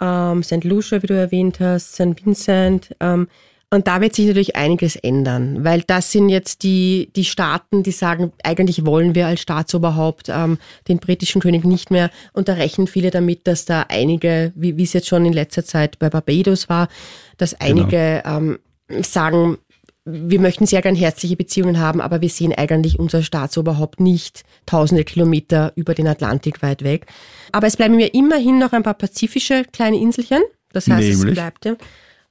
ähm, 0.00 0.42
St. 0.42 0.64
Lucia, 0.64 1.02
wie 1.02 1.06
du 1.06 1.14
erwähnt 1.14 1.60
hast, 1.60 1.94
St. 1.94 2.24
Vincent. 2.24 2.94
Ähm, 3.00 3.28
und 3.72 3.86
da 3.86 4.00
wird 4.00 4.16
sich 4.16 4.26
natürlich 4.26 4.56
einiges 4.56 4.96
ändern, 4.96 5.62
weil 5.62 5.82
das 5.82 6.10
sind 6.10 6.28
jetzt 6.28 6.64
die, 6.64 7.10
die 7.14 7.24
Staaten, 7.24 7.84
die 7.84 7.92
sagen, 7.92 8.32
eigentlich 8.42 8.84
wollen 8.84 9.14
wir 9.14 9.28
als 9.28 9.40
Staatsoberhaupt 9.42 10.28
ähm, 10.28 10.58
den 10.88 10.98
britischen 10.98 11.40
König 11.40 11.64
nicht 11.64 11.92
mehr. 11.92 12.10
Und 12.32 12.48
da 12.48 12.54
rechnen 12.54 12.88
viele 12.88 13.12
damit, 13.12 13.46
dass 13.46 13.66
da 13.66 13.86
einige, 13.88 14.52
wie, 14.56 14.76
wie 14.76 14.82
es 14.82 14.92
jetzt 14.92 15.06
schon 15.06 15.24
in 15.24 15.32
letzter 15.32 15.64
Zeit 15.64 16.00
bei 16.00 16.10
Barbados 16.10 16.68
war, 16.68 16.88
dass 17.36 17.56
genau. 17.56 17.82
einige 17.82 18.22
genau. 18.24 18.38
ähm, 18.38 18.58
sagen, 19.02 19.58
wir 20.04 20.40
möchten 20.40 20.66
sehr 20.66 20.82
gern 20.82 20.94
herzliche 20.94 21.36
Beziehungen 21.36 21.78
haben, 21.78 22.00
aber 22.00 22.20
wir 22.20 22.28
sehen 22.28 22.54
eigentlich 22.54 22.98
unser 22.98 23.22
Staatsoberhaupt 23.22 24.00
nicht 24.00 24.44
tausende 24.66 25.04
Kilometer 25.04 25.72
über 25.76 25.94
den 25.94 26.08
Atlantik 26.08 26.62
weit 26.62 26.82
weg. 26.82 27.06
Aber 27.52 27.66
es 27.66 27.76
bleiben 27.76 27.96
mir 27.96 28.14
immerhin 28.14 28.58
noch 28.58 28.72
ein 28.72 28.82
paar 28.82 28.94
pazifische 28.94 29.64
kleine 29.72 29.98
Inselchen. 29.98 30.42
Das 30.72 30.88
heißt, 30.88 31.08
nämlich? 31.08 31.28
es 31.28 31.34
bleibt 31.34 31.64
ja, 31.64 31.76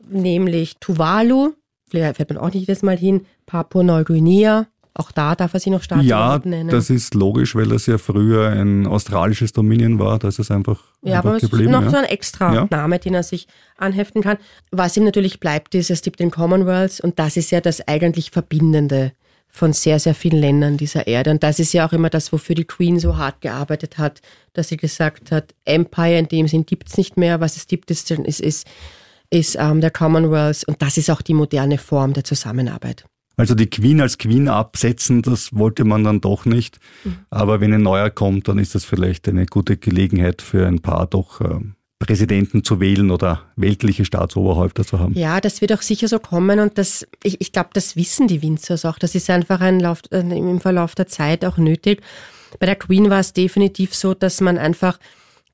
nämlich 0.09 0.77
Tuvalu, 0.79 1.53
fährt 1.89 2.29
man 2.29 2.37
auch 2.37 2.53
nicht 2.53 2.67
jedes 2.67 2.81
Mal 2.81 2.97
hin, 2.97 3.25
Papua-Neuguinea, 3.45 4.67
auch 4.99 5.11
da 5.11 5.35
darf 5.35 5.53
er 5.53 5.59
sich 5.59 5.71
noch 5.71 5.81
Staatsoberhaupt 5.81 6.45
ja, 6.45 6.51
nennen. 6.51 6.69
das 6.69 6.89
ist 6.89 7.13
logisch, 7.13 7.55
weil 7.55 7.67
das 7.67 7.85
ja 7.85 7.97
früher 7.97 8.49
ein 8.49 8.85
australisches 8.85 9.53
Dominion 9.53 9.97
war. 9.97 10.19
Da 10.19 10.27
ist 10.27 10.39
es 10.39 10.51
einfach 10.51 10.79
Ja, 11.01 11.17
einfach 11.17 11.29
aber 11.29 11.37
es 11.37 11.43
ist 11.43 11.53
noch 11.53 11.83
ja. 11.83 11.89
so 11.89 11.97
ein 11.97 12.05
extra 12.05 12.53
ja. 12.53 12.67
Name, 12.69 12.99
den 12.99 13.13
er 13.13 13.23
sich 13.23 13.47
anheften 13.77 14.21
kann. 14.21 14.37
Was 14.71 14.97
ihm 14.97 15.05
natürlich 15.05 15.39
bleibt, 15.39 15.73
ist, 15.73 15.89
es 15.89 16.01
gibt 16.01 16.19
den 16.19 16.31
Commonwealth 16.31 16.99
und 16.99 17.17
das 17.17 17.37
ist 17.37 17.51
ja 17.51 17.61
das 17.61 17.87
eigentlich 17.87 18.31
Verbindende 18.31 19.13
von 19.47 19.73
sehr, 19.73 19.99
sehr 19.99 20.13
vielen 20.13 20.39
Ländern 20.39 20.77
dieser 20.77 21.07
Erde. 21.07 21.31
Und 21.31 21.43
das 21.43 21.59
ist 21.59 21.73
ja 21.73 21.87
auch 21.87 21.93
immer 21.93 22.09
das, 22.09 22.31
wofür 22.31 22.55
die 22.55 22.65
Queen 22.65 22.99
so 22.99 23.17
hart 23.17 23.41
gearbeitet 23.41 23.97
hat, 23.97 24.21
dass 24.53 24.67
sie 24.67 24.77
gesagt 24.77 25.31
hat, 25.31 25.55
Empire 25.65 26.19
in 26.19 26.27
dem 26.27 26.47
Sinn 26.47 26.65
gibt 26.65 26.89
es 26.89 26.97
nicht 26.97 27.17
mehr. 27.17 27.39
Was 27.39 27.57
es 27.57 27.67
gibt, 27.67 27.89
ist, 27.89 28.11
ist, 28.11 28.39
ist, 28.41 28.67
ist 29.31 29.57
ähm, 29.59 29.81
der 29.81 29.91
Commonwealth 29.91 30.65
und 30.67 30.81
das 30.81 30.97
ist 30.97 31.09
auch 31.09 31.21
die 31.21 31.33
moderne 31.33 31.77
Form 31.77 32.13
der 32.13 32.23
Zusammenarbeit. 32.23 33.05
Also 33.39 33.55
die 33.55 33.69
Queen 33.69 34.01
als 34.01 34.17
Queen 34.17 34.49
absetzen, 34.49 35.21
das 35.21 35.55
wollte 35.55 35.85
man 35.85 36.03
dann 36.03 36.19
doch 36.19 36.43
nicht. 36.43 36.77
Mhm. 37.05 37.19
Aber 37.29 37.61
wenn 37.61 37.73
ein 37.73 37.81
neuer 37.81 38.09
kommt, 38.09 38.49
dann 38.49 38.59
ist 38.59 38.75
das 38.75 38.83
vielleicht 38.83 39.29
eine 39.29 39.45
gute 39.45 39.77
Gelegenheit 39.77 40.41
für 40.41 40.67
ein 40.67 40.81
paar 40.81 41.07
doch 41.07 41.39
äh, 41.39 41.59
Präsidenten 41.99 42.65
zu 42.65 42.81
wählen 42.81 43.11
oder 43.11 43.43
weltliche 43.55 44.03
Staatsoberhäupter 44.03 44.83
zu 44.83 44.99
haben. 44.99 45.13
Ja, 45.13 45.39
das 45.39 45.61
wird 45.61 45.71
auch 45.71 45.81
sicher 45.81 46.09
so 46.09 46.19
kommen 46.19 46.59
und 46.59 46.77
das, 46.77 47.07
ich, 47.23 47.39
ich 47.39 47.53
glaube, 47.53 47.69
das 47.71 47.95
wissen 47.95 48.27
die 48.27 48.41
Windsors 48.41 48.83
auch. 48.83 48.99
Das 48.99 49.15
ist 49.15 49.29
einfach 49.29 49.61
ein 49.61 49.79
Lauf, 49.79 50.01
äh, 50.11 50.19
im 50.19 50.59
Verlauf 50.59 50.95
der 50.95 51.07
Zeit 51.07 51.45
auch 51.45 51.57
nötig. 51.57 52.01
Bei 52.59 52.65
der 52.65 52.75
Queen 52.75 53.09
war 53.09 53.21
es 53.21 53.31
definitiv 53.31 53.95
so, 53.95 54.13
dass 54.13 54.41
man 54.41 54.57
einfach 54.57 54.99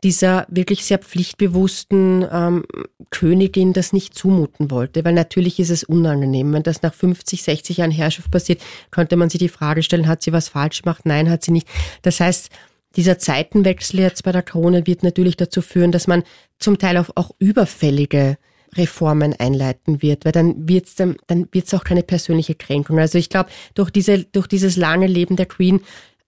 dieser 0.04 0.46
wirklich 0.50 0.86
sehr 0.86 1.00
pflichtbewussten 1.00 2.26
ähm, 2.32 2.64
Königin 3.10 3.74
das 3.74 3.94
nicht 3.94 4.14
zumuten 4.14 4.70
wollte, 4.70 5.04
weil 5.06 5.14
natürlich 5.14 5.60
ist 5.60 5.70
es 5.70 5.84
unangenehm. 5.84 6.54
Wenn 6.54 6.64
das 6.64 6.82
nach 6.82 6.94
50, 6.94 7.44
60 7.44 7.78
Jahren 7.78 7.92
Herrschaft 7.92 8.30
passiert, 8.30 8.62
könnte 8.92 9.16
man 9.16 9.30
sich 9.30 9.40
die 9.40 9.50
Frage 9.50 9.84
stellen, 9.84 10.08
hat 10.08 10.22
sie 10.22 10.34
was 10.34 10.50
falsch 10.50 10.84
gemacht? 10.84 11.06
Nein, 11.06 11.30
hat 11.30 11.44
sie 11.44 11.52
nicht. 11.52 11.68
Das 12.02 12.20
heißt, 12.20 12.50
dieser 12.96 13.18
Zeitenwechsel 13.18 14.00
jetzt 14.00 14.24
bei 14.24 14.32
der 14.32 14.44
Krone 14.44 14.88
wird 14.88 15.04
natürlich 15.04 15.38
dazu 15.38 15.62
führen, 15.62 15.92
dass 15.92 16.08
man 16.08 16.24
zum 16.60 16.78
Teil 16.78 16.98
auch, 16.98 17.10
auch 17.16 17.32
überfällige 17.40 18.38
Reformen 18.76 19.34
einleiten 19.34 20.02
wird, 20.02 20.26
weil 20.26 20.32
dann 20.32 20.68
wird 20.68 20.88
es 20.88 20.96
dann, 20.96 21.16
dann 21.28 21.48
wird's 21.52 21.74
auch 21.74 21.84
keine 21.84 22.04
persönliche 22.04 22.56
Kränkung. 22.56 23.00
Also 23.00 23.18
ich 23.18 23.30
glaube, 23.30 23.50
durch 23.74 23.90
diese 23.90 24.24
durch 24.24 24.48
dieses 24.48 24.76
lange 24.76 25.08
Leben 25.08 25.36
der 25.36 25.46
Queen 25.46 25.82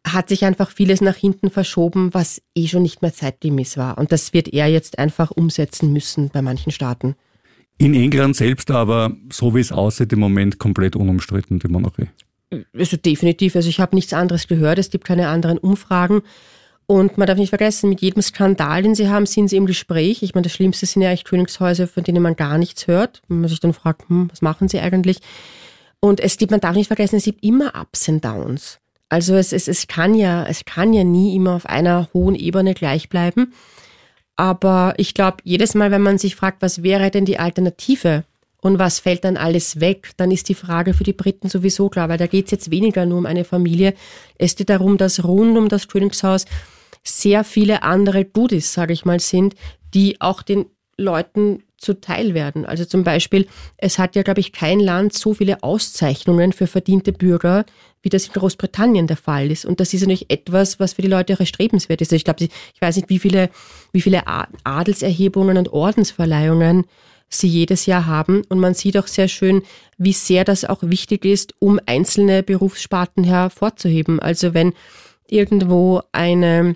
hat 0.05 0.29
sich 0.29 0.45
einfach 0.45 0.71
vieles 0.71 1.01
nach 1.01 1.15
hinten 1.15 1.49
verschoben, 1.49 2.13
was 2.13 2.41
eh 2.55 2.67
schon 2.67 2.83
nicht 2.83 3.01
mehr 3.01 3.13
zeitgemäß 3.13 3.77
war. 3.77 3.97
Und 3.97 4.11
das 4.11 4.33
wird 4.33 4.47
er 4.53 4.67
jetzt 4.67 4.99
einfach 4.99 5.31
umsetzen 5.31 5.91
müssen 5.91 6.29
bei 6.29 6.41
manchen 6.41 6.71
Staaten. 6.71 7.15
In 7.77 7.93
England 7.93 8.35
selbst 8.35 8.71
aber, 8.71 9.15
so 9.31 9.53
wie 9.53 9.59
es 9.59 9.71
aussieht, 9.71 10.11
im 10.13 10.19
Moment 10.19 10.57
komplett 10.59 10.95
unumstritten, 10.95 11.59
die 11.59 11.67
Monarchie. 11.67 12.07
Also 12.73 12.97
definitiv. 12.97 13.55
Also 13.55 13.69
ich 13.69 13.79
habe 13.79 13.95
nichts 13.95 14.13
anderes 14.13 14.47
gehört. 14.47 14.79
Es 14.79 14.89
gibt 14.89 15.05
keine 15.05 15.27
anderen 15.27 15.57
Umfragen. 15.57 16.21
Und 16.89 17.17
man 17.17 17.27
darf 17.27 17.37
nicht 17.37 17.49
vergessen, 17.49 17.89
mit 17.89 18.01
jedem 18.01 18.21
Skandal, 18.21 18.81
den 18.81 18.95
sie 18.95 19.09
haben, 19.09 19.25
sind 19.25 19.49
sie 19.49 19.57
im 19.57 19.65
Gespräch. 19.65 20.23
Ich 20.23 20.33
meine, 20.33 20.43
das 20.43 20.53
Schlimmste 20.53 20.85
sind 20.85 21.01
ja 21.01 21.09
eigentlich 21.09 21.25
Königshäuser, 21.25 21.85
von 21.85 22.03
denen 22.03 22.23
man 22.23 22.37
gar 22.37 22.57
nichts 22.57 22.87
hört. 22.87 23.21
Wenn 23.27 23.41
man 23.41 23.49
sich 23.49 23.59
dann 23.59 23.73
fragt, 23.73 24.07
hm, 24.09 24.29
was 24.31 24.41
machen 24.41 24.69
sie 24.69 24.79
eigentlich? 24.79 25.19
Und 25.99 26.21
es 26.21 26.37
gibt, 26.37 26.51
man 26.51 26.61
darf 26.61 26.75
nicht 26.75 26.87
vergessen, 26.87 27.17
es 27.17 27.25
gibt 27.25 27.43
immer 27.43 27.73
Ups 27.79 28.07
und 28.07 28.23
Downs. 28.23 28.79
Also 29.09 29.35
es, 29.35 29.53
es, 29.53 29.67
es 29.67 29.87
kann 29.87 30.13
ja, 30.13 30.45
es 30.45 30.65
kann 30.65 30.93
ja 30.93 31.03
nie 31.03 31.35
immer 31.35 31.55
auf 31.55 31.65
einer 31.65 32.09
hohen 32.13 32.35
Ebene 32.35 32.73
gleich 32.73 33.09
bleiben. 33.09 33.53
Aber 34.35 34.93
ich 34.97 35.13
glaube, 35.13 35.37
jedes 35.43 35.73
Mal, 35.73 35.91
wenn 35.91 36.01
man 36.01 36.17
sich 36.17 36.35
fragt, 36.35 36.61
was 36.61 36.83
wäre 36.83 37.09
denn 37.09 37.25
die 37.25 37.39
Alternative 37.39 38.23
und 38.61 38.79
was 38.79 38.99
fällt 38.99 39.23
dann 39.23 39.37
alles 39.37 39.79
weg, 39.79 40.11
dann 40.17 40.31
ist 40.31 40.49
die 40.49 40.55
Frage 40.55 40.93
für 40.93 41.03
die 41.03 41.13
Briten 41.13 41.49
sowieso 41.49 41.89
klar, 41.89 42.09
weil 42.09 42.17
da 42.17 42.27
geht 42.27 42.45
es 42.45 42.51
jetzt 42.51 42.71
weniger 42.71 43.05
nur 43.05 43.17
um 43.17 43.25
eine 43.25 43.45
Familie. 43.45 43.93
Es 44.37 44.55
geht 44.55 44.69
darum, 44.69 44.97
dass 44.97 45.23
rund 45.23 45.57
um 45.57 45.69
das 45.69 45.87
Königshaus 45.87 46.45
sehr 47.03 47.43
viele 47.43 47.83
andere 47.83 48.25
Goodies, 48.25 48.73
sage 48.73 48.93
ich 48.93 49.05
mal, 49.05 49.19
sind, 49.19 49.55
die 49.93 50.19
auch 50.21 50.41
den 50.41 50.65
Leuten 50.97 51.63
zuteil 51.77 52.33
werden. 52.33 52.65
Also 52.65 52.85
zum 52.85 53.03
Beispiel, 53.03 53.47
es 53.77 53.99
hat 53.99 54.15
ja, 54.15 54.23
glaube 54.23 54.39
ich, 54.39 54.51
kein 54.51 54.79
Land 54.79 55.13
so 55.13 55.33
viele 55.33 55.63
Auszeichnungen 55.63 56.53
für 56.53 56.67
verdiente 56.67 57.13
Bürger, 57.13 57.65
wie 58.01 58.09
das 58.09 58.27
in 58.27 58.33
Großbritannien 58.33 59.07
der 59.07 59.17
Fall 59.17 59.51
ist. 59.51 59.65
Und 59.65 59.79
das 59.79 59.93
ist 59.93 60.01
natürlich 60.01 60.29
etwas, 60.29 60.79
was 60.79 60.93
für 60.93 61.01
die 61.01 61.07
Leute 61.07 61.33
auch 61.33 61.39
erstrebenswert 61.39 62.01
ist. 62.01 62.07
Also 62.07 62.15
ich 62.15 62.23
glaube, 62.23 62.43
ich 62.45 62.81
weiß 62.81 62.95
nicht, 62.95 63.09
wie 63.09 63.19
viele, 63.19 63.49
wie 63.91 64.01
viele 64.01 64.23
Adelserhebungen 64.63 65.57
und 65.57 65.71
Ordensverleihungen 65.71 66.85
sie 67.29 67.47
jedes 67.47 67.85
Jahr 67.85 68.05
haben. 68.05 68.43
Und 68.49 68.59
man 68.59 68.73
sieht 68.73 68.97
auch 68.97 69.07
sehr 69.07 69.27
schön, 69.27 69.63
wie 69.97 70.13
sehr 70.13 70.45
das 70.45 70.65
auch 70.65 70.79
wichtig 70.81 71.25
ist, 71.25 71.53
um 71.59 71.79
einzelne 71.85 72.43
Berufssparten 72.43 73.23
hervorzuheben. 73.23 74.19
Also 74.19 74.53
wenn 74.53 74.73
irgendwo 75.27 76.01
eine, 76.11 76.75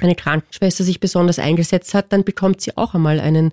eine 0.00 0.14
Krankenschwester 0.14 0.84
sich 0.84 1.00
besonders 1.00 1.38
eingesetzt 1.38 1.94
hat, 1.94 2.12
dann 2.12 2.24
bekommt 2.24 2.60
sie 2.60 2.76
auch 2.76 2.94
einmal 2.94 3.20
einen 3.20 3.52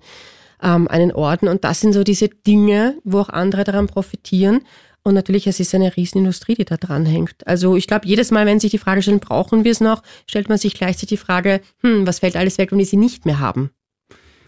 ähm, 0.62 0.88
einen 0.88 1.12
Orden. 1.12 1.48
Und 1.48 1.64
das 1.64 1.80
sind 1.80 1.92
so 1.92 2.04
diese 2.04 2.28
Dinge, 2.28 2.96
wo 3.04 3.20
auch 3.20 3.28
andere 3.28 3.64
daran 3.64 3.86
profitieren. 3.86 4.60
Und 5.04 5.14
natürlich, 5.14 5.46
es 5.48 5.58
ist 5.58 5.74
eine 5.74 5.96
Riesenindustrie, 5.96 6.54
die 6.54 6.64
da 6.64 6.76
dran 6.76 7.04
hängt. 7.04 7.46
Also 7.46 7.76
ich 7.76 7.88
glaube, 7.88 8.06
jedes 8.06 8.30
Mal, 8.30 8.46
wenn 8.46 8.60
sich 8.60 8.70
die 8.70 8.78
Frage 8.78 9.02
stellen, 9.02 9.18
brauchen 9.18 9.64
wir 9.64 9.72
es 9.72 9.80
noch, 9.80 10.02
stellt 10.28 10.48
man 10.48 10.58
sich 10.58 10.74
gleichzeitig 10.74 11.08
die 11.08 11.16
Frage, 11.16 11.60
hm, 11.80 12.06
was 12.06 12.20
fällt 12.20 12.36
alles 12.36 12.58
weg, 12.58 12.70
wenn 12.70 12.78
wir 12.78 12.86
sie 12.86 12.96
nicht 12.96 13.26
mehr 13.26 13.40
haben? 13.40 13.70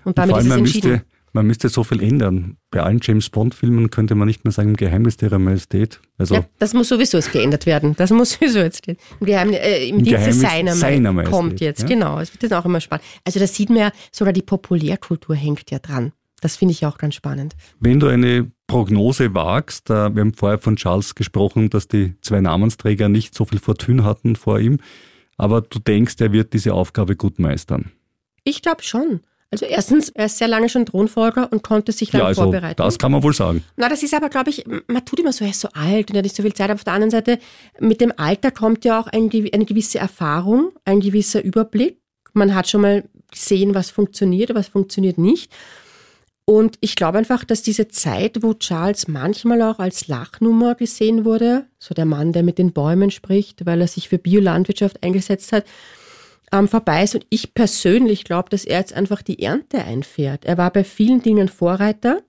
Und 0.04 0.18
damit 0.18 0.36
und 0.36 0.40
ist 0.42 0.46
es 0.46 0.56
entschieden. 0.56 0.90
Müsste, 0.90 1.06
man 1.34 1.46
müsste 1.46 1.68
so 1.68 1.84
viel 1.84 2.02
ändern. 2.02 2.56
Bei 2.70 2.82
allen 2.82 3.00
James 3.02 3.28
Bond-Filmen 3.28 3.90
könnte 3.90 4.14
man 4.14 4.28
nicht 4.28 4.44
mehr 4.44 4.52
sagen, 4.52 4.74
Geheimnis 4.74 5.16
der 5.16 5.36
Majestät. 5.38 6.00
Also 6.16 6.36
ja, 6.36 6.44
das 6.58 6.74
muss 6.74 6.88
sowieso 6.88 7.18
jetzt 7.18 7.32
geändert 7.32 7.66
werden. 7.66 7.94
Das 7.96 8.10
muss 8.10 8.32
sowieso 8.32 8.60
jetzt 8.60 8.86
Im, 8.86 8.96
Geheimnis, 9.20 9.58
äh, 9.58 9.88
im, 9.88 9.98
im 9.98 10.04
Dienste 10.04 10.32
seiner, 10.32 10.74
seiner 10.74 11.12
Majestät 11.12 11.34
kommt 11.34 11.60
jetzt, 11.60 11.82
ja? 11.82 11.88
genau. 11.88 12.20
Es 12.20 12.32
wird 12.32 12.44
jetzt 12.44 12.52
auch 12.52 12.64
immer 12.64 12.80
spannend. 12.80 13.04
Also 13.24 13.40
da 13.40 13.46
sieht 13.46 13.68
man 13.68 13.78
ja, 13.78 13.92
sogar 14.12 14.32
die 14.32 14.42
Populärkultur 14.42 15.34
hängt 15.34 15.70
ja 15.70 15.80
dran. 15.80 16.12
Das 16.40 16.56
finde 16.56 16.72
ich 16.72 16.86
auch 16.86 16.98
ganz 16.98 17.14
spannend. 17.16 17.56
Wenn 17.80 17.98
du 17.98 18.06
eine 18.06 18.50
Prognose 18.68 19.34
wagst, 19.34 19.90
äh, 19.90 20.14
wir 20.14 20.20
haben 20.20 20.34
vorher 20.34 20.58
von 20.58 20.76
Charles 20.76 21.14
gesprochen, 21.16 21.68
dass 21.68 21.88
die 21.88 22.14
zwei 22.20 22.40
Namensträger 22.40 23.08
nicht 23.08 23.34
so 23.34 23.44
viel 23.44 23.58
Fortune 23.58 24.04
hatten 24.04 24.36
vor 24.36 24.60
ihm, 24.60 24.78
aber 25.36 25.62
du 25.62 25.80
denkst, 25.80 26.14
er 26.20 26.32
wird 26.32 26.52
diese 26.52 26.74
Aufgabe 26.74 27.16
gut 27.16 27.40
meistern. 27.40 27.90
Ich 28.44 28.62
glaube 28.62 28.82
schon. 28.82 29.20
Also 29.54 29.66
erstens, 29.66 30.08
er 30.08 30.26
ist 30.26 30.38
sehr 30.38 30.48
lange 30.48 30.68
schon 30.68 30.84
Thronfolger 30.84 31.52
und 31.52 31.62
konnte 31.62 31.92
sich 31.92 32.10
dann 32.10 32.22
ja, 32.22 32.26
also 32.26 32.42
vorbereiten. 32.42 32.76
Das 32.76 32.98
kann 32.98 33.12
man 33.12 33.22
wohl 33.22 33.32
sagen. 33.32 33.62
Na, 33.76 33.88
das 33.88 34.02
ist 34.02 34.12
aber, 34.12 34.28
glaube 34.28 34.50
ich, 34.50 34.64
man 34.66 35.04
tut 35.04 35.20
immer 35.20 35.32
so, 35.32 35.44
er 35.44 35.52
ist 35.52 35.60
so 35.60 35.68
alt 35.74 36.10
und 36.10 36.16
er 36.16 36.18
hat 36.18 36.24
nicht 36.24 36.34
so 36.34 36.42
viel 36.42 36.52
Zeit. 36.52 36.70
Aber 36.70 36.74
auf 36.74 36.82
der 36.82 36.94
anderen 36.94 37.12
Seite, 37.12 37.38
mit 37.78 38.00
dem 38.00 38.12
Alter 38.16 38.50
kommt 38.50 38.84
ja 38.84 38.98
auch 38.98 39.06
ein, 39.06 39.30
eine 39.32 39.64
gewisse 39.64 40.00
Erfahrung, 40.00 40.72
ein 40.84 40.98
gewisser 40.98 41.44
Überblick. 41.44 42.00
Man 42.32 42.52
hat 42.52 42.68
schon 42.68 42.80
mal 42.80 43.04
gesehen, 43.30 43.76
was 43.76 43.90
funktioniert, 43.90 44.52
was 44.56 44.66
funktioniert 44.66 45.18
nicht. 45.18 45.52
Und 46.46 46.76
ich 46.80 46.96
glaube 46.96 47.18
einfach, 47.18 47.44
dass 47.44 47.62
diese 47.62 47.86
Zeit, 47.86 48.42
wo 48.42 48.54
Charles 48.54 49.06
manchmal 49.06 49.62
auch 49.62 49.78
als 49.78 50.08
Lachnummer 50.08 50.74
gesehen 50.74 51.24
wurde, 51.24 51.66
so 51.78 51.94
der 51.94 52.06
Mann, 52.06 52.32
der 52.32 52.42
mit 52.42 52.58
den 52.58 52.72
Bäumen 52.72 53.12
spricht, 53.12 53.64
weil 53.66 53.80
er 53.80 53.86
sich 53.86 54.08
für 54.08 54.18
Biolandwirtschaft 54.18 55.02
eingesetzt 55.04 55.52
hat, 55.52 55.64
ähm, 56.52 56.68
vorbei 56.68 57.02
ist. 57.02 57.14
Und 57.14 57.26
ich 57.30 57.54
persönlich 57.54 58.24
glaube, 58.24 58.50
dass 58.50 58.64
er 58.64 58.78
jetzt 58.78 58.92
einfach 58.92 59.22
die 59.22 59.42
Ernte 59.42 59.84
einfährt. 59.84 60.44
Er 60.44 60.58
war 60.58 60.70
bei 60.70 60.84
vielen 60.84 61.22
Dingen 61.22 61.48
Vorreiter. 61.48 62.22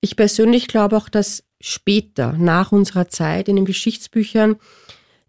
Ich 0.00 0.16
persönlich 0.16 0.68
glaube 0.68 0.96
auch, 0.96 1.08
dass 1.08 1.44
später, 1.60 2.32
nach 2.32 2.72
unserer 2.72 3.08
Zeit 3.08 3.48
in 3.48 3.56
den 3.56 3.64
Geschichtsbüchern, 3.64 4.56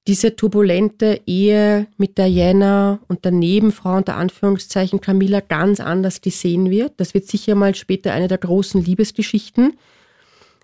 diese 0.07 0.35
turbulente 0.35 1.21
Ehe 1.25 1.87
mit 1.97 2.17
Diana 2.17 2.99
und 3.07 3.25
der 3.25 3.31
Nebenfrau 3.31 3.97
unter 3.97 4.15
Anführungszeichen 4.15 5.01
Camilla 5.01 5.39
ganz 5.39 5.79
anders 5.79 6.21
gesehen 6.21 6.69
wird. 6.69 6.93
Das 6.97 7.13
wird 7.13 7.25
sicher 7.27 7.55
mal 7.55 7.73
später 7.73 8.13
eine 8.13 8.27
der 8.27 8.37
großen 8.37 8.83
Liebesgeschichten 8.83 9.77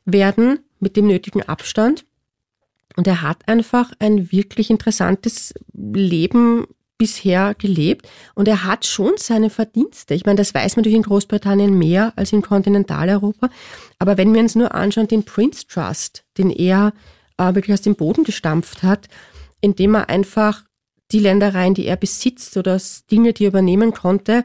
werden 0.05 0.59
mit 0.79 0.95
dem 0.95 1.07
nötigen 1.07 1.41
Abstand. 1.43 2.05
Und 2.97 3.07
er 3.07 3.21
hat 3.21 3.47
einfach 3.47 3.93
ein 3.99 4.31
wirklich 4.31 4.69
interessantes 4.69 5.53
Leben 5.73 6.67
bisher 7.01 7.55
gelebt 7.55 8.07
und 8.35 8.47
er 8.47 8.63
hat 8.63 8.85
schon 8.85 9.13
seine 9.17 9.49
Verdienste. 9.49 10.13
Ich 10.13 10.23
meine, 10.23 10.35
das 10.35 10.53
weiß 10.53 10.75
man 10.75 10.81
natürlich 10.81 10.97
in 10.97 11.01
Großbritannien 11.01 11.75
mehr 11.75 12.13
als 12.15 12.31
in 12.31 12.43
Kontinentaleuropa. 12.43 13.49
Aber 13.97 14.19
wenn 14.19 14.31
wir 14.35 14.39
uns 14.39 14.53
nur 14.53 14.75
anschauen, 14.75 15.07
den 15.07 15.23
Prince 15.23 15.65
Trust, 15.65 16.23
den 16.37 16.51
er 16.51 16.93
äh, 17.39 17.55
wirklich 17.55 17.73
aus 17.73 17.81
dem 17.81 17.95
Boden 17.95 18.23
gestampft 18.23 18.83
hat, 18.83 19.07
indem 19.61 19.95
er 19.95 20.09
einfach 20.09 20.61
die 21.11 21.17
Ländereien, 21.17 21.73
die 21.73 21.87
er 21.87 21.95
besitzt 21.95 22.55
oder 22.55 22.79
Dinge, 23.09 23.33
die 23.33 23.45
er 23.45 23.49
übernehmen 23.49 23.93
konnte, 23.93 24.43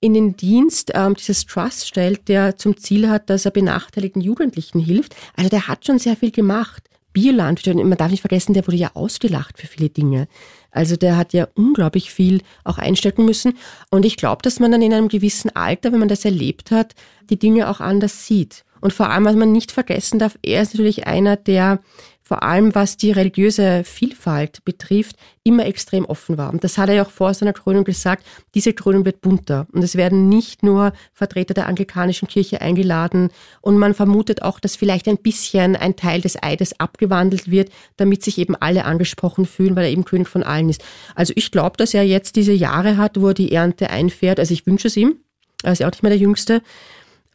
in 0.00 0.14
den 0.14 0.36
Dienst 0.36 0.90
ähm, 0.94 1.14
dieses 1.14 1.46
Trust 1.46 1.86
stellt, 1.86 2.26
der 2.26 2.56
zum 2.56 2.76
Ziel 2.76 3.08
hat, 3.08 3.30
dass 3.30 3.44
er 3.44 3.52
benachteiligten 3.52 4.20
Jugendlichen 4.20 4.80
hilft. 4.80 5.14
Also 5.36 5.48
der 5.48 5.68
hat 5.68 5.86
schon 5.86 6.00
sehr 6.00 6.16
viel 6.16 6.32
gemacht. 6.32 6.88
Biolandwirt, 7.12 7.76
man 7.76 7.96
darf 7.96 8.10
nicht 8.10 8.20
vergessen, 8.20 8.52
der 8.52 8.66
wurde 8.66 8.78
ja 8.78 8.90
ausgelacht 8.94 9.58
für 9.58 9.68
viele 9.68 9.88
Dinge. 9.88 10.26
Also 10.74 10.96
der 10.96 11.16
hat 11.16 11.32
ja 11.32 11.48
unglaublich 11.54 12.10
viel 12.12 12.42
auch 12.64 12.78
einstecken 12.78 13.24
müssen. 13.24 13.56
Und 13.90 14.04
ich 14.04 14.16
glaube, 14.16 14.42
dass 14.42 14.60
man 14.60 14.72
dann 14.72 14.82
in 14.82 14.92
einem 14.92 15.08
gewissen 15.08 15.54
Alter, 15.54 15.92
wenn 15.92 16.00
man 16.00 16.08
das 16.08 16.24
erlebt 16.24 16.70
hat, 16.70 16.94
die 17.30 17.38
Dinge 17.38 17.70
auch 17.70 17.80
anders 17.80 18.26
sieht. 18.26 18.64
Und 18.80 18.92
vor 18.92 19.08
allem, 19.08 19.24
was 19.24 19.36
man 19.36 19.52
nicht 19.52 19.72
vergessen 19.72 20.18
darf, 20.18 20.36
er 20.42 20.60
ist 20.60 20.74
natürlich 20.74 21.06
einer, 21.06 21.36
der 21.36 21.80
vor 22.26 22.42
allem 22.42 22.74
was 22.74 22.96
die 22.96 23.12
religiöse 23.12 23.84
Vielfalt 23.84 24.64
betrifft, 24.64 25.16
immer 25.42 25.66
extrem 25.66 26.06
offen 26.06 26.38
war. 26.38 26.50
Und 26.50 26.64
das 26.64 26.78
hat 26.78 26.88
er 26.88 26.94
ja 26.94 27.04
auch 27.04 27.10
vor 27.10 27.34
seiner 27.34 27.52
Krönung 27.52 27.84
gesagt, 27.84 28.24
diese 28.54 28.72
Krönung 28.72 29.04
wird 29.04 29.20
bunter. 29.20 29.66
Und 29.72 29.84
es 29.84 29.94
werden 29.94 30.30
nicht 30.30 30.62
nur 30.62 30.94
Vertreter 31.12 31.52
der 31.52 31.66
anglikanischen 31.66 32.26
Kirche 32.26 32.62
eingeladen. 32.62 33.28
Und 33.60 33.76
man 33.76 33.92
vermutet 33.92 34.40
auch, 34.40 34.58
dass 34.58 34.74
vielleicht 34.74 35.06
ein 35.06 35.18
bisschen 35.18 35.76
ein 35.76 35.96
Teil 35.96 36.22
des 36.22 36.42
Eides 36.42 36.80
abgewandelt 36.80 37.50
wird, 37.50 37.70
damit 37.98 38.24
sich 38.24 38.38
eben 38.38 38.56
alle 38.56 38.86
angesprochen 38.86 39.44
fühlen, 39.44 39.76
weil 39.76 39.84
er 39.84 39.90
eben 39.90 40.06
König 40.06 40.28
von 40.28 40.42
allen 40.42 40.70
ist. 40.70 40.82
Also 41.14 41.34
ich 41.36 41.50
glaube, 41.50 41.76
dass 41.76 41.92
er 41.92 42.04
jetzt 42.04 42.36
diese 42.36 42.52
Jahre 42.52 42.96
hat, 42.96 43.20
wo 43.20 43.28
er 43.28 43.34
die 43.34 43.52
Ernte 43.52 43.90
einfährt. 43.90 44.40
Also 44.40 44.54
ich 44.54 44.66
wünsche 44.66 44.88
es 44.88 44.96
ihm. 44.96 45.18
Er 45.62 45.72
ist 45.72 45.80
ja 45.80 45.86
auch 45.86 45.92
nicht 45.92 46.02
mehr 46.02 46.10
der 46.10 46.18
Jüngste. 46.18 46.62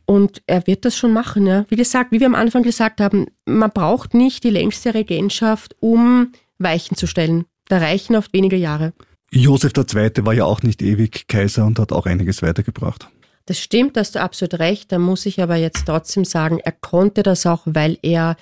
Und 0.10 0.42
er 0.48 0.66
wird 0.66 0.86
das 0.86 0.98
schon 0.98 1.14
machen. 1.14 1.46
Ja. 1.46 1.66
Wie 1.70 1.76
gesagt, 1.76 2.12
wie 2.12 2.20
wir 2.20 2.26
am 2.26 2.34
Anfang 2.34 2.64
gesagt 2.64 3.00
haben, 3.00 3.28
man 3.46 3.70
braucht 3.70 4.16
nicht 4.16 4.44
die 4.44 4.50
längste 4.50 4.96
Regentschaft, 4.96 5.76
um 5.82 6.32
Weichen 6.58 6.98
zu 6.98 7.06
stellen. 7.06 7.46
Da 7.68 7.78
reichen 7.78 8.16
oft 8.16 8.34
wenige 8.34 8.56
Jahre. 8.56 8.94
Josef 9.30 9.72
II. 9.78 10.26
war 10.26 10.34
ja 10.34 10.46
auch 10.46 10.64
nicht 10.64 10.82
ewig 10.82 11.28
Kaiser 11.28 11.64
und 11.64 11.78
hat 11.78 11.92
auch 11.92 12.08
einiges 12.08 12.42
weitergebracht. 12.42 13.08
Das 13.46 13.60
stimmt, 13.60 13.98
da 13.98 14.00
hast 14.00 14.16
du 14.16 14.20
absolut 14.20 14.56
recht. 14.56 14.92
Da 14.92 14.98
muss 14.98 15.28
ich 15.28 15.44
aber 15.44 15.58
jetzt 15.58 15.86
trotzdem 15.86 16.26
sagen, 16.26 16.58
er 16.58 16.72
konnte 16.72 17.22
das 17.22 17.46
auch, 17.46 17.62
weil 17.66 18.00
er 18.02 18.36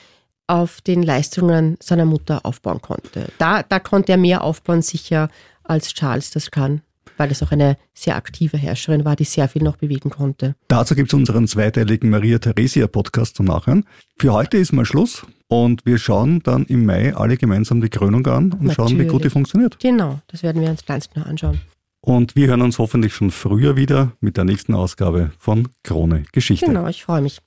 auf 0.47 0.79
den 0.79 1.03
Leistungen 1.03 1.75
seiner 1.81 2.05
Mutter 2.05 2.45
aufbauen 2.45 2.81
konnte. 2.81 3.27
Da, 3.39 3.63
da 3.63 3.79
konnte 3.81 4.13
er 4.13 4.17
mehr 4.17 4.41
aufbauen, 4.41 4.81
sicher, 4.81 5.27
als 5.65 5.93
Charles 5.93 6.31
das 6.31 6.49
kann 6.49 6.81
weil 7.17 7.31
es 7.31 7.43
auch 7.43 7.51
eine 7.51 7.77
sehr 7.93 8.15
aktive 8.15 8.57
Herrscherin 8.57 9.05
war, 9.05 9.15
die 9.15 9.23
sehr 9.23 9.47
viel 9.47 9.63
noch 9.63 9.77
bewegen 9.77 10.09
konnte. 10.09 10.55
Dazu 10.67 10.95
gibt 10.95 11.11
es 11.11 11.13
unseren 11.13 11.47
zweiteiligen 11.47 12.09
Maria 12.09 12.39
Theresia 12.39 12.87
Podcast 12.87 13.35
zum 13.35 13.47
Nachhören. 13.47 13.85
Für 14.17 14.33
heute 14.33 14.57
ist 14.57 14.71
mal 14.71 14.85
Schluss 14.85 15.25
und 15.47 15.85
wir 15.85 15.97
schauen 15.97 16.41
dann 16.43 16.65
im 16.65 16.85
Mai 16.85 17.15
alle 17.15 17.37
gemeinsam 17.37 17.81
die 17.81 17.89
Krönung 17.89 18.25
an 18.27 18.51
und 18.51 18.63
Natürlich. 18.63 18.75
schauen, 18.75 18.99
wie 18.99 19.05
gut 19.05 19.23
die 19.23 19.29
funktioniert. 19.29 19.79
Genau, 19.79 20.19
das 20.27 20.43
werden 20.43 20.61
wir 20.61 20.69
uns 20.69 20.85
ganz 20.85 21.09
genau 21.09 21.25
anschauen. 21.25 21.59
Und 22.01 22.35
wir 22.35 22.47
hören 22.47 22.61
uns 22.61 22.79
hoffentlich 22.79 23.13
schon 23.13 23.31
früher 23.31 23.75
wieder 23.75 24.13
mit 24.21 24.37
der 24.37 24.45
nächsten 24.45 24.73
Ausgabe 24.73 25.31
von 25.37 25.67
Krone 25.83 26.23
Geschichte. 26.31 26.65
Genau, 26.65 26.87
ich 26.87 27.03
freue 27.03 27.21
mich. 27.21 27.39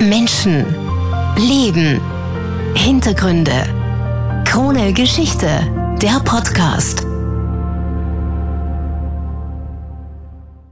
Menschen, 0.00 0.64
Leben, 1.38 2.00
Hintergründe. 2.74 3.52
Krone 4.44 4.92
Geschichte, 4.92 5.96
der 6.00 6.20
Podcast. 6.24 7.06